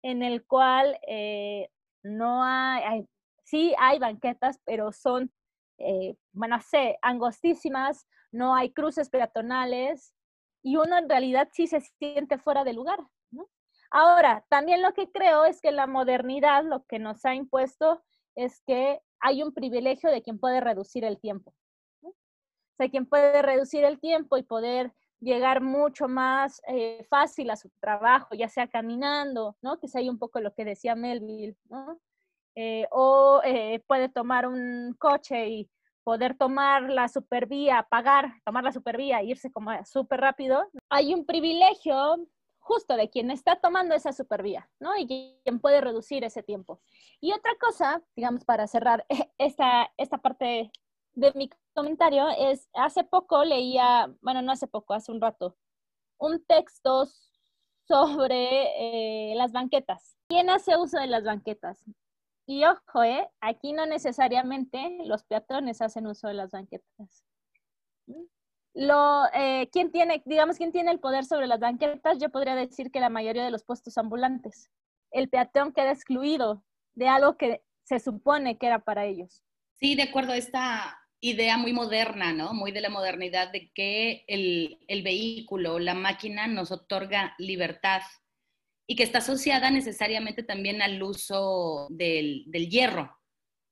En 0.03 0.23
el 0.23 0.45
cual 0.47 0.99
eh, 1.07 1.69
no 2.03 2.43
hay, 2.45 3.07
sí 3.45 3.75
hay 3.79 3.99
banquetas, 3.99 4.61
pero 4.65 4.93
son, 4.93 5.33
eh, 5.79 6.17
bueno, 6.33 6.61
sé, 6.61 6.99
angostísimas, 7.03 8.07
no 8.33 8.55
hay 8.55 8.73
cruces 8.73 9.11
peatonales 9.11 10.15
y 10.63 10.77
uno 10.77 10.99
en 10.99 11.09
realidad 11.09 11.49
sí 11.53 11.67
se 11.67 11.81
siente 11.81 12.39
fuera 12.39 12.65
de 12.65 12.73
lugar, 12.73 12.99
¿no? 13.31 13.49
Ahora, 13.91 14.45
también 14.49 14.83
lo 14.83 14.95
que 14.95 15.11
creo 15.11 15.45
es 15.45 15.61
que 15.61 15.71
la 15.71 15.87
modernidad 15.87 16.65
lo 16.65 16.85
que 16.87 16.99
nos 16.99 17.25
ha 17.25 17.35
impuesto 17.35 18.03
es 18.35 18.63
que 18.67 19.01
hay 19.21 19.43
un 19.43 19.53
privilegio 19.53 20.11
de 20.11 20.23
quien 20.23 20.39
puede 20.39 20.61
reducir 20.61 21.05
el 21.05 21.21
tiempo. 21.21 21.55
O 22.03 22.15
sea, 22.77 22.89
quien 22.89 23.07
puede 23.07 23.43
reducir 23.43 23.85
el 23.85 24.01
tiempo 24.01 24.39
y 24.39 24.43
poder 24.43 24.93
llegar 25.21 25.61
mucho 25.61 26.09
más 26.09 26.61
eh, 26.67 27.07
fácil 27.09 27.51
a 27.51 27.57
su 27.57 27.71
trabajo, 27.81 28.35
ya 28.35 28.49
sea 28.49 28.67
caminando, 28.67 29.57
¿no? 29.63 29.79
Que 29.79 29.87
es 29.87 29.95
ahí 29.95 30.09
un 30.09 30.19
poco 30.19 30.41
lo 30.41 30.53
que 30.55 30.65
decía 30.65 30.97
Melville, 30.97 31.57
¿no? 31.69 32.01
Eh, 32.55 32.87
o 32.91 33.41
eh, 33.45 33.83
puede 33.87 34.09
tomar 34.09 34.47
un 34.47 34.95
coche 34.99 35.49
y 35.49 35.71
poder 36.05 36.37
tomar 36.37 36.91
la 36.91 37.09
supervía, 37.09 37.87
pagar, 37.91 38.35
tomar 38.45 38.65
la 38.65 38.73
supervía 38.73 39.23
irse 39.23 39.53
como 39.53 39.71
súper 39.85 40.21
rápido. 40.21 40.69
Hay 40.89 41.15
un 41.15 41.25
privilegio 41.25 42.27
justo 42.59 42.97
de 42.97 43.11
quien 43.11 43.31
está 43.31 43.57
tomando 43.57 43.95
esa 43.95 44.13
supervía, 44.13 44.71
¿no? 44.81 44.97
Y 44.97 45.07
quien 45.07 45.61
puede 45.61 45.81
reducir 45.81 46.25
ese 46.25 46.43
tiempo. 46.43 46.81
Y 47.21 47.33
otra 47.33 47.53
cosa, 47.61 48.03
digamos, 48.17 48.45
para 48.45 48.67
cerrar 48.67 49.05
esta, 49.39 49.91
esta 49.97 50.19
parte 50.19 50.71
de 51.15 51.33
mi 51.35 51.51
comentario, 51.75 52.29
es 52.29 52.69
hace 52.75 53.05
poco 53.05 53.45
leía, 53.45 54.15
bueno, 54.23 54.43
no 54.43 54.53
hace 54.53 54.67
poco, 54.67 54.95
hace 54.95 55.13
un 55.13 55.21
rato, 55.21 55.57
un 56.19 56.43
texto 56.45 57.07
sobre 57.87 59.31
eh, 59.33 59.35
las 59.35 59.53
banquetas. 59.53 60.17
¿Quién 60.29 60.49
hace 60.49 60.77
uso 60.77 60.99
de 60.99 61.09
las 61.09 61.25
banquetas? 61.25 61.85
Y 62.47 62.65
ojo, 62.65 63.03
¿eh? 63.05 63.29
aquí 63.41 63.73
no 63.73 63.87
necesariamente 63.87 64.99
los 65.05 65.25
peatones 65.25 65.81
hacen 65.81 66.07
uso 66.07 66.29
de 66.29 66.35
las 66.35 66.51
banquetas 66.51 67.25
lo, 68.75 69.25
eh, 69.35 69.69
¿quién 69.73 69.91
tiene, 69.91 70.23
digamos, 70.25 70.57
quién 70.57 70.73
tiene 70.73 70.91
el 70.91 71.01
poder 71.01 71.25
sobre 71.25 71.47
las 71.47 71.61
banquetas? 71.61 72.19
Yo 72.19 72.31
podría 72.31 72.55
decir 72.55 72.91
que 72.91 73.01
la 73.01 73.11
mayoría 73.11 73.45
de 73.45 73.51
los 73.51 73.65
puestos 73.65 73.99
ambulantes. 73.99 74.71
El 75.11 75.29
peatón 75.29 75.73
queda 75.73 75.93
excluido 75.93 76.65
de 76.95 77.09
algo 77.09 77.37
que 77.37 77.63
se 77.85 77.99
supone 77.99 78.57
que 78.57 78.67
era 78.67 78.79
para 78.79 79.05
ellos. 79.05 79.43
Sí, 79.75 79.95
de 79.95 80.05
acuerdo, 80.05 80.33
esta 80.33 80.99
idea 81.21 81.59
muy 81.59 81.73
moderna, 81.73 82.33
¿no? 82.33 82.55
Muy 82.55 82.73
de 82.73 82.81
la 82.81 82.89
modernidad 82.89 83.53
de 83.53 83.71
que 83.73 84.25
el, 84.27 84.79
el 84.89 85.03
vehículo, 85.03 85.79
la 85.79 85.95
máquina 85.95 86.47
nos 86.47 86.71
otorga 86.71 87.35
libertad 87.39 88.01
y 88.87 88.97
que 88.97 89.03
está 89.03 89.19
asociada 89.19 89.71
necesariamente 89.71 90.43
también 90.43 90.83
al 90.83 91.03
uso 91.03 91.87
del, 91.91 92.45
del 92.47 92.69
hierro, 92.69 93.19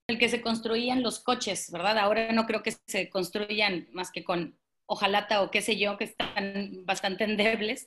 el 0.07 0.19
que 0.19 0.29
se 0.29 0.43
construían 0.43 1.03
los 1.03 1.21
coches, 1.21 1.71
¿verdad? 1.71 1.99
Ahora 1.99 2.33
no 2.33 2.47
creo 2.47 2.63
que 2.63 2.75
se 2.87 3.09
construyan 3.11 3.89
más 3.93 4.11
que 4.11 4.25
con 4.25 4.59
ojalata 4.87 5.43
o 5.43 5.51
qué 5.51 5.63
sé 5.63 5.79
yo, 5.79 5.97
que 5.97 6.05
están 6.05 6.85
bastante 6.85 7.25
endebles. 7.25 7.87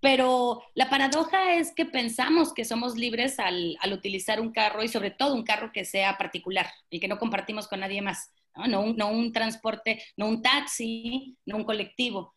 Pero 0.00 0.62
la 0.74 0.90
paradoja 0.90 1.54
es 1.54 1.72
que 1.74 1.86
pensamos 1.86 2.52
que 2.52 2.64
somos 2.64 2.96
libres 2.96 3.38
al, 3.40 3.76
utilizar 3.92 4.40
un 4.40 4.52
carro 4.52 4.84
y 4.84 4.88
sobre 4.88 5.10
todo 5.10 5.34
un 5.34 5.42
carro 5.42 5.72
que 5.72 5.84
sea 5.84 6.18
particular, 6.18 6.66
y 6.90 7.00
que 7.00 7.08
no 7.08 7.18
compartimos 7.18 7.66
con 7.66 7.80
nadie 7.80 8.02
más, 8.02 8.30
¿no? 8.68 8.82
un, 8.82 8.96
no 8.96 9.08
un 9.08 9.32
transporte, 9.32 10.04
no 10.16 10.28
un 10.28 10.42
taxi, 10.42 11.36
no 11.46 11.56
un 11.56 11.64
colectivo. 11.64 12.34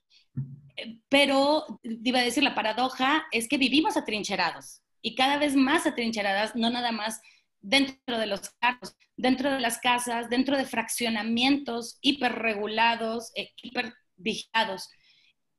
Pero, 1.10 1.80
iba 1.84 2.20
a 2.20 2.24
decir, 2.24 2.44
la 2.44 2.56
paradoja 2.56 3.26
es 3.32 3.48
que 3.48 3.58
vivimos 3.58 3.98
atrincherados 3.98 4.82
y 5.02 5.16
cada 5.16 5.38
vez 5.38 5.56
más 5.56 5.86
atrincheradas, 5.86 6.56
no 6.56 6.70
nada 6.70 6.92
más 6.92 7.22
dentro 7.62 8.18
de 8.18 8.28
los 8.28 8.50
carros, 8.60 8.96
dentro 9.16 9.52
de 9.52 9.60
las 9.60 9.80
casas, 9.80 10.30
dentro 10.30 10.58
de 10.58 10.66
fraccionamientos 10.66 11.98
hiperregulados, 12.02 13.32
eh, 13.36 13.52
hipervigilados. 13.62 14.90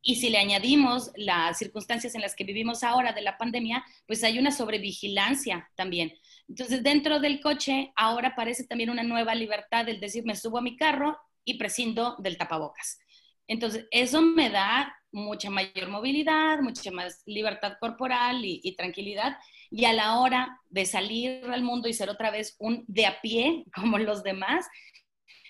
Y 0.02 0.16
si 0.16 0.30
le 0.30 0.38
añadimos 0.38 1.10
las 1.16 1.58
circunstancias 1.58 2.14
en 2.14 2.20
las 2.20 2.36
que 2.36 2.44
vivimos 2.44 2.84
ahora 2.84 3.12
de 3.12 3.22
la 3.22 3.38
pandemia, 3.38 3.84
pues 4.06 4.22
hay 4.22 4.38
una 4.38 4.52
sobrevigilancia 4.52 5.68
también. 5.74 6.12
Entonces, 6.48 6.82
dentro 6.82 7.18
del 7.18 7.40
coche 7.40 7.92
ahora 7.96 8.28
aparece 8.28 8.64
también 8.64 8.90
una 8.90 9.02
nueva 9.02 9.34
libertad 9.34 9.84
del 9.84 9.98
decir, 9.98 10.24
me 10.24 10.36
subo 10.36 10.58
a 10.58 10.62
mi 10.62 10.76
carro 10.76 11.18
y 11.44 11.54
prescindo 11.54 12.16
del 12.18 12.36
tapabocas. 12.36 12.98
Entonces, 13.46 13.86
eso 13.90 14.22
me 14.22 14.50
da 14.50 14.96
mucha 15.12 15.50
mayor 15.50 15.88
movilidad, 15.88 16.60
mucha 16.60 16.90
más 16.90 17.22
libertad 17.26 17.74
corporal 17.80 18.44
y, 18.44 18.74
tranquilidad 18.76 19.38
y 19.70 19.84
a 19.84 19.92
la 19.92 20.18
hora 20.18 20.60
de 20.68 20.84
salir 20.84 21.44
al 21.46 21.62
mundo 21.62 21.88
y 21.88 21.94
ser 21.94 22.10
otra 22.10 22.30
vez 22.30 22.56
un 22.58 22.84
de 22.86 23.06
a 23.06 23.20
pie 23.20 23.64
como 23.74 23.98
los 23.98 24.22
demás, 24.22 24.66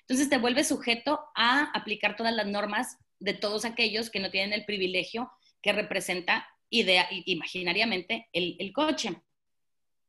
entonces 0.00 0.28
te 0.28 0.38
vuelves 0.38 0.68
sujeto 0.68 1.20
a 1.34 1.64
aplicar 1.74 2.16
todas 2.16 2.32
las 2.34 2.46
normas 2.46 2.96
de 3.18 3.34
todos 3.34 3.64
aquellos 3.64 4.08
que 4.08 4.20
no 4.20 4.30
tienen 4.30 4.52
el 4.52 4.64
privilegio 4.64 5.32
que 5.60 5.72
representa 5.72 6.46
idea, 6.70 7.08
imaginariamente 7.10 8.28
el, 8.32 8.56
el 8.60 8.72
coche. 8.72 9.16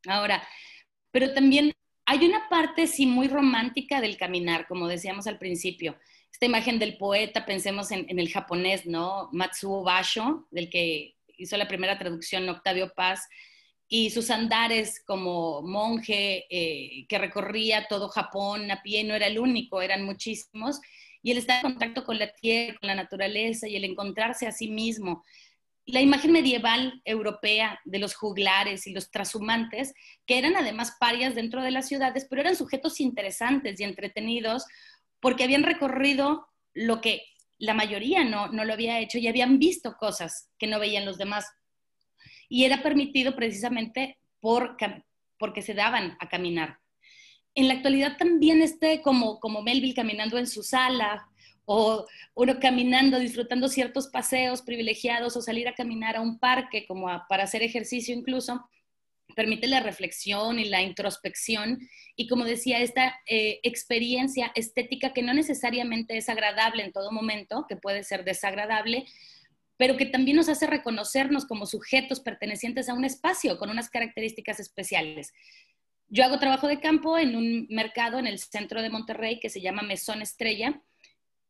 Ahora, 0.08 0.48
pero 1.10 1.34
también 1.34 1.74
hay 2.06 2.26
una 2.26 2.48
parte 2.48 2.86
sí 2.86 3.08
muy 3.08 3.28
romántica 3.28 4.00
del 4.02 4.18
caminar, 4.18 4.68
como 4.68 4.88
decíamos 4.88 5.26
al 5.26 5.40
principio. 5.40 5.98
Esta 6.38 6.46
imagen 6.46 6.78
del 6.78 6.98
poeta, 6.98 7.48
pensemos 7.48 7.90
en, 7.90 8.06
en 8.10 8.20
el 8.20 8.30
japonés, 8.30 8.86
¿no? 8.86 9.28
Matsuo 9.32 9.82
Basho, 9.82 10.48
del 10.52 10.70
que 10.70 11.16
hizo 11.36 11.58
la 11.58 11.68
primera 11.68 11.98
traducción 11.98 12.48
Octavio 12.48 12.94
Paz, 12.94 13.28
y 13.88 14.12
sus 14.12 14.30
andares 14.30 15.02
como 15.04 15.64
monje 15.64 16.46
eh, 16.52 17.08
que 17.10 17.18
recorría 17.18 17.88
todo 17.88 18.08
Japón 18.10 18.70
a 18.70 18.84
pie, 18.84 19.04
no 19.04 19.16
era 19.16 19.26
el 19.26 19.40
único, 19.40 19.82
eran 19.82 20.06
muchísimos, 20.06 20.80
y 21.24 21.32
él 21.32 21.40
está 21.40 21.56
en 21.56 21.64
contacto 21.64 22.04
con 22.04 22.20
la 22.20 22.32
tierra, 22.32 22.78
con 22.82 22.88
la 22.88 22.94
naturaleza 22.94 23.68
y 23.68 23.76
el 23.76 23.86
encontrarse 23.86 24.46
a 24.46 24.52
sí 24.52 24.70
mismo. 24.70 25.24
La 25.88 26.02
imagen 26.02 26.34
medieval 26.34 27.02
europea 27.04 27.80
de 27.84 27.98
los 27.98 28.14
juglares 28.14 28.86
y 28.86 28.92
los 28.92 29.10
trashumantes, 29.10 29.96
que 30.28 30.38
eran 30.38 30.56
además 30.56 30.98
parias 31.00 31.34
dentro 31.34 31.64
de 31.64 31.72
las 31.72 31.88
ciudades, 31.88 32.28
pero 32.30 32.42
eran 32.42 32.56
sujetos 32.56 33.00
interesantes 33.00 33.80
y 33.80 33.86
entretenidos 33.86 34.66
porque 35.28 35.44
habían 35.44 35.64
recorrido 35.64 36.48
lo 36.74 37.02
que 37.02 37.22
la 37.58 37.74
mayoría 37.74 38.24
no, 38.24 38.48
no 38.48 38.64
lo 38.64 38.72
había 38.72 39.02
hecho 39.02 39.18
y 39.18 39.28
habían 39.28 39.60
visto 39.60 39.98
cosas 40.00 40.50
que 40.58 40.68
no 40.68 40.80
veían 40.80 41.04
los 41.04 41.18
demás 41.18 41.46
y 42.48 42.64
era 42.64 42.82
permitido 42.82 43.36
precisamente 43.36 44.20
por, 44.40 44.78
porque 45.38 45.62
se 45.62 45.74
daban 45.74 46.16
a 46.22 46.30
caminar. 46.30 46.80
En 47.56 47.68
la 47.68 47.74
actualidad 47.74 48.16
también 48.16 48.62
esté 48.62 49.02
como, 49.02 49.42
como 49.42 49.62
Melville 49.62 49.96
caminando 49.96 50.38
en 50.38 50.48
su 50.48 50.64
sala 50.64 51.28
o 51.66 52.06
uno 52.34 52.58
caminando, 52.62 53.20
disfrutando 53.20 53.68
ciertos 53.68 54.08
paseos 54.08 54.62
privilegiados 54.62 55.36
o 55.36 55.42
salir 55.42 55.68
a 55.68 55.76
caminar 55.76 56.16
a 56.16 56.22
un 56.22 56.40
parque 56.40 56.86
como 56.88 57.08
para 57.28 57.44
hacer 57.44 57.64
ejercicio 57.64 58.16
incluso, 58.16 58.66
permite 59.38 59.68
la 59.68 59.80
reflexión 59.80 60.60
y 60.60 60.66
la 60.66 60.82
introspección 60.82 61.80
y 62.20 62.28
como 62.28 62.46
decía, 62.46 62.80
esta 62.80 63.22
eh, 63.28 63.60
experiencia 63.62 64.52
estética 64.56 65.14
que 65.14 65.22
no 65.22 65.36
necesariamente 65.36 66.18
es 66.18 66.30
agradable 66.30 66.84
en 66.84 66.92
todo 66.92 67.12
momento, 67.12 67.68
que 67.70 67.76
puede 67.76 68.04
ser 68.04 68.26
desagradable, 68.26 69.06
pero 69.78 69.98
que 69.98 70.08
también 70.08 70.38
nos 70.38 70.50
hace 70.50 70.66
reconocernos 70.66 71.46
como 71.46 71.68
sujetos 71.68 72.20
pertenecientes 72.20 72.90
a 72.90 72.96
un 72.96 73.06
espacio 73.06 73.60
con 73.60 73.70
unas 73.70 73.92
características 73.92 74.60
especiales. 74.60 75.32
Yo 76.10 76.24
hago 76.24 76.40
trabajo 76.40 76.68
de 76.68 76.80
campo 76.80 77.20
en 77.20 77.36
un 77.36 77.68
mercado 77.70 78.18
en 78.18 78.26
el 78.26 78.40
centro 78.40 78.82
de 78.82 78.90
Monterrey 78.90 79.40
que 79.40 79.52
se 79.52 79.62
llama 79.62 79.84
Mesón 79.84 80.24
Estrella. 80.24 80.82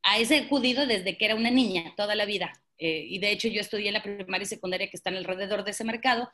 A 0.04 0.20
ese 0.20 0.36
acudido 0.36 0.86
desde 0.86 1.18
que 1.18 1.26
era 1.26 1.36
una 1.36 1.50
niña, 1.50 1.94
toda 1.96 2.14
la 2.14 2.26
vida. 2.26 2.52
Eh, 2.78 3.06
y 3.08 3.20
de 3.20 3.32
hecho 3.32 3.48
yo 3.48 3.62
estudié 3.62 3.88
en 3.88 3.94
la 3.94 4.04
primaria 4.04 4.44
y 4.44 4.48
secundaria 4.48 4.90
que 4.90 4.98
están 4.98 5.16
alrededor 5.16 5.64
de 5.64 5.72
ese 5.72 5.86
mercado. 5.86 6.30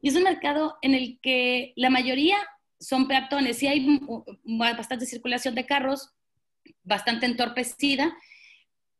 Y 0.00 0.08
es 0.08 0.16
un 0.16 0.22
mercado 0.22 0.76
en 0.82 0.94
el 0.94 1.18
que 1.20 1.72
la 1.76 1.90
mayoría 1.90 2.36
son 2.78 3.08
peatones. 3.08 3.62
y 3.62 3.66
hay 3.66 4.00
bastante 4.76 5.06
circulación 5.06 5.54
de 5.54 5.66
carros, 5.66 6.12
bastante 6.82 7.26
entorpecida, 7.26 8.16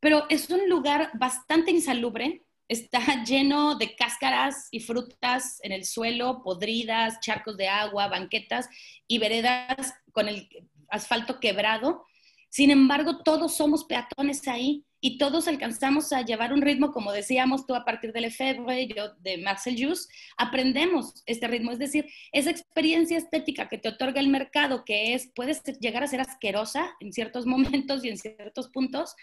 pero 0.00 0.26
es 0.28 0.50
un 0.50 0.68
lugar 0.68 1.10
bastante 1.14 1.70
insalubre. 1.70 2.42
Está 2.68 2.98
lleno 3.24 3.76
de 3.76 3.94
cáscaras 3.94 4.68
y 4.70 4.80
frutas 4.80 5.58
en 5.62 5.72
el 5.72 5.84
suelo, 5.84 6.42
podridas, 6.42 7.20
charcos 7.20 7.56
de 7.56 7.68
agua, 7.68 8.08
banquetas 8.08 8.68
y 9.06 9.18
veredas 9.18 9.94
con 10.12 10.28
el 10.28 10.48
asfalto 10.88 11.40
quebrado. 11.40 12.06
Sin 12.48 12.70
embargo, 12.70 13.22
todos 13.22 13.56
somos 13.56 13.84
peatones 13.84 14.46
ahí 14.48 14.84
y 15.00 15.18
todos 15.18 15.46
alcanzamos 15.46 16.12
a 16.12 16.22
llevar 16.22 16.52
un 16.52 16.62
ritmo, 16.62 16.90
como 16.90 17.12
decíamos 17.12 17.66
tú 17.66 17.74
a 17.74 17.84
partir 17.84 18.12
de 18.12 18.22
Lefebvre, 18.22 18.88
yo 18.88 19.14
de 19.20 19.38
Marcel 19.38 19.76
Jus, 19.78 20.08
aprendemos 20.36 21.22
este 21.26 21.48
ritmo. 21.48 21.72
Es 21.72 21.78
decir, 21.78 22.06
esa 22.32 22.50
experiencia 22.50 23.18
estética 23.18 23.68
que 23.68 23.78
te 23.78 23.90
otorga 23.90 24.20
el 24.20 24.28
mercado, 24.28 24.84
que 24.84 25.14
es, 25.14 25.30
puede 25.34 25.54
llegar 25.80 26.02
a 26.02 26.08
ser 26.08 26.20
asquerosa 26.20 26.96
en 27.00 27.12
ciertos 27.12 27.46
momentos 27.46 28.04
y 28.04 28.08
en 28.08 28.16
ciertos 28.16 28.68
puntos, 28.68 29.14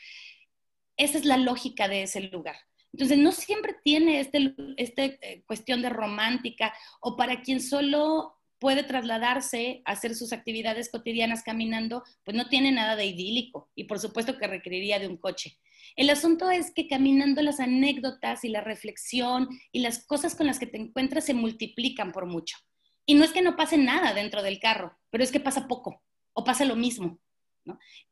esa 0.95 1.17
es 1.17 1.25
la 1.25 1.37
lógica 1.37 1.87
de 1.87 2.03
ese 2.03 2.21
lugar. 2.21 2.55
Entonces, 2.93 3.17
no 3.17 3.31
siempre 3.31 3.75
tiene 3.83 4.19
este, 4.19 4.53
este 4.77 5.17
eh, 5.21 5.43
cuestión 5.47 5.81
de 5.81 5.89
romántica 5.89 6.73
o 7.01 7.17
para 7.17 7.41
quien 7.41 7.59
solo 7.59 8.37
puede 8.63 8.83
trasladarse 8.83 9.81
a 9.83 9.91
hacer 9.91 10.15
sus 10.15 10.31
actividades 10.31 10.89
cotidianas 10.89 11.43
caminando, 11.43 12.01
pues 12.23 12.37
no 12.37 12.47
tiene 12.47 12.71
nada 12.71 12.95
de 12.95 13.05
idílico 13.05 13.69
y 13.75 13.83
por 13.83 13.99
supuesto 13.99 14.37
que 14.37 14.47
requeriría 14.47 14.99
de 14.99 15.09
un 15.09 15.17
coche. 15.17 15.59
El 15.97 16.09
asunto 16.09 16.49
es 16.49 16.71
que 16.73 16.87
caminando 16.87 17.41
las 17.41 17.59
anécdotas 17.59 18.45
y 18.45 18.47
la 18.47 18.61
reflexión 18.61 19.49
y 19.73 19.81
las 19.81 20.05
cosas 20.05 20.33
con 20.33 20.47
las 20.47 20.59
que 20.59 20.65
te 20.65 20.77
encuentras 20.77 21.25
se 21.25 21.33
multiplican 21.33 22.13
por 22.13 22.25
mucho. 22.25 22.55
Y 23.05 23.15
no 23.15 23.25
es 23.25 23.33
que 23.33 23.41
no 23.41 23.57
pase 23.57 23.77
nada 23.77 24.13
dentro 24.13 24.41
del 24.41 24.61
carro, 24.61 24.97
pero 25.09 25.25
es 25.25 25.31
que 25.33 25.41
pasa 25.41 25.67
poco 25.67 26.01
o 26.31 26.45
pasa 26.45 26.63
lo 26.63 26.77
mismo. 26.77 27.19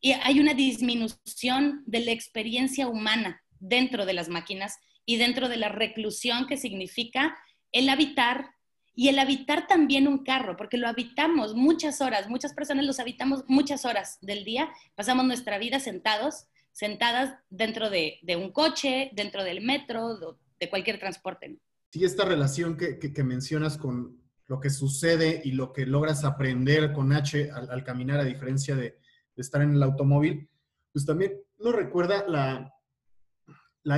Y 0.01 0.11
hay 0.11 0.41
una 0.41 0.53
disminución 0.53 1.81
de 1.85 2.01
la 2.01 2.11
experiencia 2.11 2.89
humana 2.89 3.41
dentro 3.61 4.05
de 4.05 4.11
las 4.11 4.27
máquinas 4.27 4.79
y 5.05 5.15
dentro 5.15 5.47
de 5.47 5.55
la 5.55 5.69
reclusión 5.69 6.45
que 6.45 6.57
significa 6.57 7.37
el 7.71 7.87
habitar 7.87 8.49
y 8.93 9.07
el 9.07 9.19
habitar 9.19 9.67
también 9.67 10.07
un 10.07 10.23
carro, 10.23 10.57
porque 10.57 10.77
lo 10.77 10.87
habitamos 10.87 11.55
muchas 11.55 12.01
horas, 12.01 12.29
muchas 12.29 12.53
personas 12.53 12.85
los 12.85 12.99
habitamos 12.99 13.43
muchas 13.47 13.85
horas 13.85 14.17
del 14.21 14.43
día, 14.43 14.69
pasamos 14.95 15.25
nuestra 15.25 15.57
vida 15.57 15.79
sentados, 15.79 16.47
sentadas 16.71 17.35
dentro 17.49 17.89
de, 17.89 18.19
un 18.37 18.51
coche, 18.51 19.11
dentro 19.13 19.43
del 19.43 19.61
metro, 19.61 20.37
de 20.59 20.69
cualquier 20.69 20.99
transporte. 20.99 21.57
Sí, 21.91 22.05
esta 22.05 22.25
relación 22.25 22.77
que, 22.77 23.23
mencionas 23.23 23.77
con 23.77 24.21
lo 24.47 24.59
que 24.59 24.69
sucede 24.69 25.41
y 25.43 25.51
lo 25.51 25.71
que 25.73 25.85
logras 25.85 26.23
aprender 26.23 26.93
con 26.93 27.11
H 27.13 27.49
al, 27.51 27.83
caminar, 27.83 28.19
a 28.19 28.25
diferencia 28.25 28.75
de, 28.75 28.97
estar 29.35 29.61
en 29.61 29.73
el 29.73 29.81
automóvil, 29.81 30.47
pues 30.93 31.05
también 31.05 31.41
nos 31.57 31.73
recuerda 31.73 32.27
la, 32.27 32.71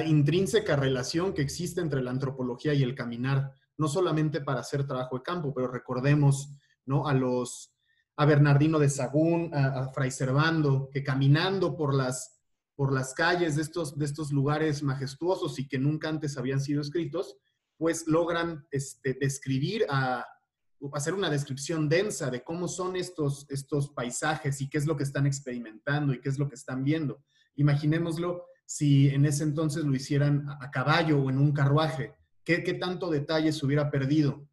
intrínseca 0.06 0.76
relación 0.76 1.34
que 1.34 1.42
existe 1.42 1.82
entre 1.82 2.02
la 2.02 2.12
antropología 2.12 2.74
y 2.74 2.82
el 2.82 2.96
caminar 2.96 3.54
no 3.78 3.88
solamente 3.88 4.42
para 4.42 4.62
hacer 4.62 4.86
trabajo 4.86 5.18
de 5.18 5.24
campo, 5.24 5.54
pero 5.54 5.68
recordemos, 5.68 6.50
¿no? 6.86 7.08
A 7.08 7.14
los, 7.14 7.74
a 8.16 8.26
Bernardino 8.26 8.80
de 8.80 8.90
Sagún, 8.90 9.52
a, 9.54 9.90
Fray 9.90 10.12
Servando, 10.12 10.90
que 10.92 11.04
caminando 11.04 11.76
por 11.76 11.94
las, 11.94 12.40
por 12.76 12.94
las 12.94 13.14
calles 13.14 13.56
de 13.56 13.64
estos, 13.64 13.98
de 13.98 14.06
estos 14.06 14.32
lugares 14.32 14.84
majestuosos 14.84 15.60
y 15.60 15.68
que 15.68 15.80
nunca 15.80 16.10
antes 16.10 16.38
habían 16.38 16.62
sido 16.62 16.82
escritos, 16.82 17.38
pues 17.78 18.08
logran 18.08 18.66
este, 18.72 19.18
describir, 19.20 19.86
a, 19.90 20.26
hacer 20.94 21.14
una 21.14 21.30
descripción 21.30 21.88
densa 21.88 22.30
de 22.30 22.44
cómo 22.44 22.68
son 22.68 22.96
estos, 22.96 23.46
estos 23.50 23.90
paisajes 23.90 24.60
y 24.62 24.70
qué 24.70 24.78
es 24.78 24.86
lo 24.86 24.98
que 24.98 25.04
están 25.04 25.26
experimentando 25.26 26.14
y 26.14 26.20
qué 26.20 26.30
es 26.30 26.38
lo 26.38 26.50
que 26.50 26.56
están 26.56 26.84
viendo. 26.84 27.24
Imaginémoslo 27.56 28.46
si 28.66 29.10
en 29.10 29.26
ese 29.26 29.44
entonces 29.44 29.86
lo 29.86 29.96
hicieran 29.96 30.46
a 30.60 30.72
caballo 30.72 31.20
o 31.20 31.30
en 31.30 31.38
un 31.38 31.54
carruaje 31.54 32.14
¿Qué, 32.44 32.74
tanto 32.74 33.10
detalle 33.10 33.52
se 33.52 33.66
hubiera 33.66 33.90
perdido? 33.90 34.48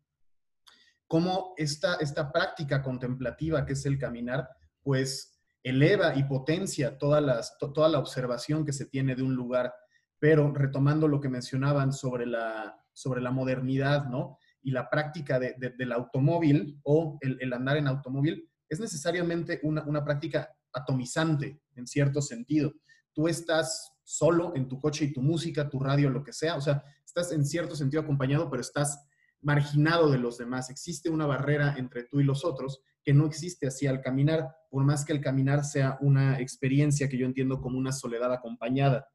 Cómo 1.07 1.55
esta, 1.57 1.97
esta 1.97 2.31
práctica 2.31 2.83
contemplativa 2.83 3.67
que 3.67 3.73
es 3.73 3.85
el 3.85 3.99
caminar, 3.99 4.49
pues 4.83 5.41
eleva 5.63 6.15
y 6.17 6.25
potencia 6.25 6.99
toda, 6.99 7.21
las, 7.21 7.59
toda 7.59 7.89
la 7.89 7.99
observación 7.99 8.65
que 8.65 8.73
se 8.73 8.87
tiene 8.87 9.17
de 9.17 9.23
un 9.23 9.35
lugar. 9.35 9.75
Pero 10.19 10.53
retomando 10.53 11.09
lo 11.09 11.21
que 11.21 11.29
mencionaban 11.29 11.93
sobre 11.93 12.27
la, 12.27 12.77
sobre 12.93 13.21
la 13.21 13.31
modernidad, 13.31 14.07
¿no? 14.07 14.39
Y 14.63 14.71
la 14.71 14.89
práctica 14.91 15.41
del 15.41 15.93
automóvil 15.93 16.79
o 16.83 17.19
el, 17.23 17.53
andar 17.53 17.79
en 17.79 17.89
automóvil, 17.89 18.47
es 18.69 18.79
necesariamente 18.79 19.59
una, 19.63 19.83
una 19.85 20.05
práctica 20.05 20.55
atomizante 20.73 21.61
en 21.75 21.87
cierto 21.87 22.21
sentido. 22.21 22.73
Tú 23.13 23.27
estás 23.27 23.95
solo 24.05 24.55
en 24.55 24.69
tu 24.69 24.79
coche 24.79 25.07
y 25.07 25.13
tu 25.13 25.23
música, 25.23 25.69
tu 25.69 25.81
radio, 25.81 26.11
lo 26.11 26.23
que 26.23 26.33
sea. 26.33 26.57
O 26.57 26.61
sea, 26.61 26.83
estás 27.11 27.33
en 27.33 27.45
cierto 27.45 27.75
sentido 27.75 28.03
acompañado, 28.03 28.49
pero 28.51 28.61
estás 28.61 29.05
marginado 29.43 30.11
de 30.11 30.19
los 30.19 30.39
demás. 30.39 30.71
Existe 30.71 31.11
una 31.11 31.27
barrera 31.27 31.75
entre 31.77 32.05
tú 32.05 32.21
y 32.21 32.25
los 32.25 32.45
otros 32.45 32.83
que 33.03 33.13
no 33.13 33.27
existe 33.27 33.67
así 33.67 33.87
al 33.87 34.01
caminar, 34.01 34.49
por 34.71 34.85
más 34.85 35.05
que 35.05 35.13
el 35.13 35.21
caminar 35.21 35.65
sea 35.65 35.99
una 36.01 36.39
experiencia 36.39 37.09
que 37.09 37.19
yo 37.19 37.27
entiendo 37.27 37.61
como 37.61 37.79
una 37.79 37.93
soledad 37.93 38.33
acompañada. 38.33 39.09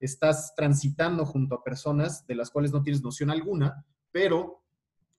Estás 0.00 0.54
transitando 0.56 1.24
junto 1.24 1.54
a 1.54 1.64
personas 1.64 2.26
de 2.26 2.34
las 2.34 2.50
cuales 2.50 2.72
no 2.72 2.82
tienes 2.82 3.02
noción 3.02 3.30
alguna, 3.30 3.86
pero 4.10 4.64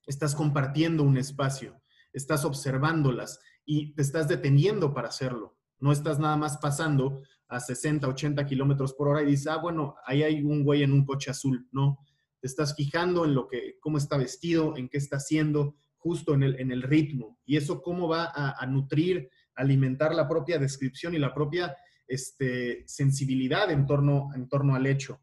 estás 0.05 0.35
compartiendo 0.35 1.03
un 1.03 1.17
espacio, 1.17 1.81
estás 2.13 2.45
observándolas 2.45 3.39
y 3.65 3.93
te 3.95 4.01
estás 4.01 4.27
deteniendo 4.27 4.93
para 4.93 5.07
hacerlo. 5.07 5.57
No 5.79 5.91
estás 5.91 6.19
nada 6.19 6.35
más 6.35 6.57
pasando 6.57 7.21
a 7.47 7.59
60, 7.59 8.07
80 8.07 8.45
kilómetros 8.45 8.93
por 8.93 9.07
hora 9.07 9.23
y 9.23 9.27
dices, 9.27 9.47
ah, 9.47 9.57
bueno, 9.57 9.95
ahí 10.05 10.21
hay 10.21 10.43
un 10.43 10.63
güey 10.63 10.83
en 10.83 10.91
un 10.91 11.05
coche 11.05 11.31
azul. 11.31 11.67
No, 11.71 11.97
te 12.39 12.47
estás 12.47 12.75
fijando 12.75 13.25
en 13.25 13.33
lo 13.33 13.47
que, 13.47 13.77
cómo 13.79 13.97
está 13.97 14.17
vestido, 14.17 14.77
en 14.77 14.89
qué 14.89 14.97
está 14.97 15.17
haciendo, 15.17 15.75
justo 15.97 16.33
en 16.33 16.43
el, 16.43 16.59
en 16.59 16.71
el 16.71 16.81
ritmo. 16.81 17.39
Y 17.45 17.57
eso 17.57 17.81
cómo 17.81 18.07
va 18.07 18.31
a, 18.33 18.65
nutrir, 18.65 19.29
alimentar 19.55 20.15
la 20.15 20.27
propia 20.27 20.57
descripción 20.57 21.13
y 21.13 21.19
la 21.19 21.33
propia 21.33 21.75
este, 22.07 22.83
sensibilidad 22.87 23.69
en 23.71 23.85
torno, 23.85 24.29
en 24.33 24.47
torno 24.47 24.75
al 24.75 24.85
hecho. 24.85 25.21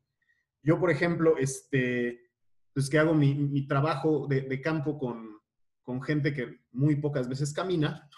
Yo, 0.63 0.79
por 0.79 0.91
ejemplo, 0.91 1.37
este, 1.39 2.31
pues 2.75 2.91
que 2.91 2.99
hago 2.99 3.15
mi, 3.15 3.67
trabajo 3.67 4.27
de, 4.29 4.61
campo 4.61 4.99
con, 4.99 5.41
con, 5.83 6.03
gente 6.03 6.35
que 6.35 6.61
muy 6.73 6.97
pocas 6.97 7.29
veces 7.29 7.53
camina, 7.53 8.09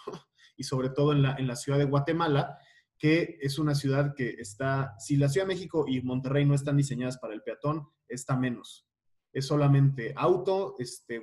y 0.57 0.63
sobre 0.63 0.89
todo 0.89 1.13
en 1.13 1.21
la, 1.21 1.35
en 1.35 1.47
la 1.47 1.55
ciudad 1.55 1.79
de 1.79 1.85
Guatemala, 1.85 2.57
que 2.97 3.37
es 3.39 3.59
una 3.59 3.75
ciudad 3.75 4.13
que 4.13 4.31
está, 4.31 4.93
si 4.99 5.15
la 5.15 5.29
Ciudad 5.29 5.47
de 5.47 5.53
México 5.53 5.85
y 5.87 6.01
Monterrey 6.01 6.43
no 6.43 6.53
están 6.53 6.75
diseñadas 6.75 7.17
para 7.17 7.33
el 7.33 7.41
peatón, 7.41 7.87
está 8.09 8.35
menos 8.35 8.88
es 9.31 9.45
solamente 9.45 10.13
auto, 10.15 10.75
este, 10.79 11.21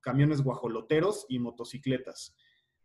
camiones 0.00 0.42
guajoloteros 0.42 1.26
y 1.28 1.38
motocicletas. 1.38 2.34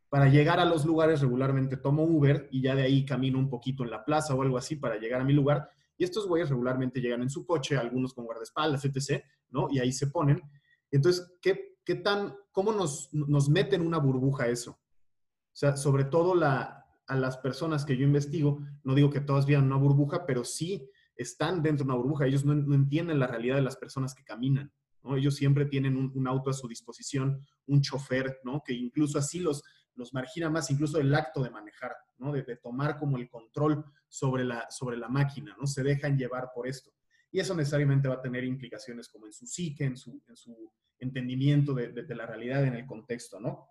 Para 0.09 0.27
llegar 0.27 0.59
a 0.59 0.65
los 0.65 0.85
lugares 0.85 1.21
regularmente 1.21 1.77
tomo 1.77 2.03
Uber 2.03 2.47
y 2.51 2.61
ya 2.61 2.75
de 2.75 2.83
ahí 2.83 3.05
camino 3.05 3.39
un 3.39 3.49
poquito 3.49 3.83
en 3.83 3.91
la 3.91 4.03
plaza 4.03 4.35
o 4.35 4.41
algo 4.41 4.57
así 4.57 4.75
para 4.75 4.97
llegar 4.97 5.21
a 5.21 5.25
mi 5.25 5.33
lugar. 5.33 5.69
Y 5.97 6.03
estos 6.03 6.27
güeyes 6.27 6.49
regularmente 6.49 6.99
llegan 6.99 7.21
en 7.21 7.29
su 7.29 7.45
coche, 7.45 7.77
algunos 7.77 8.13
con 8.13 8.25
guardaespaldas, 8.25 8.83
etc., 8.85 9.23
¿no? 9.49 9.67
Y 9.69 9.79
ahí 9.79 9.93
se 9.93 10.07
ponen. 10.07 10.41
Entonces, 10.89 11.37
¿qué, 11.41 11.77
qué 11.85 11.95
tan, 11.95 12.35
cómo 12.51 12.71
nos, 12.73 13.13
nos 13.13 13.49
mete 13.49 13.75
en 13.75 13.85
una 13.85 13.99
burbuja 13.99 14.47
eso? 14.47 14.71
O 14.71 15.55
sea, 15.55 15.77
sobre 15.77 16.05
todo 16.05 16.33
la, 16.33 16.85
a 17.07 17.15
las 17.15 17.37
personas 17.37 17.85
que 17.85 17.97
yo 17.97 18.05
investigo, 18.05 18.61
no 18.83 18.95
digo 18.95 19.09
que 19.09 19.21
todas 19.21 19.45
vean 19.45 19.65
una 19.65 19.75
burbuja, 19.75 20.25
pero 20.25 20.43
sí 20.43 20.89
están 21.21 21.61
dentro 21.61 21.85
de 21.85 21.91
una 21.91 22.01
burbuja, 22.01 22.25
ellos 22.25 22.45
no, 22.45 22.53
entienden 22.73 23.19
la 23.19 23.27
realidad 23.27 23.55
de 23.55 23.61
las 23.61 23.77
personas 23.77 24.13
que 24.13 24.23
caminan. 24.23 24.71
Ellos 25.15 25.35
siempre 25.35 25.65
tienen 25.65 25.97
un, 25.97 26.27
auto 26.27 26.51
a 26.51 26.53
su 26.53 26.67
disposición, 26.67 27.39
un 27.65 27.81
chofer, 27.81 28.39
¿no? 28.43 28.61
que 28.63 28.73
incluso 28.73 29.17
así 29.17 29.39
los, 29.39 29.63
los 29.95 30.13
margina 30.13 30.49
más, 30.49 30.69
incluso 30.69 30.99
el 30.99 31.13
acto 31.15 31.43
de 31.43 31.49
manejar, 31.49 31.95
¿no? 32.17 32.31
de, 32.31 32.43
tomar 32.57 32.99
como 32.99 33.17
el 33.17 33.27
control 33.27 33.83
sobre 34.07 34.43
la, 34.43 34.69
sobre 34.69 34.97
la 34.97 35.09
máquina, 35.09 35.55
¿no? 35.59 35.65
se 35.65 35.81
dejan 35.81 36.17
llevar 36.17 36.49
por 36.53 36.67
esto. 36.67 36.91
Y 37.31 37.39
eso 37.39 37.55
necesariamente 37.55 38.07
va 38.07 38.15
a 38.15 38.21
tener 38.21 38.43
implicaciones 38.43 39.07
como 39.09 39.25
en 39.25 39.33
su 39.33 39.47
psique, 39.47 39.85
en 39.85 39.97
su, 39.97 40.21
en 40.27 40.35
su 40.35 40.71
entendimiento 40.99 41.73
de, 41.73 41.91
de, 41.91 42.03
de 42.03 42.15
la 42.15 42.27
realidad 42.27 42.63
en 42.65 42.75
el 42.75 42.85
contexto, 42.85 43.39
¿no? 43.39 43.69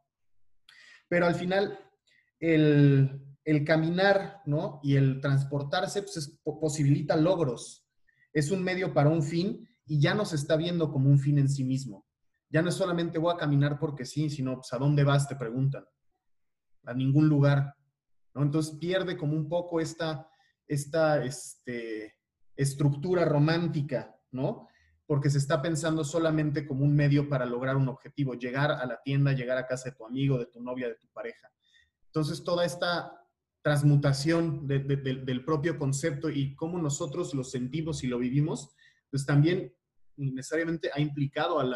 Pero 1.09 1.27
al 1.27 1.35
final, 1.35 1.79
el, 2.39 3.30
el 3.51 3.65
caminar, 3.65 4.43
¿no? 4.47 4.81
Y 4.83 4.97
el 4.97 5.21
transportarse, 5.21 6.03
pues 6.03 6.39
posibilita 6.43 7.17
logros. 7.17 7.87
Es 8.33 8.51
un 8.51 8.63
medio 8.63 8.95
para 8.95 9.11
un 9.11 9.23
fin 9.23 9.69
y 9.87 10.01
ya 10.01 10.15
no 10.15 10.25
se 10.25 10.37
está 10.37 10.57
viendo 10.57 10.93
como 10.93 11.11
un 11.11 11.19
fin 11.19 11.39
en 11.39 11.49
sí 11.49 11.65
mismo. 11.65 12.07
Ya 12.49 12.63
no 12.63 12.69
es 12.69 12.77
solamente 12.77 13.19
voy 13.19 13.35
a 13.35 13.39
caminar 13.39 13.79
porque 13.79 14.05
sí, 14.05 14.31
sino 14.31 14.55
pues, 14.55 14.73
a 14.73 14.79
dónde 14.79 15.05
vas, 15.05 15.29
te 15.29 15.37
preguntan. 15.37 15.85
A 16.85 16.95
ningún 16.95 17.29
lugar, 17.29 17.75
¿no? 18.35 18.43
Entonces 18.43 18.77
pierde 18.79 19.17
como 19.17 19.35
un 19.35 19.49
poco 19.49 19.81
esta, 19.81 20.29
esta 20.67 21.25
este, 21.25 22.17
estructura 22.57 23.25
romántica, 23.25 24.15
¿no? 24.31 24.69
Porque 25.07 25.29
se 25.29 25.39
está 25.39 25.61
pensando 25.61 26.05
solamente 26.05 26.67
como 26.67 26.85
un 26.85 26.95
medio 26.95 27.29
para 27.29 27.47
lograr 27.47 27.77
un 27.77 27.89
objetivo, 27.89 28.35
llegar 28.35 28.71
a 28.71 28.87
la 28.87 29.01
tienda, 29.03 29.33
llegar 29.33 29.59
a 29.59 29.67
casa 29.67 29.91
de 29.91 29.97
tu 29.97 30.07
amigo, 30.07 30.39
de 30.39 30.47
tu 30.47 30.63
novia, 30.63 30.89
de 30.89 30.95
tu 30.95 31.09
pareja. 31.09 31.51
Entonces, 32.07 32.45
toda 32.45 32.65
esta 32.65 33.20
transmutación 33.63 34.67
del 34.67 35.45
propio 35.45 35.79
concepto 35.79 36.31
y 36.31 36.55
cómo 36.55 36.79
nosotros 36.79 37.35
lo 37.35 37.45
sentimos 37.45 38.03
y 38.03 38.07
lo 38.07 38.19
vivimos, 38.19 38.75
pues 39.11 39.27
también 39.27 39.75
necesariamente 40.17 40.91
ha 40.95 41.01
implicado 41.01 41.61
al, 41.61 41.75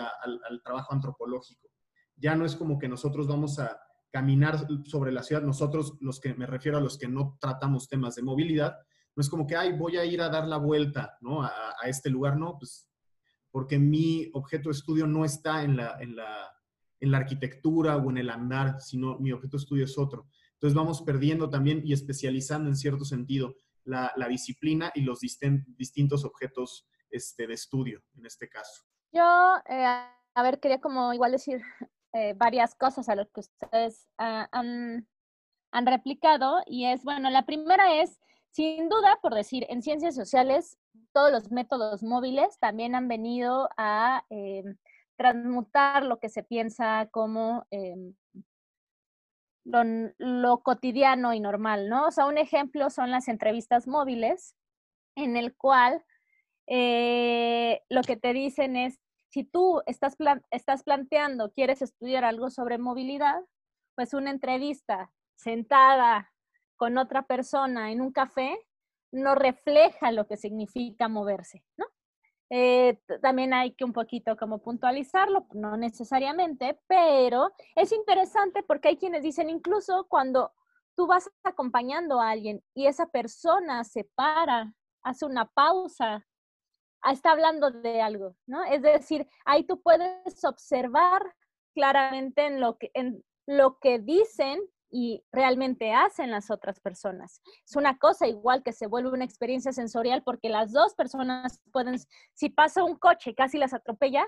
trabajo 0.62 0.92
antropológico. 0.92 1.68
Ya 2.16 2.36
no 2.36 2.44
es 2.44 2.56
como 2.56 2.78
que 2.78 2.88
nosotros 2.88 3.26
vamos 3.26 3.58
a 3.58 3.78
caminar 4.10 4.66
sobre 4.84 5.10
la 5.12 5.22
ciudad, 5.22 5.42
nosotros, 5.42 5.96
los 6.00 6.20
que 6.20 6.34
me 6.34 6.46
refiero 6.46 6.78
a 6.78 6.80
los 6.80 6.96
que 6.96 7.08
no 7.08 7.36
tratamos 7.40 7.88
temas 7.88 8.14
de 8.14 8.22
movilidad, 8.22 8.76
no 9.16 9.20
es 9.20 9.28
como 9.28 9.46
que, 9.46 9.56
ay, 9.56 9.72
voy 9.72 9.96
a 9.96 10.04
ir 10.04 10.20
a 10.20 10.28
dar 10.28 10.46
la 10.46 10.56
vuelta, 10.56 11.18
¿no? 11.20 11.42
A, 11.42 11.74
este 11.86 12.10
lugar, 12.10 12.36
no, 12.36 12.56
pues 12.58 12.88
porque 13.50 13.78
mi 13.78 14.30
objeto 14.32 14.68
de 14.68 14.74
estudio 14.74 15.06
no 15.06 15.24
está 15.24 15.62
en 15.62 15.76
la, 15.76 15.96
en 16.00 16.16
la, 16.16 16.52
en 16.98 17.10
la 17.10 17.18
arquitectura 17.18 17.96
o 17.96 18.10
en 18.10 18.18
el 18.18 18.30
andar, 18.30 18.80
sino 18.80 19.18
mi 19.18 19.32
objeto 19.32 19.56
de 19.56 19.62
estudio 19.62 19.84
es 19.84 19.98
otro. 19.98 20.28
Entonces 20.64 20.82
vamos 20.82 21.02
perdiendo 21.02 21.50
también 21.50 21.82
y 21.84 21.92
especializando 21.92 22.70
en 22.70 22.76
cierto 22.76 23.04
sentido 23.04 23.54
la, 23.84 24.14
disciplina 24.30 24.90
y 24.94 25.02
los 25.02 25.20
distintos 25.20 26.24
objetos 26.24 26.88
este, 27.10 27.46
de 27.46 27.52
estudio 27.52 28.02
en 28.16 28.24
este 28.24 28.48
caso. 28.48 28.82
Yo, 29.12 29.56
eh, 29.68 29.84
a 29.84 30.42
ver, 30.42 30.60
quería 30.60 30.80
como 30.80 31.12
igual 31.12 31.32
decir 31.32 31.60
eh, 32.14 32.32
varias 32.32 32.74
cosas 32.74 33.10
a 33.10 33.14
lo 33.14 33.28
que 33.28 33.40
ustedes 33.40 34.08
ah, 34.16 34.48
han, 34.52 35.06
han 35.70 35.86
replicado 35.86 36.62
y 36.64 36.86
es, 36.86 37.04
bueno, 37.04 37.28
la 37.28 37.44
primera 37.44 38.00
es, 38.00 38.18
sin 38.48 38.88
duda, 38.88 39.18
por 39.20 39.34
decir, 39.34 39.66
en 39.68 39.82
ciencias 39.82 40.14
sociales, 40.14 40.78
todos 41.12 41.30
los 41.30 41.50
métodos 41.50 42.02
móviles 42.02 42.58
también 42.58 42.94
han 42.94 43.06
venido 43.06 43.68
a 43.76 44.24
em, 44.30 44.78
transmutar 45.18 46.06
lo 46.06 46.20
que 46.20 46.30
se 46.30 46.42
piensa 46.42 47.10
como 47.12 47.66
em, 47.70 48.14
lo, 49.64 50.62
cotidiano 50.62 51.34
y 51.34 51.40
normal, 51.40 51.88
¿no? 51.88 52.06
O 52.06 52.10
sea, 52.10 52.26
un 52.26 52.38
ejemplo 52.38 52.90
son 52.90 53.10
las 53.10 53.28
entrevistas 53.28 53.86
móviles, 53.86 54.56
en 55.16 55.36
el 55.36 55.56
cual 55.56 56.04
eh, 56.66 57.82
lo 57.88 58.02
que 58.02 58.16
te 58.16 58.32
dicen 58.32 58.76
es, 58.76 59.00
si 59.28 59.44
tú 59.44 59.82
estás, 59.86 60.16
estás 60.50 60.84
planteando, 60.84 61.52
quieres 61.52 61.82
estudiar 61.82 62.24
algo 62.24 62.50
sobre 62.50 62.78
movilidad, 62.78 63.40
pues 63.94 64.14
una 64.14 64.30
entrevista 64.30 65.12
sentada 65.34 66.32
con 66.76 66.98
otra 66.98 67.22
persona 67.22 67.90
en 67.92 68.00
un 68.00 68.12
café 68.12 68.56
no 69.12 69.34
refleja 69.34 70.12
lo 70.12 70.26
que 70.26 70.36
significa 70.36 71.08
moverse, 71.08 71.64
¿no? 71.76 71.86
Eh, 72.50 72.98
también 73.22 73.54
hay 73.54 73.72
que 73.74 73.84
un 73.84 73.92
poquito 73.92 74.36
como 74.36 74.58
puntualizarlo, 74.58 75.46
no 75.52 75.76
necesariamente, 75.76 76.78
pero 76.86 77.50
es 77.74 77.90
interesante 77.92 78.62
porque 78.62 78.88
hay 78.88 78.96
quienes 78.96 79.22
dicen 79.22 79.48
incluso 79.48 80.06
cuando 80.08 80.52
tú 80.94 81.06
vas 81.06 81.30
acompañando 81.42 82.20
a 82.20 82.30
alguien 82.30 82.62
y 82.74 82.86
esa 82.86 83.06
persona 83.06 83.82
se 83.84 84.04
para, 84.14 84.72
hace 85.02 85.24
una 85.26 85.46
pausa, 85.46 86.26
ah, 87.02 87.12
está 87.12 87.32
hablando 87.32 87.70
de 87.70 88.00
algo, 88.00 88.36
¿no? 88.46 88.62
Es 88.64 88.82
decir, 88.82 89.26
ahí 89.44 89.64
tú 89.64 89.80
puedes 89.80 90.44
observar 90.44 91.22
claramente 91.74 92.46
en 92.46 92.60
lo 92.60 92.78
que, 92.78 92.90
en 92.94 93.24
lo 93.46 93.78
que 93.78 93.98
dicen 93.98 94.60
y 94.96 95.24
realmente 95.32 95.92
hacen 95.92 96.30
las 96.30 96.52
otras 96.52 96.78
personas. 96.78 97.42
Es 97.66 97.74
una 97.74 97.98
cosa 97.98 98.28
igual 98.28 98.62
que 98.62 98.72
se 98.72 98.86
vuelve 98.86 99.10
una 99.10 99.24
experiencia 99.24 99.72
sensorial 99.72 100.22
porque 100.22 100.48
las 100.48 100.72
dos 100.72 100.94
personas 100.94 101.60
pueden, 101.72 101.98
si 102.32 102.48
pasa 102.48 102.84
un 102.84 102.96
coche 102.96 103.30
y 103.30 103.34
casi 103.34 103.58
las 103.58 103.74
atropella, 103.74 104.24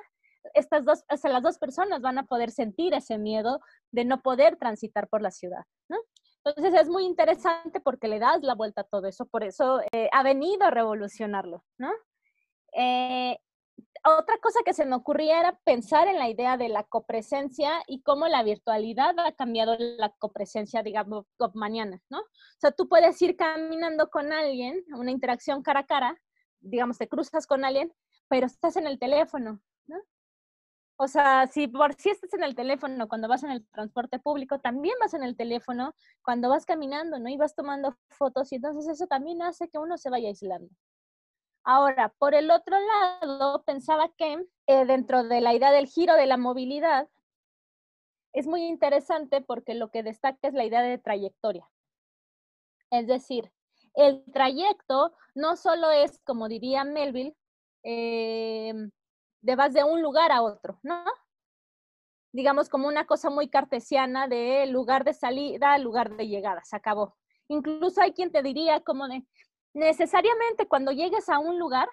estas 0.55 0.85
dos, 0.85 1.05
o 1.09 1.16
sea, 1.16 1.31
las 1.31 1.44
dos 1.44 1.59
personas 1.59 2.02
van 2.02 2.18
a 2.18 2.24
poder 2.26 2.50
sentir 2.50 2.94
ese 2.94 3.16
miedo 3.16 3.61
de 3.92 4.05
no 4.05 4.22
poder 4.22 4.57
transitar 4.57 5.07
por 5.07 5.22
la 5.22 5.31
ciudad, 5.31 5.64
¿no? 5.88 5.98
Entonces 6.44 6.74
es 6.81 6.88
muy 6.88 7.05
interesante 7.05 7.79
porque 7.79 8.09
le 8.09 8.18
das 8.18 8.42
la 8.42 8.57
vuelta 8.57 8.81
a 8.81 8.85
todo 8.85 9.07
eso, 9.07 9.24
por 9.26 9.44
eso 9.44 9.83
eh, 9.92 10.09
ha 10.11 10.24
venido 10.24 10.64
a 10.64 10.70
revolucionarlo, 10.72 11.64
¿no? 11.79 11.92
Eh, 12.72 13.38
otra 14.07 14.38
cosa 14.38 14.61
que 14.64 14.73
se 14.73 14.85
me 14.85 14.95
ocurría 14.95 15.40
era 15.40 15.59
pensar 15.64 16.07
en 16.09 16.19
la 16.19 16.29
idea 16.29 16.57
de 16.57 16.69
la 16.69 16.85
copresencia 16.85 17.83
y 17.87 18.03
cómo 18.03 18.29
la 18.29 18.42
virtualidad 18.42 19.19
ha 19.19 19.33
cambiado 19.33 19.77
la 19.79 20.11
copresencia, 20.19 20.83
digamos, 20.83 21.27
mañana, 21.55 22.01
¿no? 22.09 22.21
O 22.21 22.61
sea, 22.61 22.73
tú 22.73 22.88
puedes 22.88 23.21
ir 23.23 23.37
caminando 23.37 24.11
con 24.11 24.33
alguien, 24.33 24.85
una 24.95 25.11
interacción 25.11 25.62
cara 25.62 25.81
a 25.81 25.87
cara, 25.87 26.21
digamos, 26.61 26.99
te 26.99 27.09
cruzas 27.09 27.47
con 27.47 27.64
alguien, 27.64 27.92
pero 28.29 28.47
estás 28.47 28.77
en 28.77 28.87
el 28.87 28.99
teléfono, 28.99 29.61
¿no? 29.87 29.97
O 30.99 31.09
sea, 31.09 31.47
si 31.47 31.69
por 31.69 31.95
si 31.95 32.11
estás 32.11 32.33
en 32.35 32.42
el 32.42 32.55
teléfono 32.55 33.09
cuando 33.09 33.29
vas 33.29 33.45
en 33.45 33.51
el 33.51 33.66
transporte 33.69 34.19
público, 34.19 34.61
también 34.61 34.95
vas 35.01 35.14
en 35.14 35.23
el 35.23 35.37
teléfono 35.37 35.95
cuando 36.23 36.49
vas 36.49 36.64
caminando, 36.64 37.19
¿no? 37.19 37.29
Y 37.29 37.37
vas 37.37 37.55
tomando 37.55 37.97
fotos 38.11 38.53
y 38.53 38.57
entonces 38.57 38.88
eso 38.88 39.07
también 39.07 39.42
hace 39.42 39.69
que 39.69 39.79
uno 39.79 39.99
se 39.99 40.11
vaya 40.11 40.29
aislando. 40.29 40.71
Ahora, 41.68 42.14
por 42.20 42.37
el 42.37 42.52
otro 42.52 42.76
lado, 42.79 43.64
pensaba 43.64 44.09
que 44.16 44.46
eh, 44.68 44.85
dentro 44.85 45.24
de 45.24 45.40
la 45.40 45.52
idea 45.52 45.72
del 45.72 45.88
giro 45.88 46.14
de 46.14 46.26
la 46.26 46.37
movilidad, 46.37 47.09
es 48.33 48.46
muy 48.46 48.64
interesante 48.64 49.40
porque 49.40 49.74
lo 49.74 49.90
que 49.90 50.05
destaca 50.05 50.46
es 50.46 50.55
la 50.55 50.64
idea 50.64 50.81
de 50.81 50.98
trayectoria. 50.98 51.68
Es 52.92 53.09
decir, 53.09 53.52
el 53.94 54.22
trayecto 54.33 55.12
no 55.35 55.57
solo 55.57 55.90
es, 55.90 56.20
como 56.22 56.46
diría 56.46 56.85
Melville, 56.85 57.35
de 57.83 59.57
vas 59.57 59.72
de 59.72 59.83
un 59.83 60.02
lugar 60.02 60.31
a 60.31 60.42
otro, 60.42 60.79
¿no? 60.85 61.02
Digamos 62.33 62.68
como 62.68 62.87
una 62.87 63.07
cosa 63.07 63.29
muy 63.29 63.48
cartesiana 63.48 64.29
de 64.29 64.66
lugar 64.66 65.02
de 65.02 65.14
salida, 65.14 65.76
lugar 65.79 66.16
de 66.16 66.29
llegada, 66.29 66.62
se 66.62 66.76
acabó. 66.76 67.16
Incluso 67.48 68.02
hay 68.02 68.12
quien 68.12 68.31
te 68.31 68.42
diría 68.42 68.81
como 68.83 69.09
de, 69.09 69.24
necesariamente 69.77 70.67
cuando 70.67 70.91
llegues 70.91 71.29
a 71.29 71.39
un 71.39 71.59
lugar, 71.59 71.89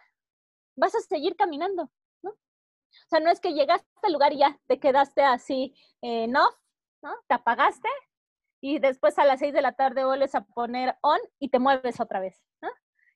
vas 0.76 0.96
a 0.96 1.02
seguir 1.02 1.36
caminando, 1.36 1.92
¿no? 2.22 2.32
O 2.32 3.10
sea, 3.10 3.20
no 3.20 3.30
es 3.30 3.40
que 3.40 3.54
llegaste 3.54 3.88
al 4.02 4.14
lugar 4.14 4.34
y 4.34 4.40
ya 4.40 4.58
te 4.68 4.80
quedaste 4.80 5.22
así, 5.22 5.76
eh, 6.02 6.28
no, 6.28 6.50
¿no? 7.02 7.14
Te 7.28 7.36
apagaste 7.36 7.90
y 8.62 8.80
después 8.80 9.20
a 9.20 9.26
las 9.26 9.40
seis 9.40 9.54
de 9.54 9.62
la 9.62 9.74
tarde 9.74 10.06
vuelves 10.06 10.34
a 10.34 10.46
poner 10.46 10.96
on 11.02 11.20
y 11.40 11.50
te 11.50 11.60
mueves 11.60 12.00
otra 12.00 12.22
vez. 12.22 12.42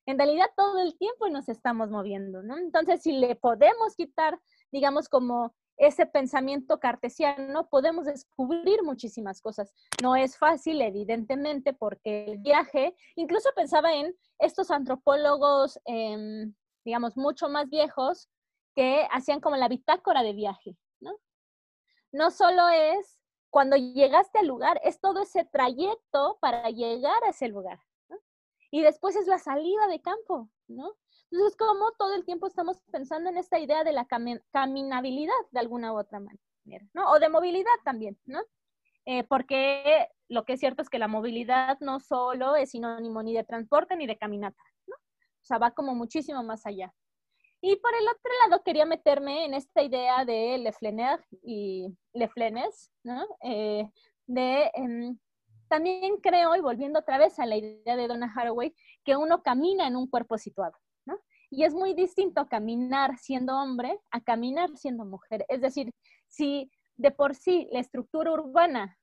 En 0.05 0.17
realidad 0.17 0.49
todo 0.55 0.79
el 0.79 0.97
tiempo 0.97 1.27
nos 1.27 1.49
estamos 1.49 1.89
moviendo, 1.89 2.41
¿no? 2.41 2.57
Entonces, 2.57 3.01
si 3.01 3.11
le 3.11 3.35
podemos 3.35 3.93
quitar, 3.97 4.39
digamos, 4.71 5.09
como 5.09 5.53
ese 5.77 6.05
pensamiento 6.05 6.79
cartesiano, 6.79 7.69
podemos 7.69 8.05
descubrir 8.05 8.83
muchísimas 8.83 9.41
cosas. 9.41 9.73
No 10.01 10.15
es 10.15 10.37
fácil, 10.37 10.81
evidentemente, 10.81 11.73
porque 11.73 12.25
el 12.25 12.39
viaje, 12.39 12.95
incluso 13.15 13.49
pensaba 13.55 13.93
en 13.93 14.15
estos 14.39 14.71
antropólogos, 14.71 15.79
em, 15.85 16.53
digamos, 16.83 17.15
mucho 17.15 17.47
más 17.47 17.69
viejos, 17.69 18.27
que 18.75 19.07
hacían 19.11 19.39
como 19.39 19.55
la 19.55 19.67
bitácora 19.67 20.23
de 20.23 20.33
viaje, 20.33 20.77
¿no? 20.99 21.11
No 22.11 22.31
solo 22.31 22.69
es 22.69 23.19
cuando 23.49 23.75
llegaste 23.75 24.39
al 24.39 24.47
lugar, 24.47 24.79
es 24.83 24.99
todo 24.99 25.21
ese 25.21 25.45
trayecto 25.45 26.37
para 26.41 26.69
llegar 26.69 27.23
a 27.23 27.29
ese 27.29 27.47
lugar. 27.47 27.79
Y 28.71 28.81
después 28.81 29.15
es 29.15 29.27
la 29.27 29.39
salida 29.39 29.87
de 29.87 30.01
campo, 30.01 30.49
¿no? 30.67 30.93
Entonces, 31.31 31.57
como 31.57 31.91
todo 31.93 32.15
el 32.15 32.25
tiempo 32.25 32.47
estamos 32.47 32.81
pensando 32.91 33.29
en 33.29 33.37
esta 33.37 33.59
idea 33.59 33.83
de 33.83 33.93
la 33.93 34.07
caminabilidad 34.51 35.33
de 35.51 35.59
alguna 35.59 35.93
u 35.93 35.99
otra 35.99 36.19
manera, 36.19 36.85
¿no? 36.93 37.11
O 37.11 37.19
de 37.19 37.29
movilidad 37.29 37.75
también, 37.83 38.17
¿no? 38.25 38.39
Eh, 39.05 39.23
porque 39.23 40.07
lo 40.27 40.43
que 40.43 40.53
es 40.53 40.59
cierto 40.59 40.81
es 40.81 40.89
que 40.89 40.99
la 40.99 41.07
movilidad 41.07 41.77
no 41.79 41.99
solo 41.99 42.55
es 42.55 42.71
sinónimo 42.71 43.23
ni 43.23 43.33
de 43.33 43.43
transporte 43.43 43.95
ni 43.95 44.05
de 44.05 44.17
caminata, 44.17 44.61
¿no? 44.85 44.95
O 44.95 45.45
sea, 45.45 45.57
va 45.57 45.71
como 45.71 45.95
muchísimo 45.95 46.43
más 46.43 46.65
allá. 46.65 46.93
Y 47.61 47.77
por 47.77 47.91
el 47.95 48.07
otro 48.07 48.31
lado, 48.43 48.63
quería 48.63 48.85
meterme 48.85 49.45
en 49.45 49.53
esta 49.53 49.81
idea 49.81 50.25
de 50.25 50.57
Le 50.57 50.71
Flener 50.73 51.25
y 51.41 51.87
Le 52.13 52.27
Flenes, 52.27 52.91
¿no? 53.03 53.25
Eh, 53.41 53.89
de, 54.27 54.71
em, 54.75 55.17
también 55.67 56.17
creo, 56.17 56.55
y 56.55 56.61
volviendo 56.61 56.99
otra 56.99 57.17
vez 57.17 57.39
a 57.39 57.45
la 57.45 57.57
idea 57.57 57.95
de 57.95 58.07
Donna 58.07 58.31
Haraway, 58.35 58.73
que 59.03 59.15
uno 59.15 59.43
camina 59.43 59.87
en 59.87 59.95
un 59.95 60.07
cuerpo 60.07 60.37
situado. 60.37 60.73
Y 61.49 61.63
es 61.63 61.73
muy 61.73 61.93
distinto 61.93 62.49
caminar 62.49 63.17
siendo 63.19 63.55
hombre 63.55 63.97
a 64.11 64.19
caminar 64.19 64.75
siendo 64.75 65.05
mujer. 65.05 65.45
Es 65.47 65.61
decir, 65.61 65.93
si 66.27 66.69
de 66.97 67.11
por 67.11 67.35
sí 67.35 67.69
la 67.71 67.79
estructura 67.79 68.33
urbana 68.33 68.97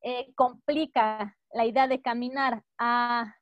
eh, 0.00 0.32
complica 0.36 1.36
la 1.52 1.66
idea 1.66 1.88
de 1.88 2.00
caminar 2.00 2.62
a 2.78 3.34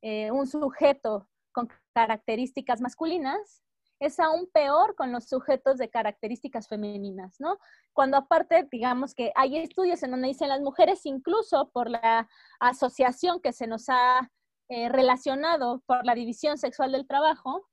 eh, 0.00 0.30
un 0.30 0.46
sujeto 0.46 1.28
con 1.50 1.68
características 1.92 2.80
masculinas, 2.80 3.63
es 4.00 4.18
aún 4.20 4.48
peor 4.52 4.94
con 4.96 5.12
los 5.12 5.24
sujetos 5.28 5.78
de 5.78 5.88
características 5.88 6.68
femeninas, 6.68 7.36
¿no? 7.38 7.58
Cuando 7.92 8.16
aparte, 8.16 8.68
digamos 8.70 9.14
que 9.14 9.32
hay 9.34 9.56
estudios 9.58 10.02
en 10.02 10.10
donde 10.10 10.28
dicen 10.28 10.48
las 10.48 10.60
mujeres, 10.60 11.06
incluso 11.06 11.70
por 11.70 11.90
la 11.90 12.28
asociación 12.60 13.40
que 13.40 13.52
se 13.52 13.66
nos 13.66 13.88
ha 13.88 14.30
eh, 14.68 14.88
relacionado 14.88 15.82
por 15.86 16.04
la 16.04 16.14
división 16.14 16.58
sexual 16.58 16.92
del 16.92 17.06
trabajo, 17.06 17.68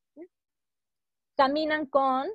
caminan 1.36 1.86
con 1.86 2.28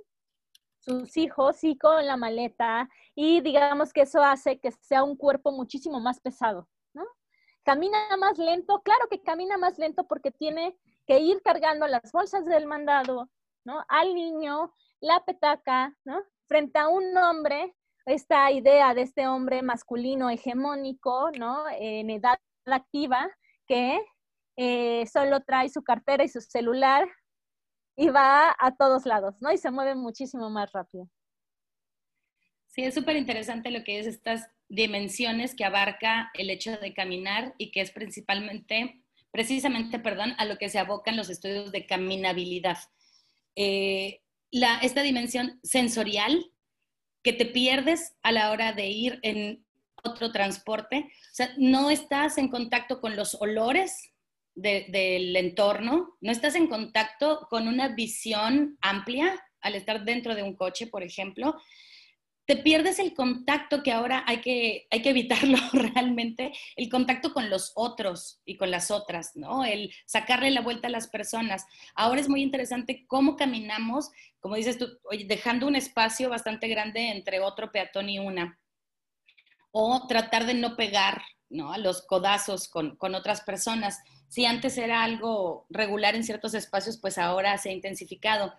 sus 0.79 1.17
hijos 1.17 1.63
y 1.65 1.77
con 1.77 2.07
la 2.07 2.17
maleta 2.17 2.89
y 3.15 3.41
digamos 3.41 3.93
que 3.93 4.03
eso 4.03 4.23
hace 4.23 4.61
que 4.61 4.71
sea 4.73 5.03
un 5.03 5.17
cuerpo 5.17 5.53
muchísimo 5.53 6.01
más 6.01 6.21
pesado, 6.21 6.69
¿no? 6.95 7.05
Camina 7.65 7.99
más 8.19 8.39
lento, 8.39 8.81
claro 8.83 9.09
que 9.11 9.23
camina 9.23 9.59
más 9.59 9.79
lento 9.79 10.07
porque 10.07 10.31
tiene 10.31 10.79
que 11.07 11.19
ir 11.19 11.43
cargando 11.43 11.87
las 11.89 12.13
bolsas 12.13 12.45
del 12.47 12.67
mandado, 12.67 13.29
¿no? 13.67 13.85
Al 13.89 14.15
niño, 14.15 14.73
la 15.01 15.23
petaca, 15.27 15.95
¿no? 16.05 16.23
Frente 16.47 16.79
a 16.79 16.89
un 16.89 17.17
hombre, 17.19 17.75
esta 18.07 18.51
idea 18.53 18.95
de 18.95 19.03
este 19.03 19.27
hombre 19.27 19.63
masculino 19.63 20.31
hegemónico, 20.31 21.31
¿no? 21.33 21.65
En 21.79 22.09
edad 22.09 22.39
activa, 22.65 23.29
que 23.67 24.01
eh, 24.57 25.05
solo 25.07 25.41
trae 25.41 25.69
su 25.69 25.83
cartera 25.83 26.25
y 26.25 26.29
su 26.29 26.41
celular 26.41 27.07
y 27.97 28.09
va 28.09 28.55
a 28.59 28.77
todos 28.77 29.05
lados, 29.05 29.35
¿no? 29.41 29.53
Y 29.53 29.59
se 29.59 29.71
mueve 29.71 29.95
muchísimo 29.95 30.49
más 30.49 30.73
rápido. 30.73 31.09
Sí, 32.69 32.85
es 32.85 32.95
súper 32.95 33.17
interesante 33.17 33.71
lo 33.71 33.83
que 33.85 33.99
es 33.99 34.07
estas 34.07 34.49
dimensiones 34.69 35.55
que 35.55 35.65
abarca 35.65 36.31
el 36.35 36.51
hecho 36.51 36.77
de 36.77 36.93
caminar 36.93 37.55
y 37.59 37.71
que 37.71 37.81
es 37.81 37.91
principalmente, 37.91 39.03
precisamente, 39.31 39.99
perdón, 39.99 40.35
a 40.39 40.45
lo 40.45 40.59
que 40.59 40.69
se 40.69 40.79
abocan 40.79 41.17
los 41.17 41.31
estudios 41.31 41.73
de 41.73 41.87
caminabilidad. 41.87 42.77
Eh, 43.57 44.21
la, 44.51 44.79
esta 44.79 45.03
dimensión 45.03 45.59
sensorial 45.63 46.53
que 47.23 47.33
te 47.33 47.47
pierdes 47.47 48.15
a 48.23 48.31
la 48.31 48.53
hora 48.53 48.73
de 48.73 48.87
ir 48.87 49.19
en 49.23 49.67
otro 50.05 50.31
transporte. 50.31 50.99
O 50.99 51.35
sea, 51.35 51.51
no 51.57 51.91
estás 51.91 52.39
en 52.39 52.49
contacto 52.49 53.01
con 53.01 53.17
los 53.17 53.35
olores 53.41 54.13
del 54.55 55.37
entorno, 55.37 56.17
no 56.21 56.33
estás 56.33 56.55
en 56.55 56.69
contacto 56.69 57.47
con 57.51 57.69
una 57.69 57.89
visión 57.89 58.79
amplia 58.81 59.39
al 59.61 59.75
estar 59.75 60.05
dentro 60.05 60.35
de 60.35 60.43
un 60.43 60.55
coche, 60.55 60.87
por 60.87 61.03
ejemplo, 61.03 61.57
te 62.47 62.57
pierdes 62.57 63.01
el 63.01 63.13
contacto 63.13 63.83
que 63.83 63.91
ahora 63.91 64.23
hay 64.27 64.41
que, 64.41 64.87
hay 64.91 65.03
que 65.03 65.11
evitarlo 65.11 65.59
realmente, 65.73 66.53
el 66.77 66.89
contacto 66.89 67.33
con 67.33 67.51
los 67.51 67.73
otros 67.75 68.41
y 68.45 68.57
con 68.57 68.71
las 68.71 68.91
otras, 68.93 69.33
¿no? 69.35 69.65
El 69.65 69.93
sacarle 70.07 70.53
la 70.53 70.61
vuelta 70.61 70.87
a 70.87 70.91
las 70.91 71.09
personas. 71.09 71.67
Ahora 71.97 72.21
es 72.21 72.29
muy 72.29 72.43
interesante 72.43 73.05
cómo 73.09 73.37
caminamos, 73.37 74.11
como 74.39 74.55
dices 74.55 74.79
tú, 74.79 74.87
dejando 75.27 75.67
un 75.67 75.75
espacio 75.75 76.31
bastante 76.31 76.69
grande 76.69 77.11
entre 77.11 77.41
otro 77.41 77.73
peatón 77.73 78.09
y 78.09 78.21
una. 78.21 78.61
O 79.73 80.07
tratar 80.07 80.47
de 80.47 80.55
no 80.55 80.77
pegar, 80.77 81.23
¿no? 81.51 81.73
A 81.73 81.79
los 81.79 82.07
codazos 82.07 82.69
con, 82.69 82.97
con 82.97 83.17
otras 83.17 83.41
personas. 83.41 83.99
Si 84.29 84.47
antes 84.47 84.79
era 84.79 85.03
algo 85.03 85.67
regular 85.69 86.15
en 86.15 86.25
ciertos 86.25 86.55
espacios, 86.55 86.99
pues 86.99 87.19
ahora 87.19 87.59
se 87.59 87.71
ha 87.71 87.73
intensificado. 87.73 88.55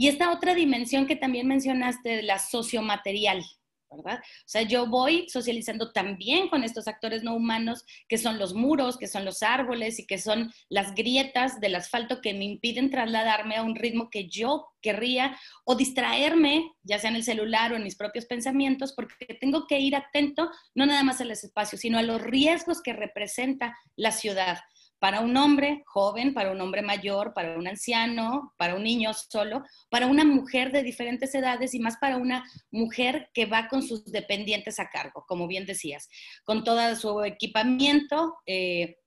Y 0.00 0.08
esta 0.08 0.32
otra 0.32 0.54
dimensión 0.54 1.06
que 1.06 1.14
también 1.14 1.46
mencionaste, 1.46 2.22
la 2.22 2.38
sociomaterial, 2.38 3.44
¿verdad? 3.90 4.18
O 4.18 4.48
sea, 4.48 4.62
yo 4.62 4.86
voy 4.86 5.28
socializando 5.28 5.92
también 5.92 6.48
con 6.48 6.64
estos 6.64 6.88
actores 6.88 7.22
no 7.22 7.36
humanos, 7.36 7.84
que 8.08 8.16
son 8.16 8.38
los 8.38 8.54
muros, 8.54 8.96
que 8.96 9.06
son 9.06 9.26
los 9.26 9.42
árboles 9.42 9.98
y 9.98 10.06
que 10.06 10.16
son 10.16 10.54
las 10.70 10.94
grietas 10.94 11.60
del 11.60 11.74
asfalto 11.74 12.22
que 12.22 12.32
me 12.32 12.46
impiden 12.46 12.88
trasladarme 12.88 13.56
a 13.56 13.62
un 13.62 13.76
ritmo 13.76 14.08
que 14.08 14.26
yo 14.26 14.68
querría 14.80 15.36
o 15.64 15.74
distraerme, 15.74 16.72
ya 16.82 16.98
sea 16.98 17.10
en 17.10 17.16
el 17.16 17.22
celular 17.22 17.74
o 17.74 17.76
en 17.76 17.84
mis 17.84 17.96
propios 17.96 18.24
pensamientos, 18.24 18.94
porque 18.94 19.34
tengo 19.38 19.66
que 19.66 19.80
ir 19.80 19.94
atento 19.94 20.50
no 20.74 20.86
nada 20.86 21.02
más 21.02 21.20
a 21.20 21.26
los 21.26 21.44
espacios, 21.44 21.82
sino 21.82 21.98
a 21.98 22.02
los 22.02 22.22
riesgos 22.22 22.80
que 22.80 22.94
representa 22.94 23.76
la 23.96 24.12
ciudad 24.12 24.60
para 25.00 25.20
un 25.20 25.36
hombre 25.36 25.82
joven, 25.86 26.34
para 26.34 26.52
un 26.52 26.60
hombre 26.60 26.82
mayor, 26.82 27.32
para 27.34 27.58
un 27.58 27.66
anciano, 27.66 28.54
para 28.58 28.76
un 28.76 28.84
niño 28.84 29.12
solo, 29.14 29.64
para 29.90 30.06
una 30.06 30.24
mujer 30.24 30.72
de 30.72 30.82
diferentes 30.82 31.34
edades 31.34 31.74
y 31.74 31.80
más 31.80 31.96
para 31.96 32.18
una 32.18 32.44
mujer 32.70 33.30
que 33.32 33.46
va 33.46 33.68
con 33.68 33.82
sus 33.82 34.04
dependientes 34.12 34.78
a 34.78 34.90
cargo, 34.90 35.24
como 35.26 35.48
bien 35.48 35.64
decías, 35.64 36.08
con 36.44 36.64
todo 36.64 36.94
su 36.96 37.24
equipamiento. 37.24 38.36
Eh, 38.44 38.98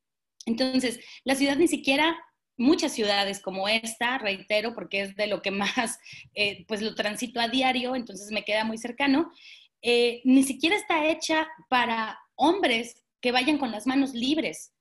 entonces, 0.47 0.99
la 1.23 1.35
ciudad 1.35 1.57
ni 1.57 1.67
siquiera, 1.67 2.17
muchas 2.57 2.91
ciudades 2.91 3.39
como 3.39 3.67
esta, 3.67 4.17
reitero, 4.17 4.73
porque 4.73 5.01
es 5.01 5.15
de 5.15 5.27
lo 5.27 5.43
que 5.43 5.51
más, 5.51 5.99
eh, 6.33 6.65
pues 6.67 6.81
lo 6.81 6.95
transito 6.95 7.39
a 7.39 7.49
diario, 7.49 7.95
entonces 7.95 8.31
me 8.31 8.43
queda 8.43 8.63
muy 8.63 8.79
cercano, 8.79 9.31
eh, 9.83 10.21
ni 10.23 10.41
siquiera 10.41 10.75
está 10.75 11.05
hecha 11.05 11.47
para 11.69 12.17
hombres 12.33 13.03
que 13.21 13.31
vayan 13.31 13.59
con 13.59 13.71
las 13.71 13.85
manos 13.85 14.13
libres 14.13 14.72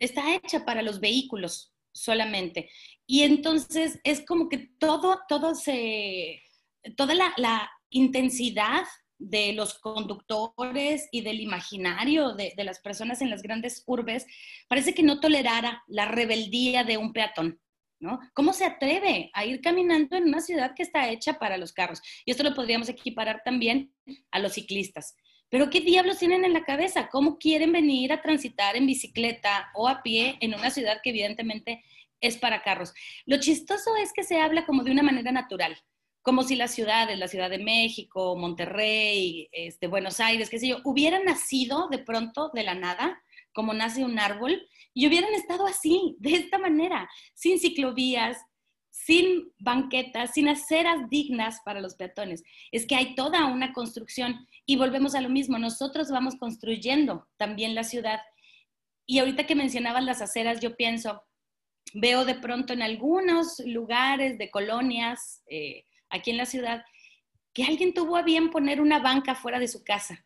está 0.00 0.34
hecha 0.34 0.64
para 0.64 0.82
los 0.82 1.00
vehículos 1.00 1.74
solamente. 1.92 2.70
Y 3.06 3.22
entonces 3.22 4.00
es 4.04 4.24
como 4.24 4.48
que 4.48 4.58
todo, 4.78 5.20
todo 5.28 5.54
se, 5.54 6.42
toda 6.96 7.14
la, 7.14 7.70
intensidad 7.90 8.82
de 9.18 9.52
los 9.52 9.74
conductores 9.74 11.08
y 11.12 11.20
del 11.20 11.38
imaginario 11.38 12.34
de, 12.34 12.52
de, 12.56 12.64
las 12.64 12.80
personas 12.80 13.22
en 13.22 13.30
las 13.30 13.40
grandes 13.40 13.84
urbes, 13.86 14.26
parece 14.66 14.94
que 14.94 15.04
no 15.04 15.20
tolerara 15.20 15.84
la 15.86 16.06
rebeldía 16.06 16.82
de 16.82 16.96
un 16.96 17.12
peatón, 17.12 17.60
¿no? 18.00 18.18
¿Cómo 18.32 18.52
se 18.52 18.64
atreve 18.64 19.30
a 19.32 19.44
ir 19.44 19.60
caminando 19.60 20.16
en 20.16 20.24
una 20.24 20.40
ciudad 20.40 20.74
que 20.74 20.82
está 20.82 21.08
hecha 21.08 21.38
para 21.38 21.56
los 21.56 21.72
carros? 21.72 22.02
Y 22.24 22.32
esto 22.32 22.42
lo 22.42 22.52
podríamos 22.52 22.88
equiparar 22.88 23.42
también 23.44 23.94
a 24.32 24.40
los 24.40 24.54
ciclistas. 24.54 25.14
Pero 25.54 25.70
¿qué 25.70 25.80
diablos 25.80 26.18
tienen 26.18 26.44
en 26.44 26.52
la 26.52 26.64
cabeza? 26.64 27.08
¿Cómo 27.08 27.38
quieren 27.38 27.70
venir 27.70 28.12
a 28.12 28.20
transitar 28.20 28.74
en 28.74 28.88
bicicleta 28.88 29.70
o 29.72 29.86
a 29.86 30.02
pie 30.02 30.36
en 30.40 30.52
una 30.52 30.68
ciudad 30.68 30.98
que 31.00 31.10
evidentemente 31.10 31.84
es 32.20 32.36
para 32.38 32.64
carros? 32.64 32.92
Lo 33.24 33.38
chistoso 33.38 33.94
es 33.94 34.12
que 34.12 34.24
se 34.24 34.40
habla 34.40 34.66
como 34.66 34.82
de 34.82 34.90
una 34.90 35.04
manera 35.04 35.30
natural, 35.30 35.80
como 36.22 36.42
si 36.42 36.56
las 36.56 36.74
ciudades, 36.74 37.20
la 37.20 37.28
Ciudad 37.28 37.50
de 37.50 37.60
México, 37.60 38.34
Monterrey, 38.36 39.48
este, 39.52 39.86
Buenos 39.86 40.18
Aires, 40.18 40.50
qué 40.50 40.58
sé 40.58 40.66
yo, 40.66 40.78
hubieran 40.82 41.24
nacido 41.24 41.86
de 41.88 41.98
pronto 41.98 42.50
de 42.52 42.64
la 42.64 42.74
nada, 42.74 43.22
como 43.52 43.74
nace 43.74 44.04
un 44.04 44.18
árbol, 44.18 44.60
y 44.92 45.06
hubieran 45.06 45.34
estado 45.34 45.68
así, 45.68 46.16
de 46.18 46.32
esta 46.32 46.58
manera, 46.58 47.08
sin 47.32 47.60
ciclovías, 47.60 48.38
sin 48.90 49.52
banquetas, 49.60 50.32
sin 50.34 50.48
aceras 50.48 51.08
dignas 51.10 51.60
para 51.64 51.80
los 51.80 51.94
peatones. 51.94 52.42
Es 52.72 52.86
que 52.86 52.96
hay 52.96 53.14
toda 53.14 53.46
una 53.46 53.72
construcción 53.72 54.48
y 54.66 54.76
volvemos 54.76 55.14
a 55.14 55.20
lo 55.20 55.28
mismo, 55.28 55.58
nosotros 55.58 56.10
vamos 56.10 56.36
construyendo 56.36 57.28
también 57.36 57.74
la 57.74 57.84
ciudad. 57.84 58.20
Y 59.06 59.18
ahorita 59.18 59.46
que 59.46 59.54
mencionaban 59.54 60.06
las 60.06 60.22
aceras, 60.22 60.60
yo 60.60 60.76
pienso, 60.76 61.22
veo 61.92 62.24
de 62.24 62.34
pronto 62.34 62.72
en 62.72 62.82
algunos 62.82 63.60
lugares 63.66 64.38
de 64.38 64.50
colonias 64.50 65.42
eh, 65.48 65.84
aquí 66.08 66.30
en 66.30 66.38
la 66.38 66.46
ciudad 66.46 66.84
que 67.52 67.64
alguien 67.64 67.94
tuvo 67.94 68.16
a 68.16 68.22
bien 68.22 68.50
poner 68.50 68.80
una 68.80 68.98
banca 68.98 69.34
fuera 69.34 69.58
de 69.58 69.68
su 69.68 69.84
casa 69.84 70.24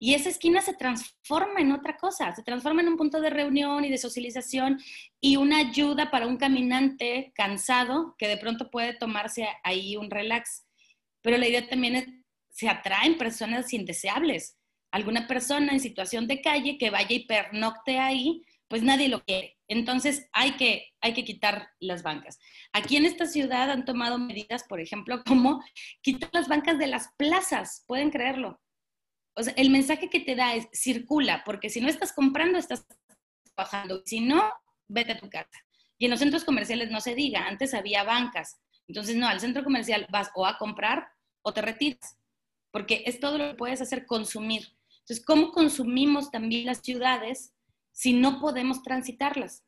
y 0.00 0.14
esa 0.14 0.28
esquina 0.28 0.60
se 0.60 0.74
transforma 0.74 1.60
en 1.60 1.72
otra 1.72 1.96
cosa, 1.96 2.32
se 2.32 2.44
transforma 2.44 2.82
en 2.82 2.88
un 2.88 2.96
punto 2.96 3.20
de 3.20 3.30
reunión 3.30 3.84
y 3.84 3.90
de 3.90 3.98
socialización 3.98 4.80
y 5.20 5.36
una 5.36 5.58
ayuda 5.58 6.10
para 6.10 6.28
un 6.28 6.36
caminante 6.36 7.32
cansado 7.34 8.14
que 8.16 8.28
de 8.28 8.36
pronto 8.36 8.70
puede 8.70 8.94
tomarse 8.94 9.48
ahí 9.64 9.96
un 9.96 10.10
relax. 10.10 10.64
Pero 11.20 11.36
la 11.36 11.48
idea 11.48 11.68
también 11.68 11.96
es, 11.96 12.06
se 12.58 12.68
atraen 12.68 13.18
personas 13.18 13.72
indeseables. 13.72 14.56
Alguna 14.90 15.26
persona 15.26 15.72
en 15.72 15.80
situación 15.80 16.26
de 16.26 16.40
calle 16.40 16.78
que 16.78 16.90
vaya 16.90 17.14
y 17.14 17.26
pernocte 17.26 17.98
ahí, 17.98 18.42
pues 18.68 18.82
nadie 18.82 19.08
lo 19.08 19.22
quiere. 19.22 19.58
Entonces 19.68 20.28
hay 20.32 20.52
que, 20.52 20.88
hay 21.00 21.12
que 21.12 21.24
quitar 21.24 21.68
las 21.78 22.02
bancas. 22.02 22.38
Aquí 22.72 22.96
en 22.96 23.04
esta 23.04 23.26
ciudad 23.26 23.70
han 23.70 23.84
tomado 23.84 24.18
medidas, 24.18 24.64
por 24.64 24.80
ejemplo, 24.80 25.22
como 25.26 25.62
quitar 26.02 26.30
las 26.32 26.48
bancas 26.48 26.78
de 26.78 26.86
las 26.86 27.12
plazas, 27.16 27.84
pueden 27.86 28.10
creerlo 28.10 28.60
o 29.38 29.42
sea, 29.44 29.54
el 29.56 29.70
mensaje 29.70 30.10
que 30.10 30.18
te 30.18 30.34
da 30.34 30.54
es 30.54 30.66
circula, 30.72 31.42
porque 31.44 31.70
si 31.70 31.80
no 31.80 31.88
estás 31.88 32.12
comprando, 32.12 32.58
estás 32.58 32.84
bajando. 33.56 34.02
Si 34.04 34.18
no, 34.18 34.52
vete 34.88 35.12
a 35.12 35.18
tu 35.18 35.30
casa. 35.30 35.64
Y 35.96 36.06
en 36.06 36.10
los 36.10 36.18
centros 36.18 36.44
comerciales 36.44 36.90
no 36.90 37.00
se 37.00 37.14
diga, 37.14 37.46
antes 37.46 37.72
había 37.72 38.02
bancas. 38.02 38.60
Entonces, 38.88 39.14
no, 39.14 39.28
al 39.28 39.38
centro 39.38 39.62
comercial 39.62 40.08
vas 40.10 40.30
o 40.34 40.44
a 40.44 40.58
comprar 40.58 41.08
o 41.42 41.52
te 41.52 41.62
retiras, 41.62 42.17
porque 42.70 43.02
es 43.06 43.20
todo 43.20 43.38
lo 43.38 43.48
que 43.48 43.54
puedes 43.54 43.80
hacer, 43.80 44.06
consumir. 44.06 44.68
Entonces, 45.00 45.24
¿cómo 45.24 45.50
consumimos 45.52 46.30
también 46.30 46.66
las 46.66 46.78
ciudades 46.78 47.54
si 47.92 48.12
no 48.12 48.40
podemos 48.40 48.82
transitarlas? 48.82 49.64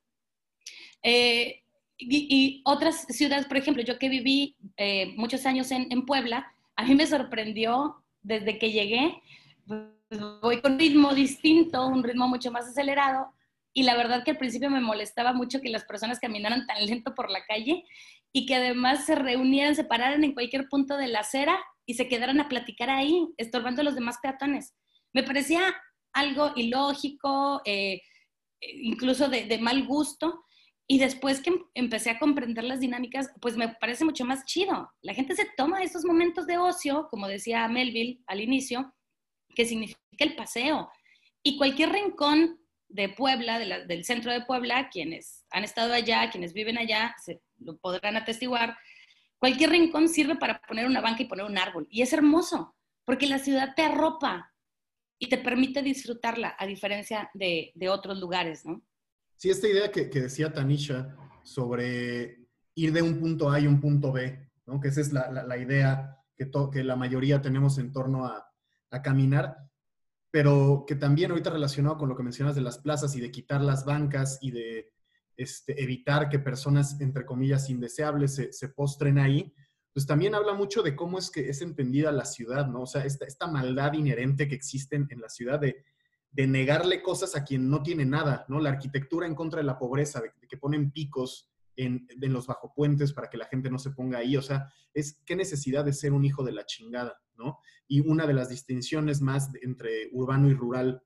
Eh, 1.03 1.63
y, 1.99 2.63
otras 2.65 3.07
ciudades, 3.09 3.47
por 3.47 3.57
ejemplo, 3.57 3.83
yo 3.83 3.99
que 3.99 4.09
viví 4.09 4.57
eh, 4.77 5.13
muchos 5.17 5.45
años 5.47 5.71
en, 5.71 5.91
en 5.91 6.07
Puebla, 6.07 6.53
a 6.77 6.85
mí 6.85 6.95
me 6.95 7.07
sorprendió 7.07 8.03
desde 8.23 8.59
que 8.59 8.73
llegué 8.73 9.21
pues, 10.11 10.21
voy 10.41 10.61
con 10.61 10.79
ritmo 10.79 11.15
distinto, 11.15 11.87
un 11.87 12.03
ritmo 12.03 12.27
mucho 12.27 12.51
más 12.51 12.67
acelerado. 12.67 13.33
Y 13.73 13.85
la 13.85 13.97
verdad 13.97 14.25
que 14.25 14.33
al 14.33 14.39
principio 14.39 14.69
me 14.69 14.81
molestaba 14.81 15.33
mucho 15.33 15.61
que 15.61 15.69
las 15.69 15.85
personas 15.85 16.19
caminaran 16.19 16.67
tan 16.67 16.85
lento 16.85 17.15
por 17.15 17.31
la 17.31 17.45
calle 17.45 17.85
y 18.33 18.47
que 18.47 18.57
además 18.57 19.07
se 19.07 19.15
reunieran, 19.15 19.77
se 19.77 19.85
pararan 19.85 20.25
en 20.25 20.35
cualquier 20.35 20.69
punto 20.69 20.97
de 20.97 21.07
la 21.07 21.21
acera 21.21 21.61
y 21.91 21.95
se 21.95 22.07
quedaran 22.07 22.39
a 22.39 22.49
platicar 22.49 22.89
ahí, 22.89 23.27
estorbando 23.37 23.81
a 23.81 23.85
los 23.85 23.97
demás 23.97 24.19
peatones. 24.23 24.77
Me 25.13 25.25
parecía 25.25 25.75
algo 26.13 26.53
ilógico, 26.55 27.63
eh, 27.65 28.01
incluso 28.61 29.29
de, 29.29 29.59
mal 29.59 29.85
gusto. 29.89 30.45
Y 30.87 31.01
después 31.01 31.41
que 31.41 31.53
empecé 31.75 32.11
a 32.11 32.21
comprender 32.21 32.63
las 32.63 32.79
dinámicas, 32.79 33.33
pues 33.41 33.57
me 33.57 33.71
parece 33.81 34.05
mucho 34.05 34.25
más 34.25 34.45
chido. 34.45 34.89
La 35.03 35.15
gente 35.15 35.35
se 35.35 35.49
toma 35.57 35.83
esos 35.83 36.05
momentos 36.05 36.47
de 36.47 36.59
ocio, 36.59 37.09
como 37.11 37.27
decía 37.27 37.67
Melville 37.67 38.21
al 38.29 38.41
inicio, 38.41 38.95
que 39.57 39.65
significa 39.65 39.99
el 40.21 40.37
paseo. 40.37 40.93
Y 41.43 41.59
cualquier 41.59 41.91
rincón 41.91 42.61
de 42.87 43.09
Puebla, 43.09 43.59
del 43.59 44.05
centro 44.05 44.31
de 44.31 44.43
Puebla, 44.43 44.91
quienes 44.91 45.45
han 45.51 45.65
estado 45.65 45.93
allá, 45.93 46.31
quienes 46.31 46.53
viven 46.53 46.79
allá, 46.79 47.17
se 47.21 47.43
lo 47.59 47.79
podrán 47.79 48.17
atestiguar, 48.17 48.79
cualquier 49.41 49.71
rincón 49.71 50.09
sirve 50.09 50.37
para 50.37 50.61
poner 50.61 50.87
una 50.87 51.01
banca 51.01 51.23
y 51.23 51.27
poner 51.27 51.47
un 51.47 51.59
árbol. 51.59 51.89
Y 51.91 52.03
es 52.03 52.13
hermoso, 52.13 52.77
porque 53.05 53.27
la 53.27 53.41
ciudad 53.41 53.75
te 53.75 53.83
arropa 53.83 54.55
y 55.19 55.29
te 55.29 55.39
permite 55.39 55.83
disfrutarla, 55.83 56.55
a 56.59 56.67
diferencia 56.67 57.31
de, 57.35 57.73
otros 57.89 58.19
lugares, 58.21 58.65
¿no? 58.65 58.83
Sí, 59.37 59.51
esta 59.51 59.69
idea 59.69 59.91
que, 59.91 60.07
decía 60.07 60.53
Tanisha 60.53 61.17
sobre 61.43 62.47
ir 62.75 62.93
de 62.93 63.03
un 63.03 63.19
punto 63.19 63.51
A 63.51 63.59
y 63.59 63.67
un 63.67 63.81
punto 63.81 64.13
B, 64.13 64.49
¿no? 64.67 64.81
que 64.81 64.89
esa 64.89 65.01
es 65.01 65.13
la, 65.13 65.57
idea 65.59 66.19
que, 66.37 66.51
que 66.73 66.85
la 66.85 66.97
mayoría 66.97 67.41
tenemos 67.41 67.79
en 67.79 67.93
torno 67.93 68.27
a, 68.27 68.47
a 68.91 69.03
caminar, 69.03 69.57
pero 70.31 70.85
que 70.87 70.95
también 70.95 71.31
ahorita 71.31 71.51
relacionado 71.51 71.97
con 71.97 72.09
lo 72.09 72.17
que 72.17 72.23
mencionas 72.23 72.55
de 72.55 72.61
las 72.61 72.79
plazas 72.79 73.17
y 73.17 73.21
de 73.21 73.31
quitar 73.31 73.63
las 73.63 73.85
bancas 73.85 74.39
y 74.41 74.51
de 74.51 74.93
este, 75.41 75.83
evitar 75.83 76.29
que 76.29 76.39
personas, 76.39 77.01
entre 77.01 77.25
comillas, 77.25 77.71
indeseables 77.71 78.35
se, 78.51 78.69
postren 78.69 79.19
ahí, 79.19 79.51
pues 79.91 80.07
también 80.07 80.35
habla 80.35 80.53
mucho 80.53 80.83
de 80.83 80.95
cómo 80.95 81.19
es 81.19 81.31
que 81.31 81.49
es 81.49 81.63
entendida 81.63 82.13
la 82.13 82.27
ciudad, 82.27 82.67
¿no? 82.67 82.83
O 82.83 82.87
sea, 82.87 83.07
esta, 83.07 83.47
maldad 83.47 83.95
inherente 83.95 84.47
que 84.47 84.55
existe 84.55 84.97
en, 84.97 85.09
la 85.19 85.31
ciudad 85.31 85.59
de, 85.59 85.83
de, 86.31 86.47
negarle 86.47 87.01
cosas 87.01 87.37
a 87.37 87.45
quien 87.45 87.71
no 87.71 87.83
tiene 87.83 88.05
nada, 88.05 88.45
¿no? 88.49 88.61
La 88.61 88.69
arquitectura 88.69 89.27
en 89.27 89.35
contra 89.35 89.61
de 89.61 89.65
la 89.65 89.79
pobreza, 89.79 90.21
de, 90.21 90.31
de 90.39 90.47
que 90.47 90.59
ponen 90.59 90.91
picos 90.91 91.51
en, 91.75 92.07
en, 92.11 92.33
los 92.35 92.47
bajopuentes 92.47 93.15
para 93.15 93.31
que 93.31 93.39
la 93.39 93.47
gente 93.47 93.71
no 93.71 93.79
se 93.79 93.93
ponga 93.93 94.19
ahí, 94.19 94.37
o 94.37 94.43
sea, 94.43 94.71
es 94.93 95.23
qué 95.25 95.37
necesidad 95.37 95.87
de 95.87 95.95
ser 95.95 96.13
un 96.13 96.27
hijo 96.27 96.45
de 96.45 96.53
la 96.53 96.67
chingada, 96.67 97.19
¿no? 97.39 97.61
Y 97.89 98.01
una 98.01 98.27
de 98.27 98.35
las 98.35 98.51
distinciones 98.51 99.23
más 99.23 99.51
entre 99.63 100.11
urbano 100.13 100.51
y 100.51 100.55
rural, 100.55 101.03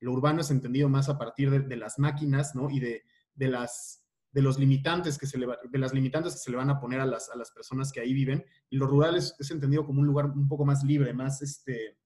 lo 0.00 0.10
urbano 0.10 0.40
es 0.40 0.50
entendido 0.50 0.88
más 0.88 1.08
a 1.08 1.18
partir 1.18 1.52
de, 1.52 1.60
de 1.60 1.76
las 1.76 2.00
máquinas, 2.00 2.56
¿no? 2.56 2.68
Y 2.68 2.80
de 2.80 3.04
de 3.36 3.48
las 3.48 4.06
de 4.36 4.42
los 4.42 4.58
limitantes 4.58 5.16
que 5.16 5.26
se 5.26 5.38
le, 5.38 5.46
de 5.46 5.78
las 5.78 5.94
limitantes 5.94 6.34
que 6.34 6.40
se 6.40 6.50
le 6.50 6.58
van 6.58 6.68
a 6.68 6.78
poner 6.78 7.00
a 7.00 7.06
las, 7.06 7.30
a 7.30 7.36
las 7.36 7.50
personas 7.52 7.90
que 7.90 8.00
ahí 8.00 8.12
viven. 8.12 8.44
Y 8.68 8.76
lo 8.76 8.86
rural 8.86 9.16
es, 9.16 9.34
entendido 9.50 9.86
como 9.86 10.00
un 10.00 10.06
lugar 10.06 10.26
un 10.26 10.46
poco 10.46 10.66
más 10.66 10.84
libre, 10.84 11.14
más, 11.14 11.40
este, 11.40 11.96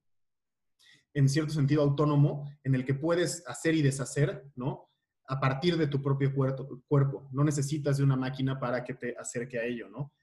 en 1.12 1.28
cierto 1.28 1.52
sentido, 1.52 1.82
autónomo, 1.82 2.48
en 2.62 2.76
el 2.76 2.84
que 2.84 2.94
puedes 2.94 3.42
hacer 3.48 3.74
y 3.74 3.82
deshacer, 3.82 4.44
¿no? 4.54 4.92
A 5.26 5.40
partir 5.40 5.76
de 5.76 5.88
tu 5.88 6.00
propio 6.00 6.32
cuerpo. 6.32 6.80
cuerpo. 6.86 7.28
No 7.32 7.42
necesitas 7.42 7.96
de 7.96 8.04
una 8.04 8.14
máquina 8.14 8.60
para 8.60 8.84
que 8.84 8.94
te 8.94 9.16
acerque 9.18 9.58
a 9.58 9.64
ello, 9.64 9.88
¿no? 9.88 10.14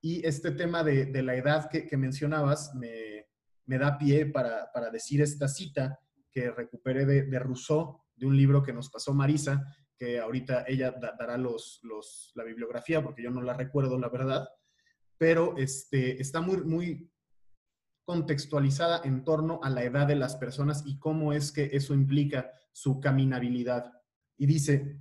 Y 0.00 0.24
este 0.26 0.52
tema 0.52 0.82
de, 0.82 1.04
de 1.04 1.22
la 1.22 1.34
edad 1.34 1.68
que, 1.68 1.86
que 1.86 1.98
mencionabas 1.98 2.74
me, 2.74 3.26
me, 3.66 3.76
da 3.76 3.98
pie 3.98 4.24
para, 4.24 4.72
para, 4.72 4.90
decir 4.90 5.20
esta 5.20 5.46
cita 5.46 6.00
que 6.30 6.50
recuperé 6.50 7.04
de, 7.04 7.24
de 7.24 7.38
Rousseau, 7.38 8.00
de 8.16 8.24
un 8.24 8.34
libro 8.34 8.62
que 8.62 8.72
nos 8.72 8.88
pasó 8.88 9.12
Marisa, 9.12 9.62
que 10.00 10.18
ahorita 10.18 10.64
ella 10.66 10.92
da, 10.92 11.14
dará 11.18 11.36
los, 11.36 11.78
los, 11.82 12.32
la 12.34 12.42
bibliografía, 12.42 13.02
porque 13.02 13.22
yo 13.22 13.30
no 13.30 13.42
la 13.42 13.52
recuerdo, 13.52 13.98
la 13.98 14.08
verdad, 14.08 14.48
pero 15.18 15.58
este, 15.58 16.22
está 16.22 16.40
muy, 16.40 16.62
muy 16.62 17.12
contextualizada 18.06 19.02
en 19.04 19.24
torno 19.24 19.60
a 19.62 19.68
la 19.68 19.84
edad 19.84 20.06
de 20.06 20.16
las 20.16 20.36
personas 20.36 20.84
y 20.86 20.98
cómo 20.98 21.34
es 21.34 21.52
que 21.52 21.68
eso 21.74 21.92
implica 21.92 22.50
su 22.72 22.98
caminabilidad. 22.98 23.92
Y 24.38 24.46
dice, 24.46 24.98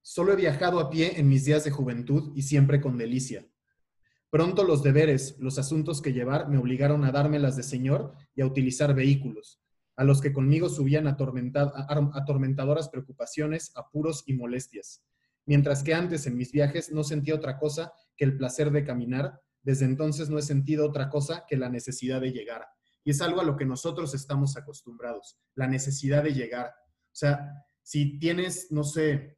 solo 0.00 0.32
he 0.32 0.36
viajado 0.36 0.80
a 0.80 0.88
pie 0.88 1.20
en 1.20 1.28
mis 1.28 1.44
días 1.44 1.64
de 1.64 1.70
juventud 1.70 2.32
y 2.34 2.40
siempre 2.40 2.80
con 2.80 2.96
delicia. 2.96 3.46
Pronto 4.30 4.64
los 4.64 4.82
deberes, 4.82 5.38
los 5.38 5.58
asuntos 5.58 6.00
que 6.00 6.14
llevar 6.14 6.48
me 6.48 6.56
obligaron 6.56 7.04
a 7.04 7.12
dármelas 7.12 7.54
de 7.54 7.64
señor 7.64 8.14
y 8.34 8.40
a 8.40 8.46
utilizar 8.46 8.94
vehículos 8.94 9.60
a 9.98 10.04
los 10.04 10.20
que 10.20 10.32
conmigo 10.32 10.68
subían 10.68 11.08
atormentadoras 11.08 12.88
preocupaciones, 12.88 13.72
apuros 13.74 14.22
y 14.26 14.34
molestias. 14.34 15.04
Mientras 15.44 15.82
que 15.82 15.92
antes 15.92 16.24
en 16.28 16.36
mis 16.36 16.52
viajes 16.52 16.92
no 16.92 17.02
sentía 17.02 17.34
otra 17.34 17.58
cosa 17.58 17.92
que 18.16 18.24
el 18.24 18.36
placer 18.36 18.70
de 18.70 18.84
caminar, 18.84 19.40
desde 19.60 19.86
entonces 19.86 20.30
no 20.30 20.38
he 20.38 20.42
sentido 20.42 20.86
otra 20.86 21.10
cosa 21.10 21.44
que 21.48 21.56
la 21.56 21.68
necesidad 21.68 22.20
de 22.20 22.30
llegar. 22.30 22.64
Y 23.02 23.10
es 23.10 23.20
algo 23.20 23.40
a 23.40 23.44
lo 23.44 23.56
que 23.56 23.64
nosotros 23.64 24.14
estamos 24.14 24.56
acostumbrados, 24.56 25.36
la 25.56 25.66
necesidad 25.66 26.22
de 26.22 26.32
llegar. 26.32 26.66
O 26.66 27.16
sea, 27.16 27.50
si 27.82 28.20
tienes, 28.20 28.70
no 28.70 28.84
sé, 28.84 29.36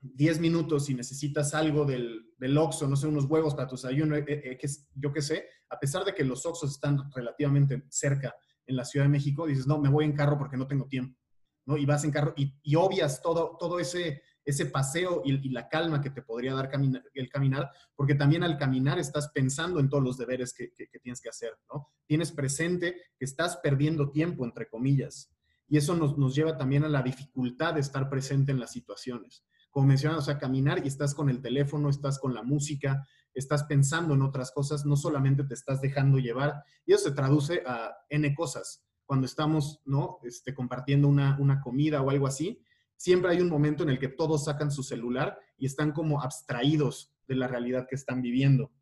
10 0.00 0.40
minutos 0.40 0.90
y 0.90 0.94
necesitas 0.94 1.54
algo 1.54 1.84
del, 1.84 2.34
del 2.36 2.58
Oxxo, 2.58 2.88
no 2.88 2.96
sé, 2.96 3.06
unos 3.06 3.26
huevos 3.26 3.54
para 3.54 3.68
tu 3.68 3.76
desayuno, 3.76 4.16
eh, 4.16 4.24
eh, 4.26 4.58
que 4.58 4.68
yo 4.96 5.12
qué 5.12 5.22
sé, 5.22 5.46
a 5.68 5.78
pesar 5.78 6.04
de 6.04 6.16
que 6.16 6.24
los 6.24 6.44
Oxxos 6.44 6.72
están 6.72 6.98
relativamente 7.14 7.84
cerca 7.90 8.34
en 8.66 8.76
la 8.76 8.84
Ciudad 8.84 9.06
de 9.06 9.10
México, 9.10 9.46
dices, 9.46 9.66
no, 9.66 9.78
me 9.78 9.88
voy 9.88 10.04
en 10.04 10.14
carro 10.14 10.38
porque 10.38 10.56
no 10.56 10.66
tengo 10.66 10.86
tiempo, 10.86 11.18
¿no? 11.66 11.76
Y 11.76 11.86
vas 11.86 12.04
en 12.04 12.10
carro 12.10 12.34
y, 12.36 12.54
y 12.62 12.74
obvias 12.76 13.22
todo, 13.22 13.56
todo 13.58 13.78
ese, 13.78 14.22
ese 14.44 14.66
paseo 14.66 15.22
y, 15.24 15.48
la 15.50 15.68
calma 15.68 16.00
que 16.00 16.10
te 16.10 16.22
podría 16.22 16.54
dar 16.54 16.70
el 17.14 17.28
caminar, 17.28 17.70
porque 17.94 18.14
también 18.14 18.42
al 18.42 18.58
caminar 18.58 18.98
estás 18.98 19.30
pensando 19.30 19.80
en 19.80 19.88
todos 19.88 20.02
los 20.02 20.18
deberes 20.18 20.52
que, 20.52 20.72
que, 20.72 20.88
que, 20.88 20.98
tienes 20.98 21.20
que 21.20 21.28
hacer, 21.28 21.52
¿no? 21.72 21.88
Tienes 22.06 22.32
presente 22.32 22.96
que 23.18 23.24
estás 23.24 23.56
perdiendo 23.58 24.10
tiempo, 24.10 24.44
entre 24.44 24.68
comillas, 24.68 25.34
y 25.68 25.78
eso 25.78 25.96
nos, 25.96 26.18
nos 26.18 26.34
lleva 26.34 26.56
también 26.56 26.84
a 26.84 26.88
la 26.88 27.02
dificultad 27.02 27.74
de 27.74 27.80
estar 27.80 28.08
presente 28.10 28.52
en 28.52 28.60
las 28.60 28.72
situaciones. 28.72 29.44
Como 29.70 29.86
mencionas, 29.86 30.18
o 30.18 30.22
sea, 30.22 30.38
caminar 30.38 30.84
y 30.84 30.88
estás 30.88 31.14
con 31.14 31.28
el 31.28 31.40
teléfono, 31.40 31.88
estás 31.88 32.18
con 32.18 32.34
la 32.34 32.42
música, 32.42 33.06
estás 33.34 33.64
pensando 33.64 34.14
en 34.14 34.22
otras 34.22 34.52
cosas, 34.52 34.84
no 34.86 34.96
solamente 34.96 35.44
te 35.44 35.54
estás 35.54 35.80
dejando 35.80 36.18
llevar, 36.18 36.64
y 36.86 36.92
eso 36.92 37.08
se 37.08 37.14
traduce 37.14 37.62
a 37.66 37.96
N 38.08 38.34
cosas. 38.34 38.84
Cuando 39.06 39.26
estamos, 39.26 39.82
¿no? 39.84 40.18
Este, 40.22 40.54
compartiendo 40.54 41.08
una, 41.08 41.36
una 41.38 41.60
comida 41.60 42.00
o 42.00 42.10
algo 42.10 42.26
así, 42.26 42.62
siempre 42.96 43.32
hay 43.32 43.40
un 43.40 43.50
momento 43.50 43.82
en 43.82 43.90
el 43.90 43.98
que 43.98 44.08
todos 44.08 44.44
sacan 44.44 44.70
su 44.70 44.82
celular 44.82 45.38
y 45.58 45.66
están 45.66 45.92
como 45.92 46.22
abstraídos 46.22 47.12
de 47.26 47.34
la 47.34 47.48
realidad 47.48 47.86
que 47.88 47.96
están 47.96 48.22
viviendo. 48.22 48.72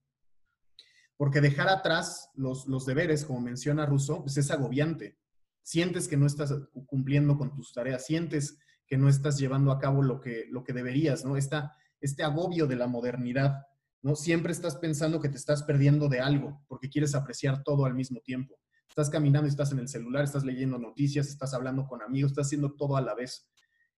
Porque 1.16 1.40
dejar 1.40 1.68
atrás 1.68 2.30
los, 2.34 2.66
los 2.66 2.86
deberes, 2.86 3.24
como 3.24 3.40
menciona 3.40 3.86
Rousseau, 3.86 4.22
pues 4.22 4.36
es 4.36 4.50
agobiante. 4.50 5.18
Sientes 5.62 6.08
que 6.08 6.16
no 6.16 6.26
estás 6.26 6.54
cumpliendo 6.86 7.38
con 7.38 7.54
tus 7.54 7.72
tareas, 7.72 8.06
sientes 8.06 8.58
que 8.86 8.98
no 8.98 9.08
estás 9.08 9.38
llevando 9.38 9.70
a 9.70 9.78
cabo 9.78 10.02
lo 10.02 10.20
que, 10.20 10.46
lo 10.50 10.64
que 10.64 10.72
deberías, 10.72 11.24
¿no? 11.24 11.36
Esta, 11.36 11.76
este 12.00 12.24
agobio 12.24 12.66
de 12.66 12.76
la 12.76 12.88
modernidad 12.88 13.66
¿no? 14.02 14.16
Siempre 14.16 14.52
estás 14.52 14.76
pensando 14.76 15.20
que 15.20 15.28
te 15.28 15.36
estás 15.36 15.62
perdiendo 15.62 16.08
de 16.08 16.20
algo 16.20 16.64
porque 16.68 16.88
quieres 16.88 17.14
apreciar 17.14 17.62
todo 17.62 17.84
al 17.84 17.94
mismo 17.94 18.20
tiempo. 18.20 18.58
Estás 18.88 19.08
caminando, 19.08 19.48
estás 19.48 19.72
en 19.72 19.78
el 19.78 19.88
celular, 19.88 20.24
estás 20.24 20.44
leyendo 20.44 20.78
noticias, 20.78 21.28
estás 21.28 21.54
hablando 21.54 21.86
con 21.86 22.02
amigos, 22.02 22.32
estás 22.32 22.48
haciendo 22.48 22.74
todo 22.74 22.96
a 22.96 23.00
la 23.00 23.14
vez. 23.14 23.48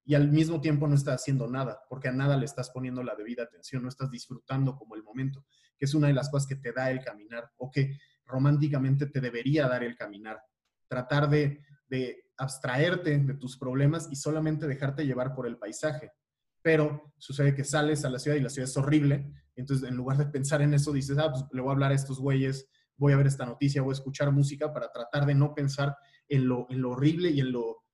Y 0.05 0.15
al 0.15 0.31
mismo 0.31 0.61
tiempo 0.61 0.87
no 0.87 0.95
estás 0.95 1.23
haciendo 1.23 1.49
nada, 1.49 1.81
porque 1.89 2.09
a 2.09 2.13
nada 2.13 2.37
le 2.37 2.45
estás 2.45 2.71
poniendo 2.71 3.03
la 3.03 3.17
debida 3.17 3.45
atención, 3.45 3.83
no 3.83 3.89
estás 3.89 4.11
disfrutando 4.11 4.77
como 4.77 4.95
el 4.95 5.03
momento, 5.03 5.47
que 5.79 5.87
es 5.87 5.95
una 5.95 6.09
de 6.09 6.13
las 6.13 6.29
cosas 6.31 6.47
que 6.47 6.57
te 6.57 6.73
da 6.73 6.91
el 6.91 7.03
caminar 7.03 7.51
o 7.57 7.71
que 7.71 7.99
románticamente 8.27 9.07
te 9.07 9.21
debería 9.21 9.67
dar 9.67 9.83
el 9.83 9.97
caminar. 9.97 10.41
Tratar 10.87 11.29
de, 11.31 11.65
de 11.89 12.31
abstraerte 12.37 13.19
de 13.19 13.35
tus 13.35 13.57
problemas 13.57 14.09
y 14.11 14.17
solamente 14.17 14.67
dejarte 14.67 15.07
llevar 15.07 15.35
por 15.35 15.47
el 15.47 15.57
paisaje 15.57 16.13
pero 16.65 17.13
sucede 17.19 17.55
que 17.55 17.63
sales 17.63 18.07
a 18.07 18.11
la 18.11 18.19
ciudad 18.19 18.39
y 18.39 18.41
la 18.41 18.49
ciudad 18.49 18.71
es 18.71 18.77
horrible, 18.79 19.31
entonces 19.57 19.89
en 19.89 19.97
lugar 19.97 20.19
de 20.19 20.27
pensar 20.27 20.63
en 20.63 20.75
eso 20.75 20.93
dices, 20.93 21.19
ah, 21.19 21.31
pues 21.31 21.45
le 21.53 21.61
voy 21.61 21.71
a 21.71 21.73
hablar 21.73 21.93
a 21.93 21.95
estos 21.95 22.19
güeyes, 22.19 22.69
voy 22.97 23.13
a 23.13 23.17
ver 23.17 23.27
esta 23.27 23.47
noticia, 23.47 23.83
voy 23.83 23.93
a 23.93 23.99
escuchar 23.99 24.31
música 24.33 24.73
para 24.73 24.91
tratar 24.91 25.27
de 25.27 25.35
no 25.35 25.55
pensar 25.55 25.97
en 26.29 26.49
lo, 26.49 26.67
en 26.71 26.81
lo 26.81 26.91
horrible 26.91 27.31
y 27.31 27.41
en 27.41 27.53
lo, 27.53 27.85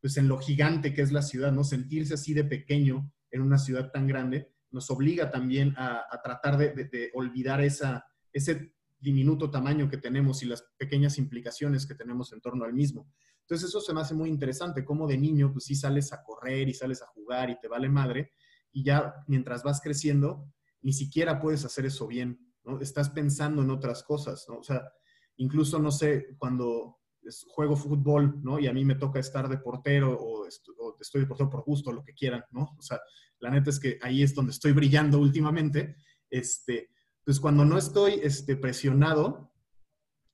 pues 0.00 0.16
en 0.16 0.28
lo 0.28 0.38
gigante 0.38 0.94
que 0.94 1.02
es 1.02 1.12
la 1.12 1.22
ciudad, 1.22 1.52
¿no? 1.52 1.64
Sentirse 1.64 2.14
así 2.14 2.34
de 2.34 2.44
pequeño 2.44 3.12
en 3.30 3.42
una 3.42 3.58
ciudad 3.58 3.90
tan 3.90 4.06
grande 4.06 4.52
nos 4.70 4.90
obliga 4.90 5.30
también 5.30 5.74
a, 5.76 6.04
a 6.10 6.22
tratar 6.22 6.56
de, 6.58 6.72
de, 6.72 6.84
de, 6.84 7.10
olvidar 7.14 7.60
esa, 7.62 8.04
ese 8.32 8.74
diminuto 8.98 9.50
tamaño 9.50 9.88
que 9.88 9.98
tenemos 9.98 10.42
y 10.42 10.46
las 10.46 10.62
pequeñas 10.76 11.18
implicaciones 11.18 11.86
que 11.86 11.94
tenemos 11.94 12.32
en 12.32 12.40
torno 12.40 12.64
al 12.64 12.74
mismo. 12.74 13.08
Entonces 13.42 13.68
eso 13.68 13.80
se 13.80 13.94
me 13.94 14.00
hace 14.00 14.14
muy 14.14 14.28
interesante, 14.28 14.84
como 14.84 15.06
de 15.06 15.16
niño 15.16 15.52
pues 15.52 15.66
sí 15.66 15.74
sales 15.74 16.12
a 16.12 16.22
correr 16.22 16.68
y 16.68 16.74
sales 16.74 17.00
a 17.02 17.06
jugar 17.06 17.48
y 17.48 17.60
te 17.60 17.68
vale 17.68 17.88
madre, 17.88 18.32
y 18.72 18.82
ya 18.82 19.14
mientras 19.28 19.62
vas 19.62 19.80
creciendo, 19.80 20.52
ni 20.86 20.92
siquiera 20.92 21.40
puedes 21.40 21.64
hacer 21.64 21.84
eso 21.84 22.06
bien, 22.06 22.38
¿no? 22.62 22.78
Estás 22.80 23.10
pensando 23.10 23.60
en 23.60 23.70
otras 23.70 24.04
cosas, 24.04 24.46
¿no? 24.48 24.58
O 24.58 24.62
sea, 24.62 24.88
incluso, 25.36 25.80
no 25.80 25.90
sé, 25.90 26.36
cuando 26.38 27.00
juego 27.48 27.74
fútbol, 27.74 28.40
¿no? 28.44 28.60
Y 28.60 28.68
a 28.68 28.72
mí 28.72 28.84
me 28.84 28.94
toca 28.94 29.18
estar 29.18 29.48
de 29.48 29.58
portero 29.58 30.16
o, 30.16 30.46
estoy 30.46 31.22
de 31.22 31.26
portero 31.26 31.50
por 31.50 31.64
gusto, 31.64 31.90
lo 31.90 32.04
que 32.04 32.14
quieran, 32.14 32.44
¿no? 32.52 32.76
O 32.78 32.82
sea, 32.82 33.00
la 33.40 33.50
neta 33.50 33.70
es 33.70 33.80
que 33.80 33.98
ahí 34.00 34.22
es 34.22 34.32
donde 34.32 34.52
estoy 34.52 34.70
brillando 34.70 35.18
últimamente, 35.18 35.96
este, 36.30 36.90
pues 37.24 37.40
cuando 37.40 37.64
no 37.64 37.76
estoy 37.76 38.20
este, 38.22 38.54
presionado, 38.54 39.52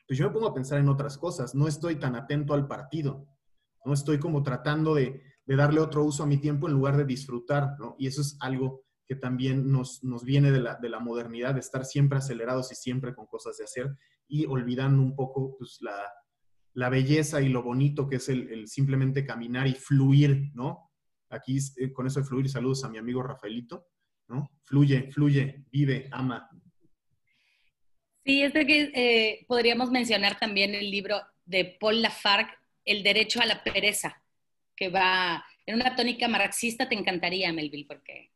pues 0.06 0.18
yo 0.18 0.26
me 0.26 0.34
pongo 0.34 0.48
a 0.48 0.54
pensar 0.54 0.78
en 0.80 0.90
otras 0.90 1.16
cosas, 1.16 1.54
no 1.54 1.66
estoy 1.66 1.96
tan 1.96 2.14
atento 2.14 2.52
al 2.52 2.68
partido, 2.68 3.26
no 3.86 3.94
estoy 3.94 4.18
como 4.18 4.42
tratando 4.42 4.96
de, 4.96 5.22
de 5.46 5.56
darle 5.56 5.80
otro 5.80 6.04
uso 6.04 6.24
a 6.24 6.26
mi 6.26 6.36
tiempo 6.36 6.68
en 6.68 6.74
lugar 6.74 6.98
de 6.98 7.06
disfrutar, 7.06 7.74
¿no? 7.78 7.96
Y 7.98 8.06
eso 8.06 8.20
es 8.20 8.36
algo 8.40 8.84
que 9.06 9.16
también 9.16 9.70
nos, 9.70 10.02
nos 10.04 10.24
viene 10.24 10.50
de 10.50 10.60
la, 10.60 10.76
de 10.76 10.88
la, 10.88 11.00
modernidad, 11.00 11.54
de 11.54 11.60
estar 11.60 11.84
siempre 11.84 12.18
acelerados 12.18 12.72
y 12.72 12.74
siempre 12.74 13.14
con 13.14 13.26
cosas 13.26 13.56
de 13.58 13.64
hacer 13.64 13.90
y 14.28 14.46
olvidando 14.46 15.02
un 15.02 15.14
poco 15.14 15.56
pues, 15.58 15.78
la, 15.80 16.10
la 16.74 16.88
belleza 16.88 17.40
y 17.42 17.48
lo 17.48 17.62
bonito 17.62 18.08
que 18.08 18.16
es 18.16 18.28
el, 18.28 18.66
simplemente 18.68 19.26
caminar 19.26 19.66
y 19.66 19.74
fluir, 19.74 20.50
¿no? 20.54 20.90
Aquí 21.30 21.58
eh, 21.78 21.92
con 21.92 22.06
eso 22.06 22.20
de 22.20 22.26
fluir, 22.26 22.48
saludos 22.48 22.84
a 22.84 22.88
mi 22.88 22.98
amigo 22.98 23.22
Rafaelito, 23.22 23.86
¿no? 24.28 24.50
Fluye, 24.64 25.10
fluye, 25.10 25.64
vive, 25.70 26.08
ama, 26.12 26.48
Sí, 28.24 28.42
es 28.42 28.52
de 28.52 28.66
que 28.66 28.92
eh, 28.94 29.44
podríamos 29.48 29.90
mencionar 29.90 30.38
también 30.38 30.74
el 30.74 30.90
libro 30.90 31.20
de 31.44 31.76
Paul 31.80 32.02
Lafargue, 32.02 32.52
El 32.84 33.02
derecho 33.02 33.40
a 33.40 33.46
la 33.46 33.64
pereza, 33.64 34.22
que 34.76 34.88
va 34.88 35.44
en 35.66 35.76
una 35.76 35.96
tónica 35.96 36.28
marxista, 36.28 36.88
te 36.88 36.94
encantaría, 36.94 37.52
Melville, 37.52 37.86
porque 37.86 38.30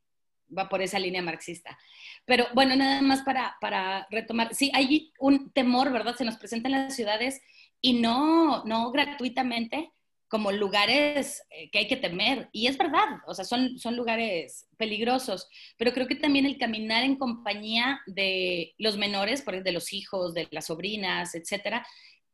va 0.57 0.69
por 0.69 0.83
esa 0.83 0.99
línea 0.99 1.23
marxista. 1.23 1.79
Pero 2.25 2.47
bueno, 2.55 2.77
nada 2.77 3.03
más 3.03 3.23
para, 3.23 3.57
para 3.61 4.07
retomar, 4.11 4.55
sí, 4.55 4.71
hay 4.75 5.13
un 5.19 5.51
temor, 5.51 5.93
¿verdad? 5.93 6.17
Se 6.17 6.25
nos 6.25 6.37
presenta 6.37 6.69
en 6.69 6.73
las 6.73 6.97
ciudades 6.97 7.41
y 7.81 7.95
no, 7.95 8.65
no 8.65 8.91
gratuitamente 8.91 9.93
como 10.29 10.51
lugares 10.51 11.43
eh, 11.51 11.71
que 11.71 11.79
hay 11.79 11.89
que 11.89 11.97
temer. 11.97 12.49
Y 12.53 12.67
es 12.67 12.77
verdad, 12.77 13.21
o 13.27 13.35
sea, 13.35 13.45
son, 13.45 13.79
son 13.79 13.97
lugares 13.97 14.67
peligrosos, 14.77 15.49
pero 15.77 15.93
creo 15.93 16.07
que 16.07 16.17
también 16.17 16.47
el 16.47 16.59
caminar 16.59 17.05
en 17.05 17.17
compañía 17.17 18.01
de 18.07 18.75
los 18.79 18.97
menores, 18.97 19.45
de 19.45 19.73
los 19.73 19.93
hijos, 19.93 20.35
de 20.35 20.49
las 20.51 20.67
sobrinas, 20.67 21.35
etcétera, 21.35 21.87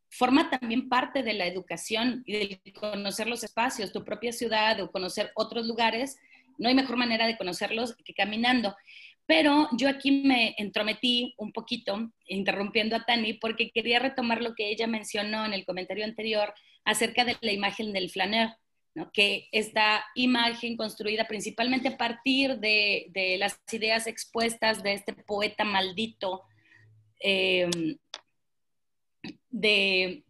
forma 0.09 0.49
también 0.49 0.89
parte 0.89 1.23
de 1.23 1.33
la 1.33 1.47
educación 1.47 2.23
y 2.25 2.33
de 2.33 2.73
conocer 2.73 3.27
los 3.27 3.43
espacios, 3.43 3.91
tu 3.91 4.03
propia 4.03 4.31
ciudad 4.31 4.79
o 4.79 4.91
conocer 4.91 5.31
otros 5.35 5.65
lugares. 5.65 6.17
No 6.57 6.69
hay 6.69 6.75
mejor 6.75 6.97
manera 6.97 7.27
de 7.27 7.37
conocerlos 7.37 7.95
que 8.03 8.13
caminando. 8.13 8.75
Pero 9.25 9.69
yo 9.77 9.87
aquí 9.87 10.11
me 10.11 10.53
entrometí 10.57 11.33
un 11.37 11.53
poquito, 11.53 12.11
interrumpiendo 12.27 12.95
a 12.95 13.05
Tani, 13.05 13.33
porque 13.33 13.71
quería 13.71 13.99
retomar 13.99 14.41
lo 14.41 14.53
que 14.53 14.69
ella 14.69 14.85
mencionó 14.87 15.45
en 15.45 15.53
el 15.53 15.65
comentario 15.65 16.03
anterior 16.03 16.53
acerca 16.83 17.23
de 17.23 17.37
la 17.39 17.53
imagen 17.53 17.93
del 17.93 18.09
flaneur, 18.09 18.49
¿no? 18.95 19.09
que 19.13 19.47
esta 19.53 20.03
imagen 20.15 20.75
construida 20.75 21.25
principalmente 21.25 21.87
a 21.87 21.97
partir 21.97 22.57
de, 22.59 23.07
de 23.11 23.37
las 23.37 23.61
ideas 23.71 24.07
expuestas 24.07 24.83
de 24.83 24.93
este 24.93 25.13
poeta 25.13 25.63
maldito, 25.63 26.43
eh, 27.21 27.69
de... 29.49 30.23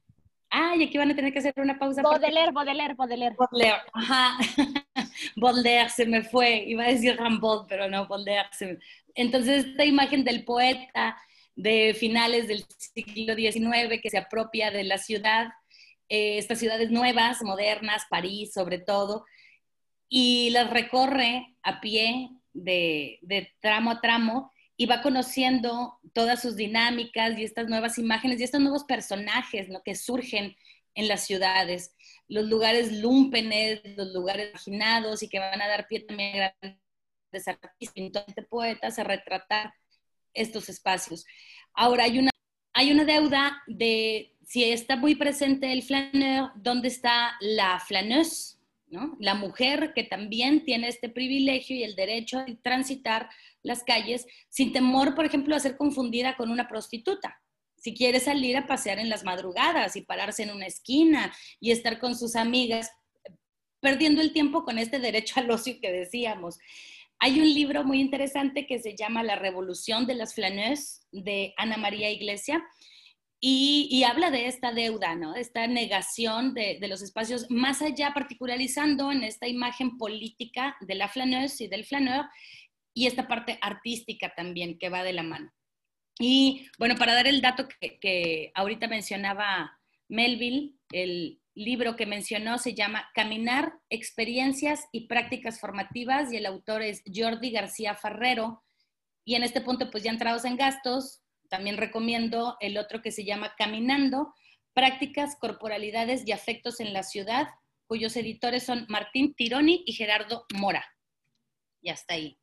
Ay, 0.55 0.83
aquí 0.83 0.99
van 0.99 1.09
a 1.09 1.15
tener 1.15 1.33
que 1.33 1.39
hacer 1.39 1.53
una 1.57 1.79
pausa. 1.79 2.03
Baudelaire, 2.03 2.51
Baudelaire, 2.51 2.93
Baudelaire. 2.93 3.35
Baudelaire, 3.35 3.81
ajá. 3.91 4.37
Baudelaire 5.35 5.89
se 5.89 6.05
me 6.05 6.23
fue. 6.23 6.63
Iba 6.67 6.83
a 6.85 6.87
decir 6.87 7.17
Rimbaud, 7.17 7.67
pero 7.67 7.89
no, 7.89 8.07
Baudelaire. 8.07 8.49
Entonces, 9.15 9.65
esta 9.65 9.85
imagen 9.85 10.23
del 10.23 10.43
poeta 10.43 11.17
de 11.55 11.95
finales 11.99 12.47
del 12.47 12.65
siglo 12.77 13.35
XIX 13.35 14.01
que 14.01 14.09
se 14.09 14.17
apropia 14.17 14.71
de 14.71 14.83
la 14.83 14.97
ciudad, 14.97 15.49
eh, 16.09 16.37
estas 16.37 16.59
ciudades 16.59 16.89
nuevas, 16.91 17.41
modernas, 17.43 18.03
París 18.09 18.53
sobre 18.53 18.79
todo, 18.79 19.25
y 20.09 20.49
las 20.51 20.69
recorre 20.69 21.55
a 21.63 21.79
pie 21.81 22.29
de, 22.53 23.19
de 23.21 23.51
tramo 23.59 23.91
a 23.91 24.01
tramo 24.01 24.51
y 24.75 24.85
va 24.85 25.01
conociendo 25.01 25.99
todas 26.13 26.41
sus 26.41 26.55
dinámicas 26.55 27.37
y 27.37 27.43
estas 27.43 27.67
nuevas 27.67 27.97
imágenes 27.97 28.39
y 28.39 28.43
estos 28.43 28.61
nuevos 28.61 28.83
personajes 28.83 29.69
¿no? 29.69 29.81
que 29.83 29.95
surgen 29.95 30.55
en 30.95 31.07
las 31.07 31.25
ciudades, 31.25 31.95
los 32.33 32.49
lugares 32.49 32.91
lúmpenes, 32.91 33.81
los 33.95 34.11
lugares 34.11 34.51
marginados 34.51 35.21
y 35.21 35.29
que 35.29 35.37
van 35.37 35.61
a 35.61 35.67
dar 35.67 35.87
pie 35.87 35.99
también 35.99 36.41
a 36.41 36.55
grandes 36.59 37.47
artistas, 37.47 38.25
poetas 38.49 38.97
a 38.97 39.03
retratar 39.03 39.71
estos 40.33 40.67
espacios. 40.67 41.25
Ahora 41.75 42.05
hay 42.05 42.17
una, 42.17 42.31
hay 42.73 42.91
una 42.91 43.05
deuda 43.05 43.61
de 43.67 44.35
si 44.43 44.63
está 44.63 44.95
muy 44.95 45.13
presente 45.13 45.71
el 45.71 45.83
flaneur, 45.83 46.49
¿dónde 46.55 46.87
está 46.87 47.35
la 47.39 47.79
flaneuse? 47.79 48.57
¿no? 48.87 49.15
La 49.19 49.35
mujer 49.35 49.93
que 49.93 50.03
también 50.03 50.65
tiene 50.65 50.87
este 50.87 51.09
privilegio 51.09 51.75
y 51.75 51.83
el 51.83 51.95
derecho 51.95 52.39
a 52.39 52.45
transitar 52.63 53.29
las 53.61 53.83
calles 53.83 54.25
sin 54.49 54.73
temor, 54.73 55.13
por 55.13 55.25
ejemplo, 55.25 55.55
a 55.55 55.59
ser 55.59 55.77
confundida 55.77 56.35
con 56.35 56.49
una 56.49 56.67
prostituta. 56.67 57.42
Si 57.83 57.93
quiere 57.93 58.21
salir 58.21 58.55
a 58.55 58.65
pasear 58.65 58.97
en 58.97 59.09
las 59.09 59.25
madrugadas 59.25 59.97
y 59.97 60.03
pararse 60.03 60.43
en 60.43 60.51
una 60.51 60.67
esquina 60.67 61.33
y 61.59 61.71
estar 61.71 61.99
con 61.99 62.17
sus 62.17 62.37
amigas, 62.37 62.89
perdiendo 63.81 64.21
el 64.21 64.31
tiempo 64.31 64.63
con 64.63 64.79
este 64.79 64.99
derecho 64.99 65.41
al 65.41 65.51
ocio 65.51 65.75
que 65.81 65.91
decíamos. 65.91 66.59
Hay 67.19 67.41
un 67.41 67.53
libro 67.53 67.83
muy 67.83 67.99
interesante 67.99 68.67
que 68.67 68.79
se 68.79 68.95
llama 68.95 69.21
La 69.21 69.35
Revolución 69.35 70.07
de 70.07 70.13
las 70.13 70.33
Flaneuses 70.33 71.05
de 71.11 71.53
Ana 71.57 71.75
María 71.75 72.09
Iglesia 72.09 72.63
y, 73.41 74.01
habla 74.05 74.31
de 74.31 74.47
esta 74.47 74.71
deuda, 74.71 75.15
¿no? 75.15 75.35
esta 75.35 75.67
negación 75.67 76.53
de, 76.53 76.77
de, 76.79 76.87
los 76.87 77.01
espacios, 77.01 77.47
más 77.49 77.81
allá 77.81 78.13
particularizando 78.13 79.11
en 79.11 79.25
esta 79.25 79.49
imagen 79.49 79.97
política 79.97 80.77
de 80.79 80.95
la 80.95 81.09
flaneuse 81.09 81.65
y 81.65 81.67
del 81.67 81.83
flaneur 81.83 82.27
y 82.93 83.07
esta 83.07 83.27
parte 83.27 83.59
artística 83.59 84.33
también 84.33 84.79
que 84.79 84.87
va 84.87 85.03
de 85.03 85.11
la 85.11 85.23
mano. 85.23 85.51
Y 86.19 86.67
bueno, 86.77 86.95
para 86.95 87.13
dar 87.13 87.27
el 87.27 87.41
dato 87.41 87.67
que, 87.79 88.51
ahorita 88.55 88.87
mencionaba 88.87 89.79
Melville, 90.07 90.75
el 90.91 91.41
libro 91.55 91.95
que 91.95 92.05
mencionó 92.05 92.57
se 92.57 92.73
llama 92.73 93.09
Caminar, 93.13 93.73
Experiencias 93.89 94.87
y 94.91 95.07
Prácticas 95.07 95.59
Formativas 95.59 96.31
y 96.31 96.37
el 96.37 96.45
autor 96.45 96.81
es 96.81 97.03
Jordi 97.13 97.51
García 97.51 97.95
Ferrero. 97.95 98.63
Y 99.25 99.35
en 99.35 99.43
este 99.43 99.61
punto, 99.61 99.89
pues 99.89 100.03
ya 100.03 100.11
entrados 100.11 100.45
en 100.45 100.57
gastos, 100.57 101.21
también 101.49 101.77
recomiendo 101.77 102.57
el 102.59 102.77
otro 102.77 103.01
que 103.01 103.11
se 103.11 103.23
llama 103.23 103.53
Caminando, 103.57 104.33
Prácticas, 104.73 105.37
Corporalidades 105.39 106.27
y 106.27 106.31
Afectos 106.31 106.79
en 106.79 106.93
la 106.93 107.03
Ciudad, 107.03 107.47
cuyos 107.85 108.15
editores 108.17 108.63
son 108.63 108.85
Martín 108.89 109.33
Tironi 109.35 109.83
y 109.85 109.93
Gerardo 109.93 110.45
Mora. 110.55 110.85
Y 111.81 111.89
hasta 111.89 112.15
ahí 112.15 112.37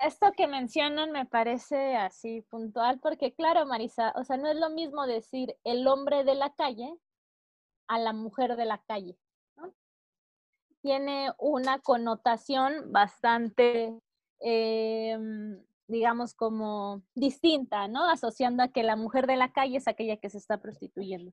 esto 0.00 0.32
que 0.36 0.46
mencionan 0.46 1.10
me 1.10 1.26
parece 1.26 1.96
así 1.96 2.42
puntual, 2.42 3.00
porque 3.00 3.34
claro, 3.34 3.66
Marisa, 3.66 4.12
o 4.16 4.24
sea, 4.24 4.36
no 4.36 4.48
es 4.48 4.56
lo 4.56 4.70
mismo 4.70 5.06
decir 5.06 5.56
el 5.64 5.86
hombre 5.86 6.24
de 6.24 6.34
la 6.34 6.54
calle 6.54 6.94
a 7.88 7.98
la 7.98 8.12
mujer 8.12 8.56
de 8.56 8.64
la 8.64 8.78
calle. 8.86 9.16
¿no? 9.56 9.74
Tiene 10.82 11.32
una 11.38 11.80
connotación 11.80 12.92
bastante, 12.92 13.98
em, 14.40 15.64
digamos, 15.88 16.34
como 16.34 17.02
distinta, 17.14 17.88
¿no? 17.88 18.08
Asociando 18.08 18.62
a 18.62 18.68
que 18.68 18.82
la 18.82 18.94
mujer 18.96 19.26
de 19.26 19.36
la 19.36 19.52
calle 19.52 19.78
es 19.78 19.88
aquella 19.88 20.18
que 20.18 20.30
se 20.30 20.38
está 20.38 20.60
prostituyendo. 20.60 21.32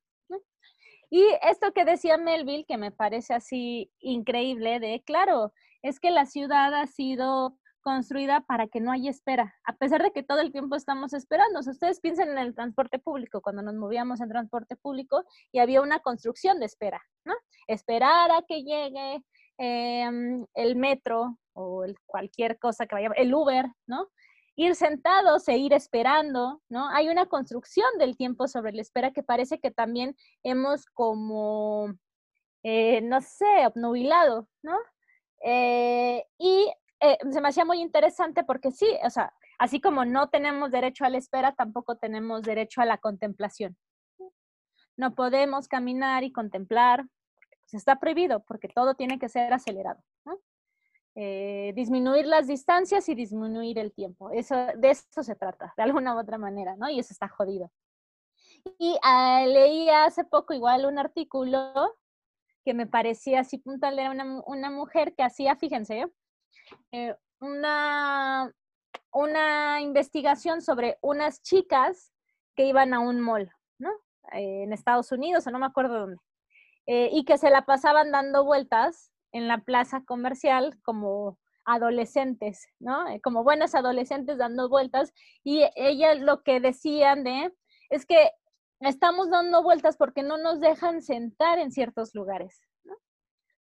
Y 1.12 1.24
esto 1.44 1.72
que 1.72 1.86
decía 1.86 2.18
Melville, 2.18 2.66
que 2.66 2.78
me 2.78 2.92
parece 2.92 3.34
así 3.36 3.92
increíble, 4.00 4.80
de, 4.80 5.04
claro, 5.06 5.54
es 5.84 6.00
que 6.00 6.10
la 6.10 6.26
ciudad 6.26 6.74
ha 6.74 6.88
sido 6.88 7.58
construida 7.86 8.42
para 8.42 8.68
que 8.68 8.82
no 8.82 8.92
haya 8.92 9.12
espera, 9.12 9.54
a 9.64 9.74
pesar 9.74 10.02
de 10.02 10.12
que 10.12 10.24
todo 10.24 10.40
el 10.40 10.52
tiempo 10.52 10.76
estamos 10.76 11.14
esperando. 11.14 11.60
ustedes 11.60 12.00
piensen 12.00 12.30
en 12.30 12.40
el 12.40 12.56
transporte 12.56 12.98
público, 12.98 13.42
cuando 13.44 13.62
nos 13.62 13.76
movíamos 13.76 14.22
en 14.22 14.30
transporte 14.30 14.76
público 14.76 15.24
y 15.52 15.60
había 15.60 15.82
una 15.82 16.00
construcción 16.00 16.60
de 16.60 16.66
espera, 16.66 17.00
¿no? 17.26 17.36
Esperar 17.68 18.32
a 18.32 18.42
que 18.42 18.64
llegue 18.64 19.24
em, 19.60 20.48
el 20.56 20.76
metro 20.76 21.38
o 21.54 21.86
cualquier 22.08 22.58
cosa 22.58 22.88
que 22.88 22.96
vaya, 22.96 23.12
el 23.18 23.32
Uber, 23.32 23.68
¿no? 23.86 24.08
Ir 24.56 24.74
sentados 24.74 25.48
e 25.48 25.58
ir 25.58 25.72
esperando, 25.72 26.64
¿no? 26.70 26.90
Hay 26.90 27.10
una 27.10 27.28
construcción 27.28 27.88
del 28.00 28.18
tiempo 28.18 28.48
sobre 28.48 28.74
la 28.74 28.82
espera 28.82 29.12
que 29.12 29.22
parece 29.22 29.60
que 29.60 29.70
también 29.70 30.16
hemos 30.42 30.88
como, 30.88 31.94
eh, 32.64 33.02
no 33.02 33.22
sé, 33.22 33.68
obnubilado, 33.68 34.48
¿no? 34.64 34.76
Eh, 35.44 36.26
y 36.40 36.72
eh, 37.02 37.18
se 37.32 37.42
me 37.42 37.50
hacía 37.50 37.66
muy 37.66 37.82
interesante 37.82 38.44
porque 38.44 38.72
sí, 38.72 38.88
o 39.04 39.10
sea, 39.10 39.34
así 39.60 39.82
como 39.82 40.06
no 40.06 40.30
tenemos 40.30 40.72
derecho 40.72 41.06
a 41.06 41.10
la 41.10 41.18
espera, 41.18 41.54
tampoco 41.54 41.98
tenemos 41.98 42.42
derecho 42.44 42.82
a 42.82 42.86
la 42.86 42.98
contemplación. 42.98 43.78
No 44.98 45.14
podemos 45.14 45.68
caminar 45.68 46.24
y 46.24 46.32
contemplar, 46.32 47.06
pues 47.64 47.74
está 47.74 48.00
prohibido, 48.00 48.44
porque 48.44 48.70
todo 48.70 48.96
tiene 48.96 49.20
que 49.20 49.30
ser 49.30 49.52
acelerado. 49.52 50.02
Eh, 51.18 51.72
disminuir 51.76 52.26
las 52.26 52.48
distancias 52.48 53.08
y 53.08 53.16
disminuir 53.16 53.80
el 53.80 53.94
tiempo. 53.94 54.32
Eso, 54.32 54.56
de 54.76 54.92
eso 54.92 55.24
se 55.24 55.36
trata, 55.36 55.74
de 55.78 55.84
alguna 55.84 56.14
u 56.14 56.20
otra 56.20 56.38
manera, 56.38 56.76
¿no? 56.76 56.90
Y 56.90 57.00
eso 57.00 57.14
está 57.14 57.30
jodido. 57.30 57.72
Y 58.80 58.98
ah, 59.02 59.46
leí 59.48 59.90
hace 59.90 60.24
poco 60.24 60.54
igual 60.54 60.86
un 60.86 60.98
artículo 61.00 61.96
que 62.66 62.74
me 62.74 62.88
parecía 62.88 63.42
así 63.42 63.60
puntual, 63.60 64.00
era 64.00 64.12
una, 64.12 64.42
una 64.46 64.72
mujer 64.72 65.14
que 65.14 65.24
hacía, 65.24 65.56
fíjense, 65.56 66.06
eh, 66.92 67.16
una, 67.40 68.52
una 69.12 69.82
investigación 69.82 70.62
sobre 70.62 70.98
unas 71.02 71.42
chicas 71.42 72.12
que 72.56 72.66
iban 72.66 72.94
a 72.94 73.00
un 73.00 73.20
mall, 73.20 73.52
¿no? 73.78 73.90
Eh, 74.34 74.64
en 74.64 74.74
Estados 74.74 75.12
Unidos, 75.12 75.46
o 75.46 75.52
no 75.52 75.60
me 75.60 75.66
acuerdo 75.66 76.00
dónde, 76.00 76.22
eh, 76.88 77.10
y 77.12 77.26
que 77.26 77.38
se 77.38 77.50
la 77.50 77.66
pasaban 77.66 78.12
dando 78.12 78.44
vueltas 78.44 79.12
en 79.32 79.48
la 79.48 79.60
plaza 79.60 80.04
comercial 80.06 80.80
como 80.84 81.38
adolescentes, 81.66 82.68
¿no? 82.80 83.06
como 83.24 83.44
buenas 83.44 83.74
adolescentes 83.74 84.38
dando 84.38 84.70
vueltas, 84.70 85.14
y 85.44 85.64
ellas 85.76 86.20
lo 86.20 86.44
que 86.44 86.60
decían 86.60 87.24
de, 87.24 87.52
es 87.90 88.06
que 88.06 88.32
estamos 88.80 89.30
dando 89.30 89.64
vueltas 89.64 89.98
porque 89.98 90.24
no 90.24 90.38
nos 90.38 90.60
dejan 90.60 91.02
sentar 91.02 91.60
en 91.60 91.72
ciertos 91.72 92.14
lugares, 92.14 92.62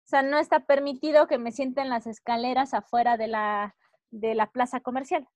o 0.05 0.07
sea, 0.07 0.23
no 0.23 0.39
está 0.39 0.61
permitido 0.61 1.27
que 1.27 1.39
me 1.39 1.51
sienta 1.51 1.81
en 1.81 1.89
las 1.89 2.07
escaleras 2.07 2.75
afuera 2.75 3.17
de 3.17 3.27
la, 3.27 3.75
de 4.11 4.35
la 4.35 4.51
plaza 4.51 4.81
comercial. 4.81 5.27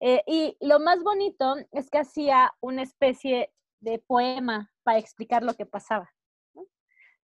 Eh, 0.00 0.22
y 0.26 0.56
lo 0.60 0.80
más 0.80 1.02
bonito 1.02 1.56
es 1.72 1.88
que 1.88 1.98
hacía 1.98 2.52
una 2.60 2.82
especie 2.82 3.52
de 3.80 3.98
poema 3.98 4.72
para 4.82 4.98
explicar 4.98 5.44
lo 5.44 5.54
que 5.54 5.66
pasaba. 5.66 6.10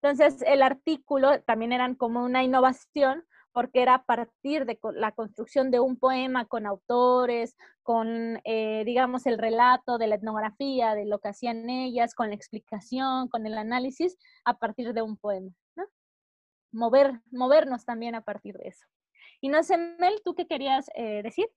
Entonces, 0.01 0.41
el 0.43 0.61
artículo 0.61 1.41
también 1.41 1.73
eran 1.73 1.95
como 1.95 2.23
una 2.23 2.43
innovación, 2.43 3.25
porque 3.51 3.81
era 3.81 3.95
a 3.95 4.03
partir 4.05 4.65
de 4.65 4.79
la 4.93 5.11
construcción 5.11 5.71
de 5.71 5.79
un 5.79 5.97
poema 5.97 6.45
con 6.45 6.67
autores, 6.67 7.57
con, 7.81 8.39
eh, 8.43 8.83
digamos, 8.85 9.25
el 9.25 9.39
relato 9.39 9.97
de 9.97 10.07
la 10.07 10.15
etnografía, 10.15 10.93
de 10.93 11.05
lo 11.05 11.19
que 11.19 11.29
hacían 11.29 11.67
ellas, 11.69 12.13
con 12.13 12.29
la 12.29 12.35
explicación, 12.35 13.27
con 13.27 13.47
el 13.47 13.57
análisis, 13.57 14.17
a 14.45 14.59
partir 14.59 14.93
de 14.93 15.01
un 15.01 15.17
poema, 15.17 15.49
¿no? 15.75 15.85
Mover, 16.77 17.21
movernos 17.31 17.85
también 17.85 18.15
a 18.15 18.21
partir 18.21 18.55
de 18.57 18.69
eso. 18.69 18.85
Y 19.41 19.49
no 19.49 19.63
sé, 19.63 19.77
Mel, 19.77 20.21
¿tú 20.23 20.35
qué 20.35 20.47
querías 20.47 20.89
eh, 20.95 21.21
decir? 21.23 21.47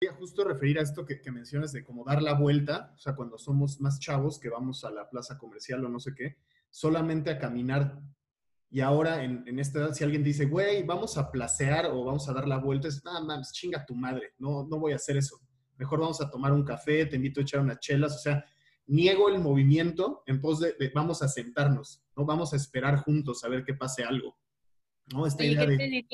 Quería 0.00 0.16
justo 0.16 0.44
referir 0.44 0.78
a 0.78 0.82
esto 0.82 1.04
que, 1.04 1.20
que, 1.20 1.30
mencionas 1.30 1.72
de 1.72 1.84
cómo 1.84 2.04
dar 2.04 2.22
la 2.22 2.34
vuelta, 2.34 2.92
o 2.94 2.98
sea, 2.98 3.14
cuando 3.14 3.36
somos 3.36 3.80
más 3.80 3.98
chavos 3.98 4.38
que 4.38 4.48
vamos 4.48 4.84
a 4.84 4.90
la 4.90 5.10
plaza 5.10 5.36
comercial 5.36 5.84
o 5.84 5.88
no 5.88 6.00
sé 6.00 6.14
qué, 6.14 6.38
solamente 6.70 7.30
a 7.30 7.38
caminar 7.38 8.00
y 8.72 8.80
ahora, 8.80 9.24
en, 9.24 9.42
en, 9.48 9.58
esta 9.58 9.80
edad, 9.80 9.92
si 9.92 10.04
alguien 10.04 10.22
dice, 10.22 10.46
güey, 10.46 10.84
vamos 10.84 11.18
a 11.18 11.32
placear 11.32 11.86
o 11.86 12.04
vamos 12.04 12.28
a 12.28 12.32
dar 12.32 12.46
la 12.46 12.58
vuelta, 12.58 12.86
es, 12.86 13.04
nada 13.04 13.20
más, 13.20 13.52
chinga 13.52 13.84
tu 13.84 13.96
madre, 13.96 14.34
no, 14.38 14.64
no 14.64 14.78
voy 14.78 14.92
a 14.92 14.96
hacer 14.96 15.16
eso. 15.16 15.40
Mejor 15.76 15.98
vamos 15.98 16.20
a 16.20 16.30
tomar 16.30 16.52
un 16.52 16.62
café, 16.62 17.04
te 17.06 17.16
invito 17.16 17.40
a 17.40 17.42
echar 17.42 17.60
unas 17.60 17.80
chelas, 17.80 18.14
o 18.14 18.18
sea, 18.18 18.44
niego 18.90 19.28
el 19.28 19.40
movimiento 19.40 20.22
en 20.26 20.40
pos 20.40 20.60
de, 20.60 20.74
vamos 20.94 21.22
a 21.22 21.28
sentarnos, 21.28 22.02
¿no? 22.16 22.26
Vamos 22.26 22.52
a 22.52 22.56
esperar 22.56 22.96
juntos 22.98 23.44
a 23.44 23.48
ver 23.48 23.64
que 23.64 23.74
pase 23.74 24.02
algo, 24.02 24.36
¿no? 25.12 25.26
Esta 25.26 25.44
idea 25.44 25.64
de... 25.64 26.04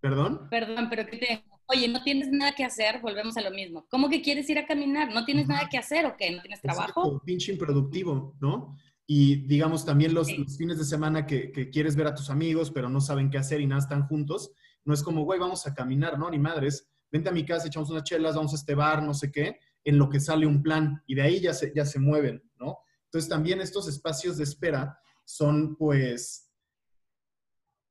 ¿Perdón? 0.00 0.48
Perdón, 0.50 0.88
pero 0.90 1.06
que 1.06 1.16
te... 1.16 1.44
Oye, 1.66 1.88
no 1.88 2.02
tienes 2.02 2.30
nada 2.30 2.54
que 2.54 2.64
hacer, 2.64 3.00
volvemos 3.00 3.38
a 3.38 3.40
lo 3.40 3.50
mismo. 3.50 3.86
¿Cómo 3.88 4.10
que 4.10 4.20
quieres 4.20 4.50
ir 4.50 4.58
a 4.58 4.66
caminar? 4.66 5.14
¿No 5.14 5.24
tienes 5.24 5.48
nada 5.48 5.66
que 5.70 5.78
hacer 5.78 6.04
o 6.04 6.14
qué? 6.14 6.30
¿No 6.30 6.42
tienes 6.42 6.60
trabajo? 6.60 7.06
Exacto, 7.06 7.22
pinche 7.24 7.52
improductivo, 7.52 8.36
¿no? 8.38 8.76
Y 9.06 9.46
digamos 9.46 9.86
también 9.86 10.12
los, 10.12 10.28
fines 10.58 10.78
de 10.78 10.84
semana 10.84 11.24
que, 11.26 11.70
quieres 11.70 11.96
ver 11.96 12.08
a 12.08 12.14
tus 12.14 12.28
amigos, 12.28 12.70
pero 12.70 12.90
no 12.90 13.00
saben 13.00 13.30
qué 13.30 13.38
hacer 13.38 13.60
y 13.60 13.66
nada 13.66 13.80
están 13.80 14.06
juntos, 14.06 14.52
no 14.84 14.92
es 14.92 15.02
como, 15.02 15.24
güey, 15.24 15.38
vamos 15.38 15.66
a 15.66 15.74
caminar, 15.74 16.18
¿no? 16.18 16.28
Ni 16.30 16.38
madres, 16.38 16.90
vente 17.10 17.30
a 17.30 17.32
mi 17.32 17.46
casa, 17.46 17.68
echamos 17.68 17.88
unas 17.88 18.04
chelas, 18.04 18.34
vamos 18.34 18.52
a 18.52 18.56
este 18.56 18.74
bar, 18.74 19.02
no 19.02 19.14
sé 19.14 19.30
qué, 19.30 19.58
en 19.84 19.98
lo 19.98 20.08
que 20.08 20.20
sale 20.20 20.46
un 20.46 20.62
plan 20.62 21.02
y 21.06 21.14
de 21.14 21.22
ahí 21.22 21.40
ya 21.40 21.54
se, 21.54 21.72
ya 21.74 21.84
se 21.84 22.00
mueven, 22.00 22.42
¿no? 22.58 22.78
Entonces 23.04 23.28
también 23.28 23.60
estos 23.60 23.88
espacios 23.88 24.36
de 24.36 24.44
espera 24.44 24.98
son 25.24 25.76
pues, 25.76 26.50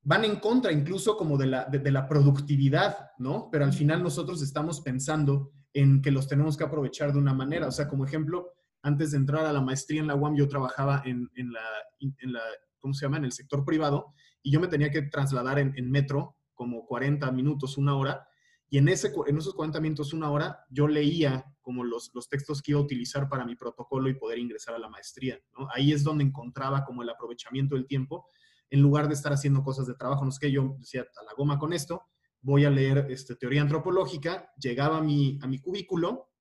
van 0.01 0.25
en 0.25 0.37
contra 0.39 0.71
incluso 0.71 1.15
como 1.15 1.37
de 1.37 1.47
la, 1.47 1.65
de 1.65 1.91
la 1.91 2.07
productividad, 2.07 3.11
¿no? 3.17 3.49
Pero 3.51 3.65
al 3.65 3.73
final 3.73 4.03
nosotros 4.03 4.41
estamos 4.41 4.81
pensando 4.81 5.51
en 5.73 6.01
que 6.01 6.11
los 6.11 6.27
tenemos 6.27 6.57
que 6.57 6.63
aprovechar 6.63 7.13
de 7.13 7.19
una 7.19 7.33
manera, 7.33 7.67
o 7.67 7.71
sea, 7.71 7.87
como 7.87 8.05
ejemplo, 8.05 8.53
antes 8.83 9.11
de 9.11 9.17
entrar 9.17 9.45
a 9.45 9.53
la 9.53 9.61
maestría 9.61 10.01
en 10.01 10.07
la 10.07 10.15
UAM, 10.15 10.35
yo 10.35 10.47
trabajaba 10.47 11.01
en, 11.05 11.29
la, 11.35 11.61
en 11.99 12.33
la, 12.33 12.41
¿cómo 12.79 12.93
se 12.93 13.05
llama?, 13.05 13.17
en 13.17 13.25
el 13.25 13.31
sector 13.31 13.65
privado, 13.65 14.13
y 14.43 14.51
yo 14.51 14.59
me 14.59 14.67
tenía 14.67 14.91
que 14.91 15.03
trasladar 15.03 15.57
en, 15.57 15.89
metro 15.89 16.37
como 16.53 16.85
40 16.85 17.31
minutos, 17.31 17.77
una 17.77 17.95
hora, 17.95 18.27
y 18.73 18.79
en, 18.79 18.87
ese, 18.87 19.13
en 19.27 19.37
esos 19.37 19.53
40 19.53 19.79
minutos, 19.81 20.13
una 20.13 20.31
hora, 20.31 20.65
yo 20.67 20.87
leía 20.87 21.45
como 21.61 21.83
los, 21.83 22.09
los 22.15 22.27
textos 22.27 22.59
que 22.59 22.71
iba 22.71 22.79
a 22.79 22.83
utilizar 22.83 23.29
para 23.29 23.45
mi 23.45 23.55
protocolo 23.55 24.09
y 24.09 24.15
poder 24.15 24.39
ingresar 24.39 24.73
a 24.73 24.79
la 24.79 24.89
maestría. 24.89 25.39
¿no? 25.55 25.67
Ahí 25.75 25.93
es 25.93 26.03
donde 26.03 26.23
encontraba 26.23 26.83
como 26.83 27.03
el 27.03 27.09
aprovechamiento 27.11 27.75
del 27.75 27.85
tiempo, 27.85 28.25
en 28.71 28.81
lugar 28.81 29.07
de 29.07 29.13
estar 29.13 29.31
haciendo 29.31 29.61
cosas 29.61 29.85
de 29.85 29.93
trabajo. 29.93 30.23
No 30.23 30.31
es 30.31 30.39
que 30.39 30.51
yo 30.51 30.75
decía, 30.79 31.01
a 31.01 31.23
la 31.23 31.33
goma 31.37 31.59
con 31.59 31.71
esto, 31.71 32.01
voy 32.41 32.65
a 32.65 32.71
leer 32.71 33.05
este, 33.11 33.35
teoría 33.35 33.61
antropológica, 33.61 34.51
llegaba 34.57 34.97
a 34.97 35.01
mi, 35.03 35.37
a 35.43 35.45
mi 35.45 35.59
cubículo, 35.59 36.31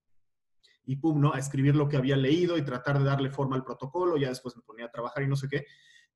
y 0.87 0.97
pum, 0.97 1.21
¿no? 1.21 1.35
A 1.35 1.39
escribir 1.39 1.77
lo 1.77 1.87
que 1.87 1.99
había 1.99 2.17
leído 2.17 2.57
y 2.57 2.65
tratar 2.65 2.99
de 2.99 3.05
darle 3.05 3.29
forma 3.29 3.57
al 3.57 3.65
protocolo, 3.65 4.17
ya 4.17 4.31
después 4.31 4.57
me 4.57 4.63
ponía 4.63 4.87
a 4.87 4.91
trabajar 4.91 5.23
y 5.23 5.29
no 5.29 5.37
sé 5.37 5.49
qué. 5.51 5.67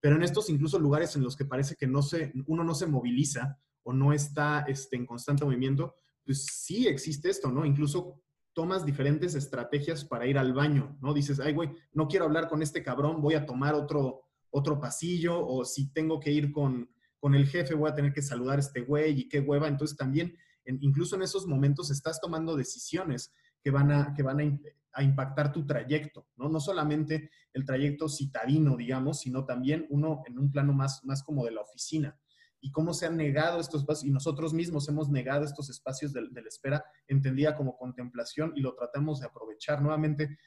Pero 0.00 0.16
en 0.16 0.22
estos 0.22 0.48
incluso 0.48 0.78
lugares 0.78 1.14
en 1.14 1.22
los 1.22 1.36
que 1.36 1.44
parece 1.44 1.76
que 1.76 1.86
no 1.86 2.00
se, 2.00 2.32
uno 2.46 2.64
no 2.64 2.74
se 2.74 2.86
moviliza 2.86 3.60
o 3.82 3.92
no 3.92 4.14
está 4.14 4.64
este, 4.66 4.96
en 4.96 5.04
constante 5.04 5.44
movimiento, 5.44 5.94
pues 6.26 6.44
sí 6.44 6.88
existe 6.88 7.30
esto, 7.30 7.50
¿no? 7.50 7.64
Incluso 7.64 8.20
tomas 8.52 8.84
diferentes 8.84 9.34
estrategias 9.34 10.04
para 10.04 10.26
ir 10.26 10.36
al 10.36 10.52
baño, 10.52 10.98
¿no? 11.00 11.14
Dices, 11.14 11.38
ay, 11.40 11.54
güey, 11.54 11.70
no 11.92 12.08
quiero 12.08 12.24
hablar 12.24 12.48
con 12.48 12.62
este 12.62 12.82
cabrón, 12.82 13.22
voy 13.22 13.34
a 13.34 13.46
tomar 13.46 13.74
otro, 13.74 14.22
otro 14.50 14.80
pasillo, 14.80 15.46
o 15.46 15.64
si 15.64 15.92
tengo 15.92 16.18
que 16.18 16.32
ir 16.32 16.50
con, 16.50 16.90
con 17.20 17.34
el 17.34 17.46
jefe, 17.46 17.74
voy 17.74 17.90
a 17.90 17.94
tener 17.94 18.12
que 18.12 18.22
saludar 18.22 18.56
a 18.56 18.60
este 18.60 18.80
güey 18.80 19.20
y 19.20 19.28
qué 19.28 19.40
hueva. 19.40 19.68
Entonces 19.68 19.96
también, 19.96 20.36
incluso 20.64 21.16
en 21.16 21.22
esos 21.22 21.46
momentos, 21.46 21.90
estás 21.90 22.20
tomando 22.20 22.56
decisiones 22.56 23.32
que 23.62 23.70
van 23.70 23.92
a, 23.92 24.14
que 24.14 24.22
van 24.22 24.40
a, 24.40 25.02
impactar 25.02 25.52
tu 25.52 25.66
trayecto, 25.66 26.26
¿no? 26.36 26.48
No 26.48 26.58
solamente 26.58 27.30
el 27.52 27.66
trayecto 27.66 28.08
citadino, 28.08 28.78
digamos, 28.78 29.20
sino 29.20 29.44
también 29.44 29.86
uno 29.90 30.22
en 30.24 30.38
un 30.38 30.50
plano 30.50 30.72
más, 30.72 31.04
más 31.04 31.22
como 31.22 31.44
de 31.44 31.50
la 31.50 31.60
oficina. 31.60 32.18
Y 32.60 32.70
cómo 32.70 32.94
se 32.94 33.06
han 33.06 33.16
negado 33.16 33.60
estos 33.60 33.82
espacios, 33.82 34.04
y 34.04 34.10
nosotros 34.10 34.52
mismos 34.52 34.88
hemos 34.88 35.08
negado 35.08 35.44
estos 35.44 35.70
espacios 35.70 36.12
de, 36.12 36.22
la 36.22 36.48
espera, 36.48 36.84
entendida 37.06 37.54
como 37.54 37.76
contemplación, 37.76 38.52
y 38.56 38.60
lo 38.60 38.74
tratamos 38.74 39.20
de 39.20 39.26
aprovechar 39.26 39.82
nuevamente, 39.82 40.38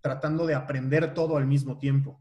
tratando 0.00 0.46
de 0.46 0.54
aprender 0.54 1.14
todo 1.14 1.36
al 1.36 1.46
mismo 1.46 1.78
tiempo, 1.78 2.20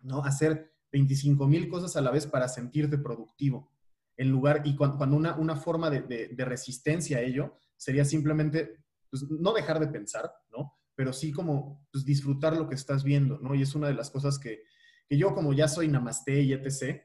¿no? 0.00 0.24
Hacer 0.24 0.74
25 0.92 1.46
mil 1.46 1.68
cosas 1.68 1.96
a 1.96 2.00
la 2.00 2.10
vez 2.10 2.26
para 2.26 2.48
sentirte 2.48 2.98
productivo. 2.98 3.72
En 4.16 4.30
lugar, 4.30 4.62
y 4.64 4.76
cuando, 4.76 5.16
una, 5.16 5.36
una 5.36 5.56
forma 5.56 5.90
de, 5.90 6.34
resistencia 6.38 7.18
a 7.18 7.20
ello 7.20 7.58
sería 7.76 8.04
simplemente 8.04 8.84
pues, 9.10 9.24
no 9.28 9.52
dejar 9.52 9.78
de 9.78 9.88
pensar, 9.88 10.32
¿no? 10.50 10.72
Pero 10.94 11.12
sí 11.12 11.32
como 11.32 11.86
pues, 11.92 12.04
disfrutar 12.04 12.56
lo 12.56 12.68
que 12.68 12.74
estás 12.74 13.04
viendo, 13.04 13.38
¿no? 13.38 13.54
Y 13.54 13.62
es 13.62 13.74
una 13.74 13.88
de 13.88 13.94
las 13.94 14.10
cosas 14.10 14.38
que, 14.38 14.62
que 15.08 15.16
yo 15.18 15.34
como 15.34 15.52
ya 15.52 15.68
soy 15.68 15.88
namaste 15.88 16.40
y 16.40 16.52
etc., 16.52 17.02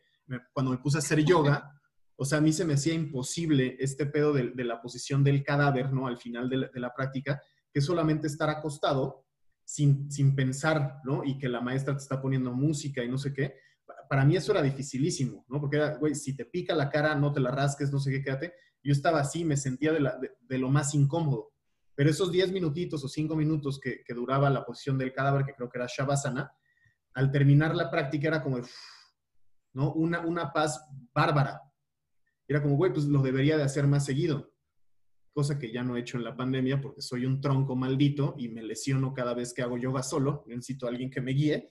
cuando 0.53 0.71
me 0.71 0.77
puse 0.77 0.97
a 0.97 0.99
hacer 0.99 1.23
yoga, 1.23 1.79
o 2.15 2.25
sea, 2.25 2.37
a 2.37 2.41
mí 2.41 2.53
se 2.53 2.65
me 2.65 2.75
hacía 2.75 2.93
imposible 2.93 3.77
este 3.79 4.05
pedo 4.05 4.33
de, 4.33 4.51
de 4.51 4.63
la 4.63 4.81
posición 4.81 5.23
del 5.23 5.43
cadáver, 5.43 5.91
¿no? 5.91 6.07
Al 6.07 6.17
final 6.17 6.49
de 6.49 6.57
la, 6.57 6.67
de 6.67 6.79
la, 6.79 6.93
práctica, 6.93 7.41
que 7.73 7.81
solamente 7.81 8.27
estar 8.27 8.49
acostado 8.49 9.25
sin, 9.63 10.11
sin 10.11 10.35
pensar, 10.35 10.99
¿no? 11.03 11.23
Y 11.23 11.37
que 11.37 11.49
la 11.49 11.61
maestra 11.61 11.95
te 11.95 12.03
está 12.03 12.21
poniendo 12.21 12.53
música 12.53 13.03
y 13.03 13.09
no 13.09 13.17
sé 13.17 13.33
qué. 13.33 13.55
Para 14.09 14.25
mí 14.25 14.35
eso 14.35 14.51
era 14.51 14.61
dificilísimo, 14.61 15.45
¿no? 15.49 15.59
Porque 15.59 15.77
era, 15.77 15.97
güey, 15.97 16.13
si 16.15 16.35
te 16.35 16.45
pica 16.45 16.75
la 16.75 16.89
cara, 16.89 17.15
no 17.15 17.31
te 17.31 17.39
la 17.39 17.51
rasques, 17.51 17.91
no 17.91 17.99
sé 17.99 18.11
qué, 18.11 18.21
quédate. 18.21 18.53
Yo 18.83 18.91
estaba 18.91 19.19
así, 19.19 19.43
me 19.45 19.57
sentía 19.57 19.93
de, 19.93 19.99
la, 19.99 20.19
de 20.19 20.57
lo 20.57 20.69
más 20.69 20.93
incómodo. 20.93 21.51
Pero 21.95 22.09
esos 22.09 22.31
10 22.31 22.51
minutitos 22.51 23.03
o 23.03 23.07
5 23.07 23.35
minutos 23.35 23.79
que, 23.79 24.03
duraba 24.13 24.49
la 24.49 24.65
posición 24.65 24.97
del 24.97 25.13
cadáver, 25.13 25.45
que 25.45 25.53
creo 25.53 25.69
que 25.69 25.77
era 25.77 25.87
Shavasana, 25.87 26.51
al 27.13 27.31
terminar 27.31 27.75
la 27.75 27.91
práctica 27.91 28.27
era 28.27 28.41
como, 28.41 28.59
¿no? 29.73 29.93
Una, 29.93 30.21
una 30.21 30.51
paz 30.51 30.85
bárbara. 31.13 31.61
Era 32.47 32.61
como, 32.61 32.75
güey, 32.75 32.91
pues 32.91 33.05
lo 33.05 33.21
debería 33.21 33.57
de 33.57 33.63
hacer 33.63 33.87
más 33.87 34.05
seguido. 34.05 34.53
Cosa 35.33 35.57
que 35.57 35.71
ya 35.71 35.83
no 35.83 35.95
he 35.95 36.01
hecho 36.01 36.17
en 36.17 36.25
la 36.25 36.35
pandemia 36.35 36.81
porque 36.81 37.01
soy 37.01 37.25
un 37.25 37.39
tronco 37.39 37.75
maldito 37.75 38.35
y 38.37 38.49
me 38.49 38.63
lesiono 38.63 39.13
cada 39.13 39.33
vez 39.33 39.53
que 39.53 39.61
hago 39.61 39.77
yoga 39.77 40.03
solo. 40.03 40.43
Necesito 40.47 40.85
a 40.85 40.89
alguien 40.89 41.09
que 41.09 41.21
me 41.21 41.31
guíe. 41.31 41.69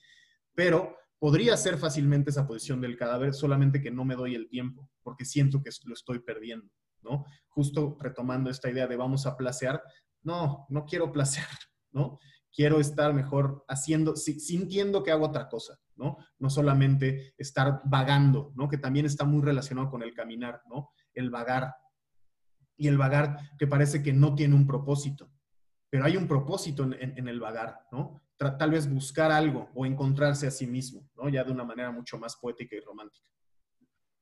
Pero 0.54 0.96
podría 1.18 1.54
hacer 1.54 1.76
fácilmente 1.76 2.30
esa 2.30 2.46
posición 2.46 2.80
del 2.80 2.96
cadáver, 2.96 3.34
solamente 3.34 3.82
que 3.82 3.90
no 3.90 4.04
me 4.04 4.14
doy 4.14 4.34
el 4.34 4.48
tiempo 4.48 4.88
porque 5.02 5.24
siento 5.24 5.62
que 5.62 5.70
lo 5.84 5.94
estoy 5.94 6.20
perdiendo. 6.20 6.70
¿no? 7.02 7.24
Justo 7.48 7.96
retomando 8.00 8.50
esta 8.50 8.70
idea 8.70 8.86
de 8.86 8.96
vamos 8.96 9.26
a 9.26 9.36
placear, 9.36 9.82
no, 10.22 10.66
no 10.68 10.84
quiero 10.84 11.12
placer, 11.12 11.44
¿no? 11.92 12.18
Quiero 12.52 12.80
estar 12.80 13.14
mejor 13.14 13.64
haciendo, 13.68 14.16
sintiendo 14.16 15.02
que 15.02 15.12
hago 15.12 15.26
otra 15.26 15.48
cosa, 15.48 15.78
¿no? 16.00 16.16
No 16.38 16.48
solamente 16.48 17.34
estar 17.36 17.82
vagando, 17.84 18.52
¿no? 18.56 18.68
Que 18.68 18.78
también 18.78 19.04
está 19.04 19.24
muy 19.24 19.42
relacionado 19.42 19.90
con 19.90 20.02
el 20.02 20.14
caminar, 20.14 20.62
¿no? 20.68 20.90
El 21.12 21.30
vagar. 21.30 21.74
Y 22.76 22.88
el 22.88 22.96
vagar 22.96 23.36
que 23.58 23.66
parece 23.66 24.02
que 24.02 24.14
no 24.14 24.34
tiene 24.34 24.54
un 24.54 24.66
propósito, 24.66 25.30
pero 25.90 26.06
hay 26.06 26.16
un 26.16 26.26
propósito 26.26 26.84
en, 26.84 27.28
el 27.28 27.38
vagar, 27.38 27.86
¿no? 27.92 28.22
Tal 28.38 28.70
vez 28.70 28.90
buscar 28.90 29.30
algo 29.30 29.70
o 29.74 29.84
encontrarse 29.84 30.46
a 30.46 30.50
sí 30.50 30.66
mismo, 30.66 31.06
¿no? 31.14 31.28
Ya 31.28 31.44
de 31.44 31.52
una 31.52 31.64
manera 31.64 31.92
mucho 31.92 32.18
más 32.18 32.36
poética 32.36 32.74
y 32.74 32.80
romántica. 32.80 33.26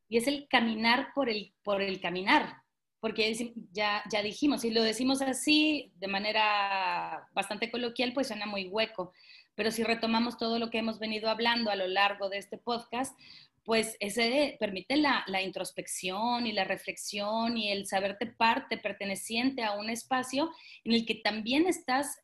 Y 0.08 0.16
es 0.16 0.26
el 0.26 0.48
caminar 0.50 1.10
por 1.14 1.28
el, 1.28 1.54
por 1.62 1.80
el 1.80 2.00
caminar, 2.00 2.56
porque 2.98 3.32
ya, 3.70 4.02
ya 4.10 4.22
dijimos, 4.22 4.62
si 4.62 4.72
lo 4.72 4.82
decimos 4.82 5.22
así 5.22 5.92
de 5.94 6.08
manera 6.08 7.28
bastante 7.32 7.70
coloquial, 7.70 8.12
pues 8.12 8.26
suena 8.26 8.46
muy 8.46 8.66
hueco, 8.66 9.12
pero 9.58 9.72
si 9.72 9.82
retomamos 9.82 10.38
todo 10.38 10.60
lo 10.60 10.70
que 10.70 10.78
hemos 10.78 11.00
venido 11.00 11.28
hablando 11.28 11.72
a 11.72 11.74
lo 11.74 11.88
largo 11.88 12.28
de 12.28 12.38
este 12.38 12.58
podcast, 12.58 13.18
pues 13.64 13.96
ese 13.98 14.56
permite 14.60 14.96
la, 14.96 15.24
introspección 15.42 16.46
y 16.46 16.52
la 16.52 16.62
reflexión 16.62 17.56
y 17.56 17.72
el 17.72 17.88
saberte 17.88 18.26
parte, 18.26 18.78
perteneciente 18.78 19.64
a 19.64 19.72
un 19.72 19.90
espacio 19.90 20.52
en 20.84 20.92
el 20.92 21.04
que 21.04 21.16
también 21.16 21.66
estás 21.66 22.20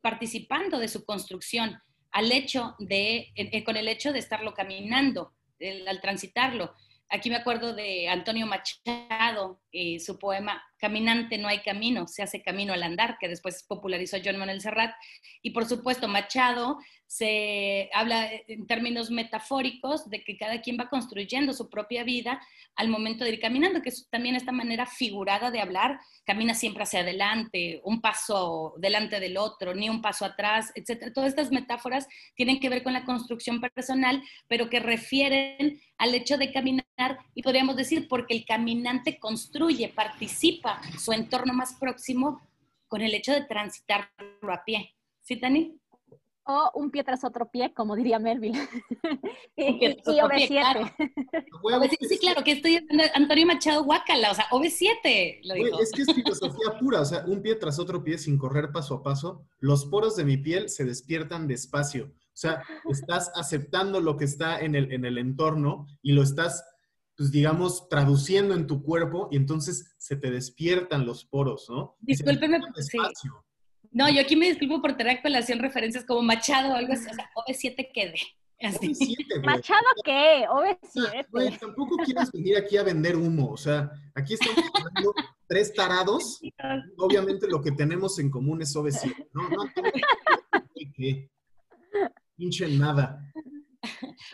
participando 0.00 0.80
de 0.80 0.88
su 0.88 1.04
construcción, 1.04 1.80
al 2.10 2.32
hecho 2.32 2.74
de, 2.80 3.30
eh, 3.36 3.62
con 3.62 3.76
el 3.76 3.86
hecho 3.86 4.12
de 4.12 4.18
estarlo 4.18 4.52
caminando, 4.52 5.32
al 5.86 6.00
transitarlo. 6.00 6.74
Aquí 7.14 7.28
me 7.28 7.36
acuerdo 7.36 7.74
de 7.74 8.08
Antonio 8.08 8.46
Machado, 8.46 9.60
eh, 9.70 10.00
su 10.00 10.18
poema 10.18 10.64
caminante 10.78 11.36
no 11.36 11.46
hay 11.46 11.58
camino, 11.58 12.08
se 12.08 12.22
hace 12.22 12.40
camino 12.42 12.72
al 12.72 12.82
andar, 12.82 13.18
que 13.20 13.28
después 13.28 13.66
popularizó 13.68 14.16
John 14.24 14.38
Manuel 14.38 14.62
Serrat. 14.62 14.94
Y 15.42 15.50
por 15.50 15.66
supuesto, 15.66 16.08
Machado 16.08 16.78
se 17.12 17.90
habla 17.92 18.30
en 18.48 18.66
términos 18.66 19.10
metafóricos 19.10 20.08
de 20.08 20.24
que 20.24 20.38
cada 20.38 20.62
quien 20.62 20.78
va 20.80 20.88
construyendo 20.88 21.52
su 21.52 21.68
propia 21.68 22.04
vida 22.04 22.40
al 22.74 22.88
momento 22.88 23.22
de 23.22 23.32
ir 23.32 23.40
caminando, 23.40 23.82
que 23.82 23.90
es 23.90 24.08
también 24.08 24.34
esta 24.34 24.50
manera 24.50 24.86
figurada 24.86 25.50
de 25.50 25.60
hablar, 25.60 26.00
camina 26.24 26.54
siempre 26.54 26.84
hacia 26.84 27.00
adelante, 27.00 27.82
un 27.84 28.00
paso 28.00 28.72
delante 28.78 29.20
del 29.20 29.36
otro, 29.36 29.74
ni 29.74 29.90
un 29.90 30.00
paso 30.00 30.24
atrás, 30.24 30.72
etc. 30.74 31.12
Todas 31.12 31.28
estas 31.28 31.52
metáforas 31.52 32.08
tienen 32.34 32.58
que 32.60 32.70
ver 32.70 32.82
con 32.82 32.94
la 32.94 33.04
construcción 33.04 33.60
personal, 33.60 34.22
pero 34.48 34.70
que 34.70 34.80
refieren 34.80 35.82
al 35.98 36.14
hecho 36.14 36.38
de 36.38 36.50
caminar 36.50 37.18
y 37.34 37.42
podríamos 37.42 37.76
decir 37.76 38.08
porque 38.08 38.32
el 38.34 38.46
caminante 38.46 39.18
construye, 39.18 39.90
participa 39.90 40.80
su 40.98 41.12
entorno 41.12 41.52
más 41.52 41.74
próximo 41.74 42.40
con 42.88 43.02
el 43.02 43.14
hecho 43.14 43.34
de 43.34 43.44
transitarlo 43.44 44.50
a 44.50 44.64
pie. 44.64 44.94
¿Sí, 45.20 45.36
Tani? 45.36 45.81
O 46.44 46.72
un 46.74 46.90
pie 46.90 47.04
tras 47.04 47.22
otro 47.22 47.50
pie, 47.50 47.72
como 47.72 47.94
diría 47.94 48.18
Melville. 48.18 48.58
y, 49.56 49.86
y, 49.86 49.96
OV7. 50.04 50.94
Sí, 52.08 52.18
claro, 52.18 52.42
que 52.42 52.52
estoy 52.52 52.84
Antonio 53.14 53.46
Machado 53.46 53.82
Huacala, 53.84 54.32
o 54.32 54.34
sea, 54.34 54.48
OV7 54.50 55.40
lo 55.44 55.54
dijo. 55.54 55.80
Es 55.80 55.92
que 55.92 56.02
es 56.02 56.12
filosofía 56.12 56.76
pura, 56.80 57.00
o 57.00 57.04
sea, 57.04 57.24
un 57.26 57.40
pie 57.42 57.54
tras 57.54 57.78
otro 57.78 58.02
pie 58.02 58.18
sin 58.18 58.38
correr 58.38 58.72
paso 58.72 58.96
a 58.96 59.02
paso, 59.02 59.46
los 59.60 59.86
poros 59.86 60.16
de 60.16 60.24
mi 60.24 60.36
piel 60.36 60.68
se 60.68 60.84
despiertan 60.84 61.46
despacio. 61.46 62.06
O 62.06 62.36
sea, 62.36 62.62
estás 62.88 63.30
aceptando 63.36 64.00
lo 64.00 64.16
que 64.16 64.24
está 64.24 64.60
en 64.60 64.74
el, 64.74 64.92
en 64.92 65.04
el 65.04 65.18
entorno 65.18 65.86
y 66.02 66.12
lo 66.12 66.22
estás, 66.22 66.64
pues 67.16 67.30
digamos, 67.30 67.88
traduciendo 67.88 68.54
en 68.54 68.66
tu 68.66 68.82
cuerpo 68.82 69.28
y 69.30 69.36
entonces 69.36 69.94
se 69.98 70.16
te 70.16 70.30
despiertan 70.30 71.06
los 71.06 71.24
poros, 71.24 71.68
¿no? 71.68 71.96
Discúlpeme, 72.00 72.58
sí. 72.76 72.98
No, 73.92 74.08
yo 74.10 74.22
aquí 74.22 74.36
me 74.36 74.48
disculpo 74.48 74.80
por 74.80 74.96
tener 74.96 75.20
colación 75.20 75.58
referencias 75.58 76.04
como 76.04 76.22
Machado 76.22 76.72
o 76.72 76.76
algo 76.76 76.94
así. 76.94 77.08
O 77.10 77.14
sea, 77.14 77.30
OV7 77.34 77.90
quede. 77.92 78.14
¿Machado 79.44 79.84
qué? 80.04 80.46
OV7. 80.48 81.58
tampoco 81.58 81.96
quieres 81.96 82.30
venir 82.32 82.56
aquí 82.56 82.76
a 82.76 82.84
vender 82.84 83.16
humo. 83.16 83.50
O 83.50 83.56
sea, 83.56 83.90
aquí 84.14 84.34
estamos 84.34 84.64
hablando 84.74 85.14
tres 85.46 85.74
tarados. 85.74 86.40
Obviamente 86.96 87.46
lo 87.48 87.60
que 87.60 87.72
tenemos 87.72 88.18
en 88.18 88.30
común 88.30 88.62
es 88.62 88.74
OV7. 88.74 89.28
No, 89.34 89.48
no, 89.48 89.70
que 90.94 91.30
pinche 92.36 92.68
nada. 92.68 93.20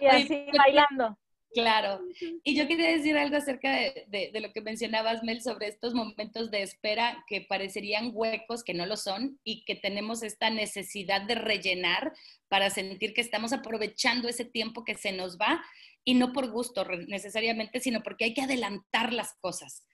Y 0.01 0.07
así 0.07 0.47
bailando. 0.57 1.19
Claro. 1.55 2.01
Y 2.45 2.55
yo 2.55 2.69
quería 2.69 2.91
decir 2.91 3.17
algo 3.17 3.37
acerca 3.37 3.71
de, 3.73 4.31
lo 4.41 4.53
que 4.53 4.61
mencionabas, 4.61 5.23
Mel, 5.23 5.43
sobre 5.43 5.69
estos 5.69 5.95
momentos 5.95 6.51
de 6.51 6.63
espera 6.63 7.25
que 7.27 7.41
parecerían 7.41 8.11
huecos, 8.13 8.63
que 8.63 8.75
no 8.75 8.87
lo 8.87 8.97
son, 8.97 9.41
y 9.45 9.65
que 9.65 9.75
tenemos 9.75 10.23
esta 10.23 10.51
necesidad 10.51 11.23
de 11.23 11.35
rellenar 11.35 12.13
para 12.49 12.71
sentir 12.71 13.15
que 13.15 13.21
estamos 13.21 13.53
aprovechando 13.53 14.29
ese 14.29 14.45
tiempo 14.45 14.85
que 14.85 14.95
se 14.95 15.13
nos 15.13 15.39
va, 15.39 15.63
y 16.05 16.15
no 16.15 16.33
por 16.33 16.51
gusto 16.51 16.85
necesariamente, 17.07 17.81
sino 17.81 18.03
porque 18.03 18.27
hay 18.27 18.35
que 18.35 18.43
adelantar 18.43 19.13
las 19.13 19.35
cosas. 19.41 19.85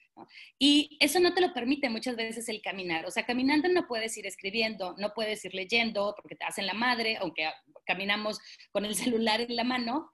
Y 0.59 0.97
eso 1.01 1.19
no 1.19 1.35
te 1.35 1.41
lo 1.41 1.53
permite 1.53 1.91
muchas 1.91 2.17
veces 2.17 2.49
el 2.49 2.63
caminar. 2.63 3.07
O 3.07 3.11
sea, 3.11 3.27
caminando 3.27 3.69
no 3.69 3.87
puedes 3.87 4.17
ir 4.17 4.27
escribiendo, 4.27 4.95
no 4.99 5.13
puedes 5.13 5.45
ir 5.45 5.55
leyendo 5.55 6.15
porque 6.17 6.37
te 6.37 6.45
hacen 6.45 6.67
la 6.67 6.75
madre, 6.75 7.17
aunque 7.17 7.51
caminamos 7.85 8.39
con 8.71 8.85
el 8.85 8.95
celular 9.29 9.41
en 9.41 9.57
la 9.57 9.65
mano. 9.65 10.11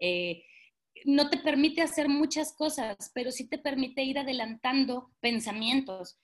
Eh, 0.00 0.42
no 1.04 1.28
te 1.28 1.38
permite 1.38 1.82
hacer 1.82 2.08
muchas 2.08 2.52
cosas, 2.54 3.10
pero 3.14 3.30
sí 3.30 3.48
te 3.48 3.58
permite 3.58 4.02
ir 4.02 4.18
adelantando 4.18 5.10
pensamientos. 5.20 6.18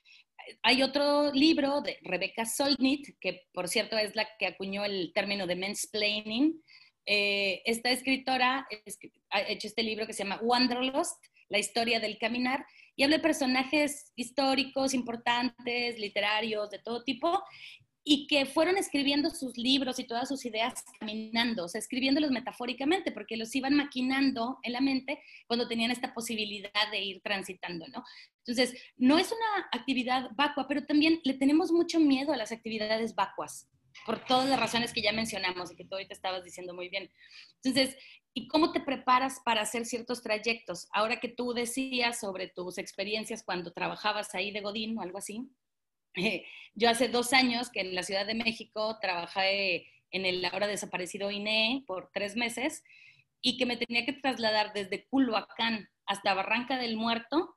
Hay 0.62 0.82
otro 0.82 1.32
libro 1.32 1.82
de 1.82 1.98
Rebecca 2.02 2.46
Solnit, 2.46 3.18
que 3.20 3.42
por 3.52 3.68
cierto 3.68 3.96
es 3.98 4.16
la 4.16 4.26
que 4.38 4.46
acuñó 4.46 4.84
el 4.84 5.12
término 5.14 5.46
de 5.46 5.56
mansplaining. 5.56 6.62
Eh, 7.06 7.62
esta 7.66 7.90
escritora 7.90 8.66
ha 9.30 9.40
hecho 9.42 9.68
este 9.68 9.82
libro 9.82 10.06
que 10.06 10.14
se 10.14 10.24
llama 10.24 10.40
Wanderlust, 10.42 11.22
la 11.50 11.58
historia 11.58 12.00
del 12.00 12.18
caminar, 12.18 12.64
y 12.96 13.02
habla 13.02 13.16
de 13.16 13.22
personajes 13.22 14.12
históricos 14.16 14.94
importantes, 14.94 15.98
literarios, 15.98 16.70
de 16.70 16.78
todo 16.78 17.04
tipo, 17.04 17.42
y 18.02 18.26
que 18.26 18.46
fueron 18.46 18.76
escribiendo 18.76 19.30
sus 19.30 19.56
libros 19.58 19.98
y 19.98 20.04
todas 20.04 20.28
sus 20.28 20.44
ideas 20.46 20.84
caminando, 20.98 21.64
o 21.64 21.68
escribiéndolos 21.72 22.30
metafóricamente, 22.30 23.12
porque 23.12 23.36
los 23.36 23.54
iban 23.54 23.76
maquinando 23.76 24.58
en 24.62 24.72
la 24.72 24.80
mente 24.80 25.22
cuando 25.46 25.68
tenían 25.68 25.90
esta 25.90 26.14
posibilidad 26.14 26.90
de 26.90 27.00
ir 27.02 27.20
transitando, 27.22 27.86
¿no? 27.88 28.02
Entonces, 28.46 28.82
no 28.96 29.18
es 29.18 29.30
una 29.30 29.68
actividad 29.72 30.30
vacua, 30.34 30.66
pero 30.66 30.86
también 30.86 31.20
le 31.24 31.34
tenemos 31.34 31.72
mucho 31.72 32.00
miedo 32.00 32.32
a 32.32 32.36
las 32.36 32.52
actividades 32.52 33.14
vacuas, 33.14 33.68
por 34.06 34.24
todas 34.24 34.48
las 34.48 34.58
razones 34.58 34.92
que 34.92 35.02
ya 35.02 35.12
mencionamos 35.12 35.70
y 35.70 35.76
que 35.76 35.84
tú 35.84 35.96
te 35.96 36.14
estabas 36.14 36.42
diciendo 36.42 36.74
muy 36.74 36.88
bien. 36.88 37.10
Entonces, 37.62 37.96
¿y 38.32 38.48
cómo 38.48 38.72
te 38.72 38.80
preparas 38.80 39.40
para 39.44 39.60
hacer 39.60 39.84
ciertos 39.84 40.22
trayectos? 40.22 40.88
Ahora 40.92 41.20
que 41.20 41.28
tú 41.28 41.52
decías 41.52 42.18
sobre 42.18 42.48
tus 42.48 42.78
experiencias 42.78 43.42
cuando 43.44 43.72
trabajabas 43.72 44.34
ahí 44.34 44.52
de 44.52 44.62
Godín 44.62 44.96
o 44.96 45.02
algo 45.02 45.18
así, 45.18 45.50
yo 46.74 46.90
hace 46.90 47.08
dos 47.08 47.32
años 47.32 47.70
que 47.70 47.80
en 47.80 47.94
la 47.94 48.02
Ciudad 48.02 48.26
de 48.26 48.34
México 48.34 48.98
trabajé 49.00 49.86
en 50.10 50.26
el 50.26 50.44
ahora 50.44 50.66
desaparecido 50.66 51.30
INE 51.30 51.84
por 51.86 52.10
tres 52.12 52.36
meses 52.36 52.82
y 53.40 53.56
que 53.56 53.66
me 53.66 53.76
tenía 53.76 54.04
que 54.04 54.12
trasladar 54.12 54.72
desde 54.72 55.06
Culhuacán 55.06 55.88
hasta 56.06 56.34
Barranca 56.34 56.78
del 56.78 56.96
Muerto 56.96 57.56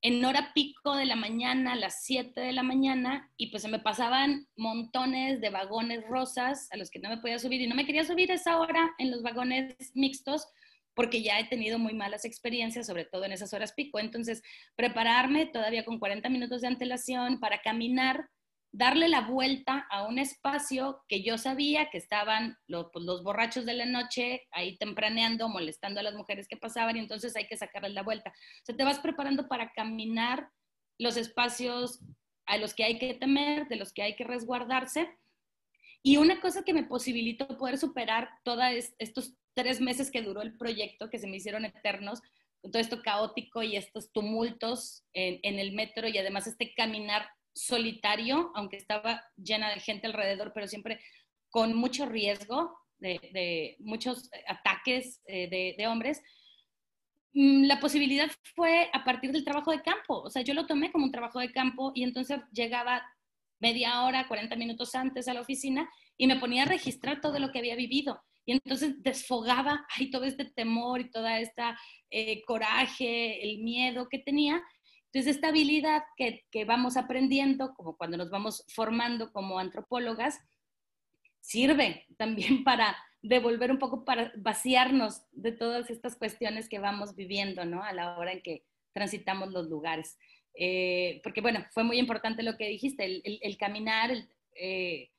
en 0.00 0.24
hora 0.24 0.52
pico 0.54 0.94
de 0.94 1.06
la 1.06 1.16
mañana, 1.16 1.72
a 1.72 1.76
las 1.76 2.04
7 2.04 2.40
de 2.40 2.52
la 2.52 2.62
mañana, 2.62 3.32
y 3.36 3.48
pues 3.48 3.62
se 3.62 3.68
me 3.68 3.80
pasaban 3.80 4.46
montones 4.56 5.40
de 5.40 5.50
vagones 5.50 6.04
rosas 6.06 6.68
a 6.70 6.76
los 6.76 6.88
que 6.88 7.00
no 7.00 7.08
me 7.08 7.18
podía 7.18 7.38
subir 7.38 7.60
y 7.60 7.66
no 7.66 7.74
me 7.74 7.84
quería 7.84 8.04
subir 8.04 8.30
esa 8.30 8.60
hora 8.60 8.94
en 8.98 9.10
los 9.10 9.22
vagones 9.22 9.74
mixtos 9.94 10.46
porque 10.98 11.22
ya 11.22 11.38
he 11.38 11.44
tenido 11.44 11.78
muy 11.78 11.94
malas 11.94 12.24
experiencias, 12.24 12.88
sobre 12.88 13.04
todo 13.04 13.24
en 13.24 13.30
esas 13.30 13.54
horas 13.54 13.72
pico. 13.72 14.00
Entonces, 14.00 14.42
prepararme 14.74 15.46
todavía 15.46 15.84
con 15.84 16.00
40 16.00 16.28
minutos 16.28 16.60
de 16.60 16.66
antelación 16.66 17.38
para 17.38 17.62
caminar, 17.62 18.28
darle 18.72 19.06
la 19.06 19.20
vuelta 19.20 19.86
a 19.92 20.08
un 20.08 20.18
espacio 20.18 21.00
que 21.06 21.22
yo 21.22 21.38
sabía 21.38 21.88
que 21.90 21.98
estaban 21.98 22.56
los, 22.66 22.88
pues, 22.92 23.04
los 23.04 23.22
borrachos 23.22 23.64
de 23.64 23.74
la 23.74 23.86
noche 23.86 24.48
ahí 24.50 24.76
tempraneando, 24.76 25.48
molestando 25.48 26.00
a 26.00 26.02
las 26.02 26.14
mujeres 26.14 26.48
que 26.48 26.56
pasaban 26.56 26.96
y 26.96 26.98
entonces 26.98 27.36
hay 27.36 27.46
que 27.46 27.56
sacarles 27.56 27.92
la 27.92 28.02
vuelta. 28.02 28.30
O 28.30 28.64
sea, 28.64 28.76
te 28.76 28.82
vas 28.82 28.98
preparando 28.98 29.46
para 29.46 29.70
caminar 29.70 30.50
los 30.98 31.16
espacios 31.16 32.00
a 32.46 32.56
los 32.56 32.74
que 32.74 32.82
hay 32.82 32.98
que 32.98 33.14
temer, 33.14 33.68
de 33.68 33.76
los 33.76 33.92
que 33.92 34.02
hay 34.02 34.16
que 34.16 34.24
resguardarse. 34.24 35.16
Y 36.08 36.16
una 36.16 36.40
cosa 36.40 36.64
que 36.64 36.72
me 36.72 36.84
posibilitó 36.84 37.46
poder 37.58 37.76
superar 37.76 38.30
todos 38.42 38.64
estos 38.98 39.34
tres 39.52 39.78
meses 39.78 40.10
que 40.10 40.22
duró 40.22 40.40
el 40.40 40.56
proyecto, 40.56 41.10
que 41.10 41.18
se 41.18 41.26
me 41.26 41.36
hicieron 41.36 41.66
eternos, 41.66 42.22
todo 42.62 42.78
esto 42.78 43.02
caótico 43.02 43.62
y 43.62 43.76
estos 43.76 44.10
tumultos 44.10 45.04
en, 45.12 45.58
el 45.58 45.72
metro 45.72 46.08
y 46.08 46.16
además 46.16 46.46
este 46.46 46.72
caminar 46.72 47.28
solitario, 47.54 48.52
aunque 48.54 48.78
estaba 48.78 49.22
llena 49.36 49.68
de 49.68 49.80
gente 49.80 50.06
alrededor, 50.06 50.52
pero 50.54 50.66
siempre 50.66 50.98
con 51.50 51.76
mucho 51.76 52.06
riesgo 52.06 52.74
de, 52.96 53.76
muchos 53.78 54.30
ataques 54.46 55.20
eh, 55.26 55.76
de, 55.76 55.86
hombres, 55.88 56.22
mm, 57.34 57.64
la 57.64 57.80
posibilidad 57.80 58.30
fue 58.56 58.88
a 58.94 59.04
partir 59.04 59.30
del 59.30 59.44
trabajo 59.44 59.72
de 59.72 59.82
campo. 59.82 60.22
O 60.22 60.30
sea, 60.30 60.40
yo 60.40 60.54
lo 60.54 60.64
tomé 60.64 60.90
como 60.90 61.04
un 61.04 61.12
trabajo 61.12 61.38
de 61.38 61.52
campo 61.52 61.92
y 61.94 62.02
entonces 62.02 62.40
llegaba 62.50 63.02
media 63.60 64.02
hora, 64.02 64.28
40 64.28 64.56
minutos 64.56 64.94
antes 64.94 65.28
a 65.28 65.34
la 65.34 65.40
oficina 65.40 65.88
y 66.16 66.26
me 66.26 66.38
ponía 66.38 66.62
a 66.62 66.66
registrar 66.66 67.20
todo 67.20 67.38
lo 67.38 67.50
que 67.50 67.58
había 67.58 67.76
vivido. 67.76 68.22
Y 68.44 68.52
entonces 68.52 69.02
desfogaba 69.02 69.86
ahí 69.94 70.10
todo 70.10 70.24
este 70.24 70.46
temor 70.46 71.00
y 71.00 71.10
toda 71.10 71.38
esta 71.38 71.78
eh, 72.10 72.42
coraje, 72.46 73.42
el 73.42 73.58
miedo 73.58 74.08
que 74.08 74.18
tenía. 74.18 74.62
Entonces, 75.12 75.36
esta 75.36 75.48
habilidad 75.48 76.02
que, 76.16 76.44
que 76.50 76.64
vamos 76.64 76.96
aprendiendo, 76.96 77.74
como 77.74 77.96
cuando 77.96 78.16
nos 78.16 78.30
vamos 78.30 78.64
formando 78.74 79.32
como 79.32 79.58
antropólogas, 79.58 80.40
sirve 81.40 82.06
también 82.16 82.64
para 82.64 82.96
devolver 83.20 83.70
un 83.70 83.78
poco, 83.78 84.04
para 84.04 84.32
vaciarnos 84.36 85.22
de 85.32 85.52
todas 85.52 85.90
estas 85.90 86.16
cuestiones 86.16 86.68
que 86.68 86.78
vamos 86.78 87.16
viviendo, 87.16 87.64
¿no? 87.64 87.82
A 87.82 87.92
la 87.92 88.18
hora 88.18 88.32
en 88.32 88.42
que 88.42 88.64
transitamos 88.92 89.52
los 89.52 89.68
lugares. 89.68 90.18
Eh, 90.60 91.20
porque, 91.22 91.40
bueno, 91.40 91.64
fue 91.70 91.84
muy 91.84 91.98
importante 91.98 92.42
lo 92.42 92.56
que 92.56 92.66
dijiste, 92.66 93.04
el, 93.04 93.38
el, 93.40 93.56
caminar, 93.56 94.10
el, 94.10 94.28
eh, 94.56 95.12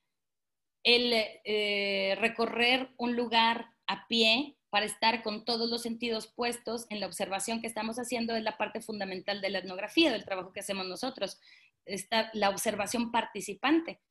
el 0.84 1.14
eh, 1.46 2.18
recorrer 2.20 2.90
un 2.98 3.16
lugar 3.16 3.68
a 3.88 4.06
pie 4.08 4.58
para 4.70 4.86
estar 4.86 5.24
con 5.24 5.46
todos 5.46 5.70
los 5.70 5.82
sentidos 5.82 6.28
puestos 6.28 6.88
en 6.90 7.00
la 7.00 7.08
observación 7.08 7.62
que 7.62 7.68
estamos 7.68 7.98
haciendo 7.98 8.36
es 8.36 8.44
la 8.44 8.58
parte 8.58 8.82
fundamental 8.82 9.40
de 9.40 9.50
la 9.50 9.60
etnografía, 9.60 10.12
del 10.12 10.26
trabajo 10.26 10.52
que 10.52 10.60
hacemos 10.60 10.86
nosotros, 10.86 11.40
está 11.86 12.30
la 12.34 12.50
observación 12.50 13.10
participante. 13.10 14.02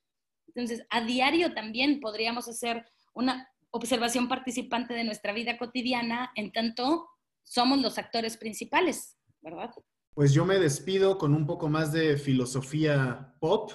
Entonces, 0.46 0.86
a 0.88 1.02
diario 1.02 1.52
también 1.52 2.00
podríamos 2.00 2.48
hacer 2.48 2.86
una 3.12 3.52
observación 3.70 4.28
participante 4.28 4.94
de 4.94 5.04
nuestra 5.04 5.34
vida 5.34 5.58
cotidiana 5.58 6.32
en 6.36 6.52
tanto 6.52 7.06
somos 7.44 7.80
los 7.80 7.98
actores 7.98 8.38
principales, 8.38 9.18
¿verdad? 9.42 9.70
Pues 10.14 10.32
yo 10.32 10.44
me 10.44 10.58
despido 10.58 11.18
con 11.18 11.34
un 11.34 11.46
poco 11.46 11.68
más 11.68 11.92
de 11.92 12.16
filosofía 12.16 13.34
pop. 13.40 13.72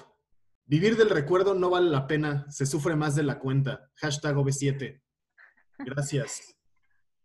Vivir 0.66 0.96
del 0.96 1.10
recuerdo 1.10 1.54
no 1.54 1.70
vale 1.70 1.90
la 1.90 2.06
pena, 2.06 2.50
se 2.50 2.66
sufre 2.66 2.96
más 2.96 3.14
de 3.14 3.22
la 3.22 3.38
cuenta. 3.38 3.90
Hashtag 3.96 4.36
OV7. 4.36 5.02
Gracias. 5.78 6.50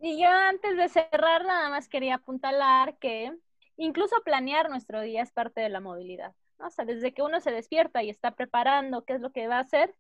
Y 0.02 0.22
yo 0.22 0.30
antes 0.30 0.78
de 0.78 0.88
cerrar 0.88 1.44
nada 1.44 1.70
más 1.70 1.90
quería 1.90 2.16
apuntalar 2.16 2.98
que 3.00 3.38
incluso 3.76 4.16
planear 4.24 4.70
nuestro 4.70 5.02
día 5.02 5.22
es 5.22 5.34
parte 5.34 5.60
de 5.60 5.68
la 5.68 5.82
movilidad. 5.82 6.34
O 6.58 6.70
sea, 6.70 6.86
desde 6.86 7.14
que 7.14 7.22
uno 7.22 7.42
se 7.42 7.52
despierta 7.52 8.02
y 8.02 8.10
está 8.10 8.32
preparando 8.32 9.04
qué 9.04 9.16
es 9.16 9.22
lo 9.22 9.34
que 9.34 9.50
va 9.50 9.58
a 9.58 9.62
hacer, 9.62 9.94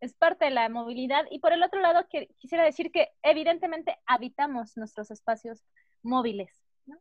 es 0.00 0.14
parte 0.14 0.46
de 0.46 0.50
la 0.50 0.68
movilidad. 0.68 1.24
Y 1.30 1.38
por 1.38 1.52
el 1.52 1.62
otro 1.62 1.80
lado, 1.80 2.06
quisiera 2.38 2.64
decir 2.64 2.90
que 2.92 3.08
evidentemente 3.22 3.98
habitamos 4.06 4.76
nuestros 4.76 5.10
espacios 5.10 5.64
móviles, 6.02 6.50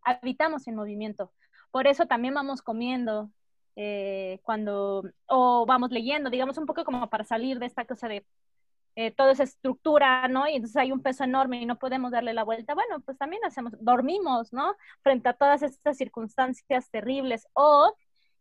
habitamos 0.04 0.68
en 0.68 0.76
movimiento. 0.76 1.34
Por 1.76 1.88
eso 1.88 2.06
también 2.06 2.34
vamos 2.34 2.62
comiendo 2.62 3.32
eh, 3.76 4.40
cuando, 4.44 5.04
o 5.26 5.66
vamos 5.66 5.92
leyendo, 5.92 6.30
digamos 6.30 6.58
un 6.58 6.66
poco 6.66 6.86
como 6.86 7.10
para 7.10 7.26
salir 7.26 7.60
de 7.60 7.66
esta 7.66 7.84
cosa 7.84 8.08
de 8.08 8.26
eh, 8.96 9.12
toda 9.12 9.34
esa 9.34 9.44
estructura, 9.44 10.26
¿no? 10.30 10.48
Y 10.48 10.54
entonces 10.54 10.78
hay 10.78 10.94
un 10.94 11.02
peso 11.02 11.26
enorme 11.26 11.62
y 11.62 11.66
no 11.66 11.78
podemos 11.78 12.14
darle 12.14 12.34
la 12.34 12.46
vuelta. 12.46 12.76
Bueno, 12.76 13.02
pues 13.02 13.18
también 13.18 13.44
hacemos, 13.44 13.74
dormimos, 13.82 14.54
¿no? 14.54 14.78
Frente 15.04 15.28
a 15.28 15.34
todas 15.34 15.64
estas 15.64 15.98
circunstancias 15.98 16.90
terribles. 16.92 17.46
O 17.52 17.94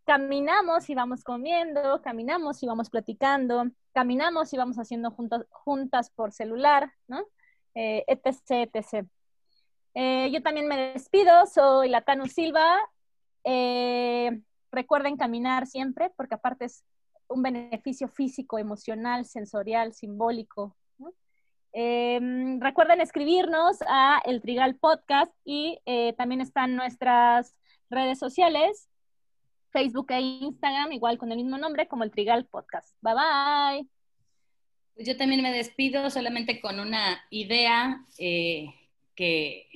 caminamos 0.04 0.88
y 0.88 0.94
vamos 0.94 1.24
comiendo, 1.24 2.02
caminamos 2.02 2.62
y 2.62 2.68
vamos 2.68 2.88
platicando, 2.88 3.64
caminamos 3.92 4.52
y 4.52 4.58
vamos 4.58 4.76
haciendo 4.78 5.10
juntas, 5.10 5.44
juntas 5.50 6.08
por 6.10 6.30
celular, 6.30 6.92
¿no? 7.08 7.26
Eh, 7.74 8.04
etc, 8.06 8.70
etc. 8.72 9.08
yo 10.32 10.40
también 10.40 10.68
me 10.68 10.92
despido, 10.92 11.46
soy 11.46 11.88
Latano 11.88 12.26
Silva, 12.28 12.78
eh, 13.44 14.40
recuerden 14.72 15.16
caminar 15.16 15.66
siempre, 15.66 16.10
porque 16.16 16.34
aparte 16.34 16.66
es 16.66 16.84
un 17.28 17.42
beneficio 17.42 18.08
físico, 18.08 18.58
emocional, 18.58 19.24
sensorial, 19.24 19.92
simbólico. 19.94 20.76
Em, 21.76 22.60
recuerden 22.60 23.00
escribirnos 23.00 23.78
a 23.88 24.22
El 24.24 24.40
Trigal 24.40 24.76
Podcast 24.76 25.32
y 25.44 25.80
eh, 25.86 26.12
también 26.12 26.40
están 26.40 26.76
nuestras 26.76 27.56
redes 27.90 28.20
sociales, 28.20 28.88
Facebook 29.70 30.06
e 30.12 30.20
Instagram, 30.20 30.92
igual 30.92 31.18
con 31.18 31.32
el 31.32 31.38
mismo 31.38 31.58
nombre 31.58 31.88
como 31.88 32.04
El 32.04 32.12
Trigal 32.12 32.46
Podcast. 32.46 32.96
Bye 33.00 33.14
bye. 33.14 33.88
Yo 35.04 35.16
también 35.16 35.42
me 35.42 35.50
despido 35.50 36.08
solamente 36.10 36.60
con 36.60 36.78
una 36.78 37.20
idea 37.30 38.04
eh, 38.18 38.66
que 39.16 39.66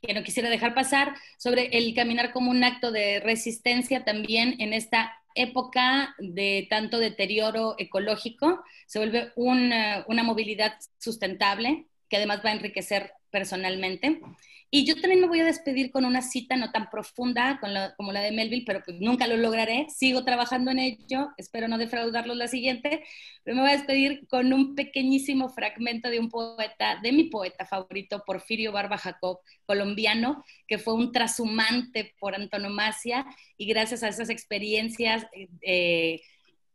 que 0.00 0.14
no 0.14 0.22
quisiera 0.22 0.48
dejar 0.48 0.74
pasar, 0.74 1.14
sobre 1.38 1.76
el 1.76 1.94
caminar 1.94 2.32
como 2.32 2.50
un 2.50 2.62
acto 2.64 2.92
de 2.92 3.20
resistencia 3.20 4.04
también 4.04 4.56
en 4.58 4.72
esta 4.72 5.12
época 5.34 6.14
de 6.18 6.66
tanto 6.68 6.98
deterioro 6.98 7.74
ecológico, 7.78 8.62
se 8.86 8.98
vuelve 8.98 9.32
una, 9.36 10.04
una 10.08 10.22
movilidad 10.22 10.74
sustentable 10.98 11.86
que 12.08 12.16
además 12.16 12.40
va 12.44 12.50
a 12.50 12.54
enriquecer 12.54 13.12
personalmente. 13.30 14.20
Y 14.70 14.84
yo 14.84 15.00
también 15.00 15.22
me 15.22 15.28
voy 15.28 15.40
a 15.40 15.44
despedir 15.44 15.90
con 15.90 16.04
una 16.04 16.20
cita 16.20 16.54
no 16.56 16.70
tan 16.70 16.90
profunda 16.90 17.58
como 17.96 18.12
la 18.12 18.20
de 18.20 18.32
Melville, 18.32 18.64
pero 18.66 18.82
pues 18.84 18.98
nunca 19.00 19.26
lo 19.26 19.38
lograré. 19.38 19.86
Sigo 19.88 20.24
trabajando 20.24 20.70
en 20.70 20.78
ello, 20.78 21.30
espero 21.38 21.68
no 21.68 21.78
defraudarlos 21.78 22.36
la 22.36 22.48
siguiente, 22.48 23.02
pero 23.44 23.56
me 23.56 23.62
voy 23.62 23.70
a 23.70 23.76
despedir 23.78 24.26
con 24.28 24.52
un 24.52 24.74
pequeñísimo 24.74 25.48
fragmento 25.48 26.10
de 26.10 26.20
un 26.20 26.28
poeta, 26.28 27.00
de 27.02 27.12
mi 27.12 27.24
poeta 27.24 27.64
favorito, 27.64 28.22
Porfirio 28.26 28.70
Barba 28.70 28.98
Jacob, 28.98 29.38
colombiano, 29.64 30.44
que 30.66 30.76
fue 30.76 30.92
un 30.92 31.12
trashumante 31.12 32.14
por 32.20 32.34
antonomasia 32.34 33.24
y 33.56 33.66
gracias 33.66 34.02
a 34.02 34.08
esas 34.08 34.28
experiencias... 34.28 35.26
Eh, 35.62 36.20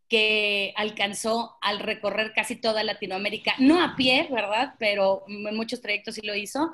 que 0.10 0.74
alcanzó 0.76 1.58
al 1.60 1.80
recorrer 1.80 2.34
casi 2.36 2.56
toda 2.56 2.84
Latinoamérica, 2.84 3.56
no 3.58 3.82
a 3.82 3.96
pie, 3.96 4.28
¿verdad? 4.30 4.76
Pero 4.78 5.24
en 5.28 5.56
muchos 5.56 5.82
trayectos 5.82 6.14
sí 6.14 6.22
lo 6.22 6.36
hizo, 6.36 6.72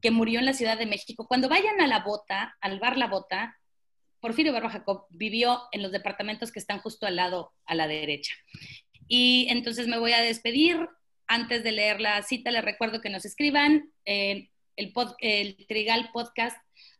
que 0.00 0.10
murió 0.10 0.38
en 0.38 0.46
la 0.46 0.52
Ciudad 0.52 0.78
de 0.78 0.86
México. 0.86 1.26
Cuando 1.26 1.48
vayan 1.48 1.80
a 1.80 1.86
la 1.86 2.00
bota, 2.00 2.56
al 2.60 2.78
bar 2.78 2.96
La 2.96 3.08
Bota, 3.08 3.58
Porfirio 4.20 4.52
Barba 4.52 4.70
Jacob 4.70 5.06
vivió 5.10 5.62
en 5.72 5.82
los 5.82 5.92
departamentos 5.92 6.52
que 6.52 6.58
están 6.58 6.80
justo 6.80 7.06
al 7.06 7.16
lado, 7.16 7.52
a 7.64 7.74
la 7.74 7.88
derecha. 7.88 8.34
Y 9.08 9.46
entonces 9.50 9.88
me 9.88 9.98
voy 9.98 10.12
a 10.12 10.20
despedir. 10.20 10.88
Antes 11.26 11.62
de 11.62 11.70
leer 11.70 12.00
la 12.00 12.20
cita, 12.22 12.50
les 12.50 12.64
recuerdo 12.64 13.00
que 13.00 13.08
nos 13.08 13.24
escriban 13.24 13.92
el, 14.04 14.50
el 14.74 15.66
trigal 15.68 16.10
podcast 16.12 16.56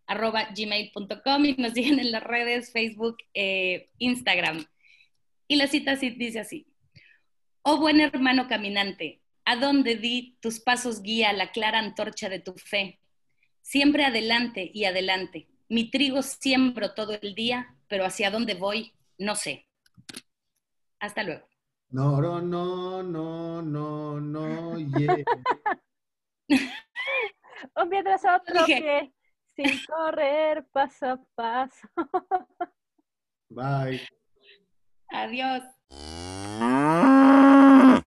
arroba 0.06 0.48
gmail.com 0.56 1.44
y 1.44 1.54
nos 1.54 1.72
siguen 1.72 1.98
en 1.98 2.12
las 2.12 2.22
redes 2.22 2.72
Facebook, 2.72 3.16
e 3.34 3.90
Instagram. 3.98 4.66
Y 5.48 5.56
la 5.56 5.66
cita 5.66 5.96
dice 5.96 6.40
así. 6.40 6.66
Oh 7.62 7.78
buen 7.78 8.00
hermano 8.00 8.48
caminante, 8.48 9.19
a 9.44 9.56
dónde 9.56 9.96
di 9.96 10.36
tus 10.40 10.60
pasos 10.60 11.02
guía 11.02 11.32
la 11.32 11.52
clara 11.52 11.78
antorcha 11.78 12.28
de 12.28 12.40
tu 12.40 12.54
fe. 12.54 13.00
Siempre 13.62 14.04
adelante 14.04 14.70
y 14.72 14.84
adelante. 14.84 15.48
Mi 15.68 15.90
trigo 15.90 16.22
siembro 16.22 16.94
todo 16.94 17.18
el 17.20 17.34
día, 17.34 17.76
pero 17.88 18.04
hacia 18.04 18.30
dónde 18.30 18.54
voy, 18.54 18.92
no 19.18 19.36
sé. 19.36 19.66
Hasta 20.98 21.22
luego. 21.22 21.48
No, 21.90 22.20
no, 22.20 22.40
no, 22.40 23.02
no, 23.02 23.62
no, 23.62 24.20
no, 24.20 24.78
yeah. 24.78 25.16
Un 27.76 27.90
pie 27.90 28.02
tras 28.02 28.24
otro 28.24 28.64
pie, 28.64 29.12
sin 29.56 29.80
correr 29.86 30.64
paso 30.72 31.06
a 31.06 31.20
paso. 31.34 31.88
Bye. 33.48 34.00
Adiós. 35.08 35.62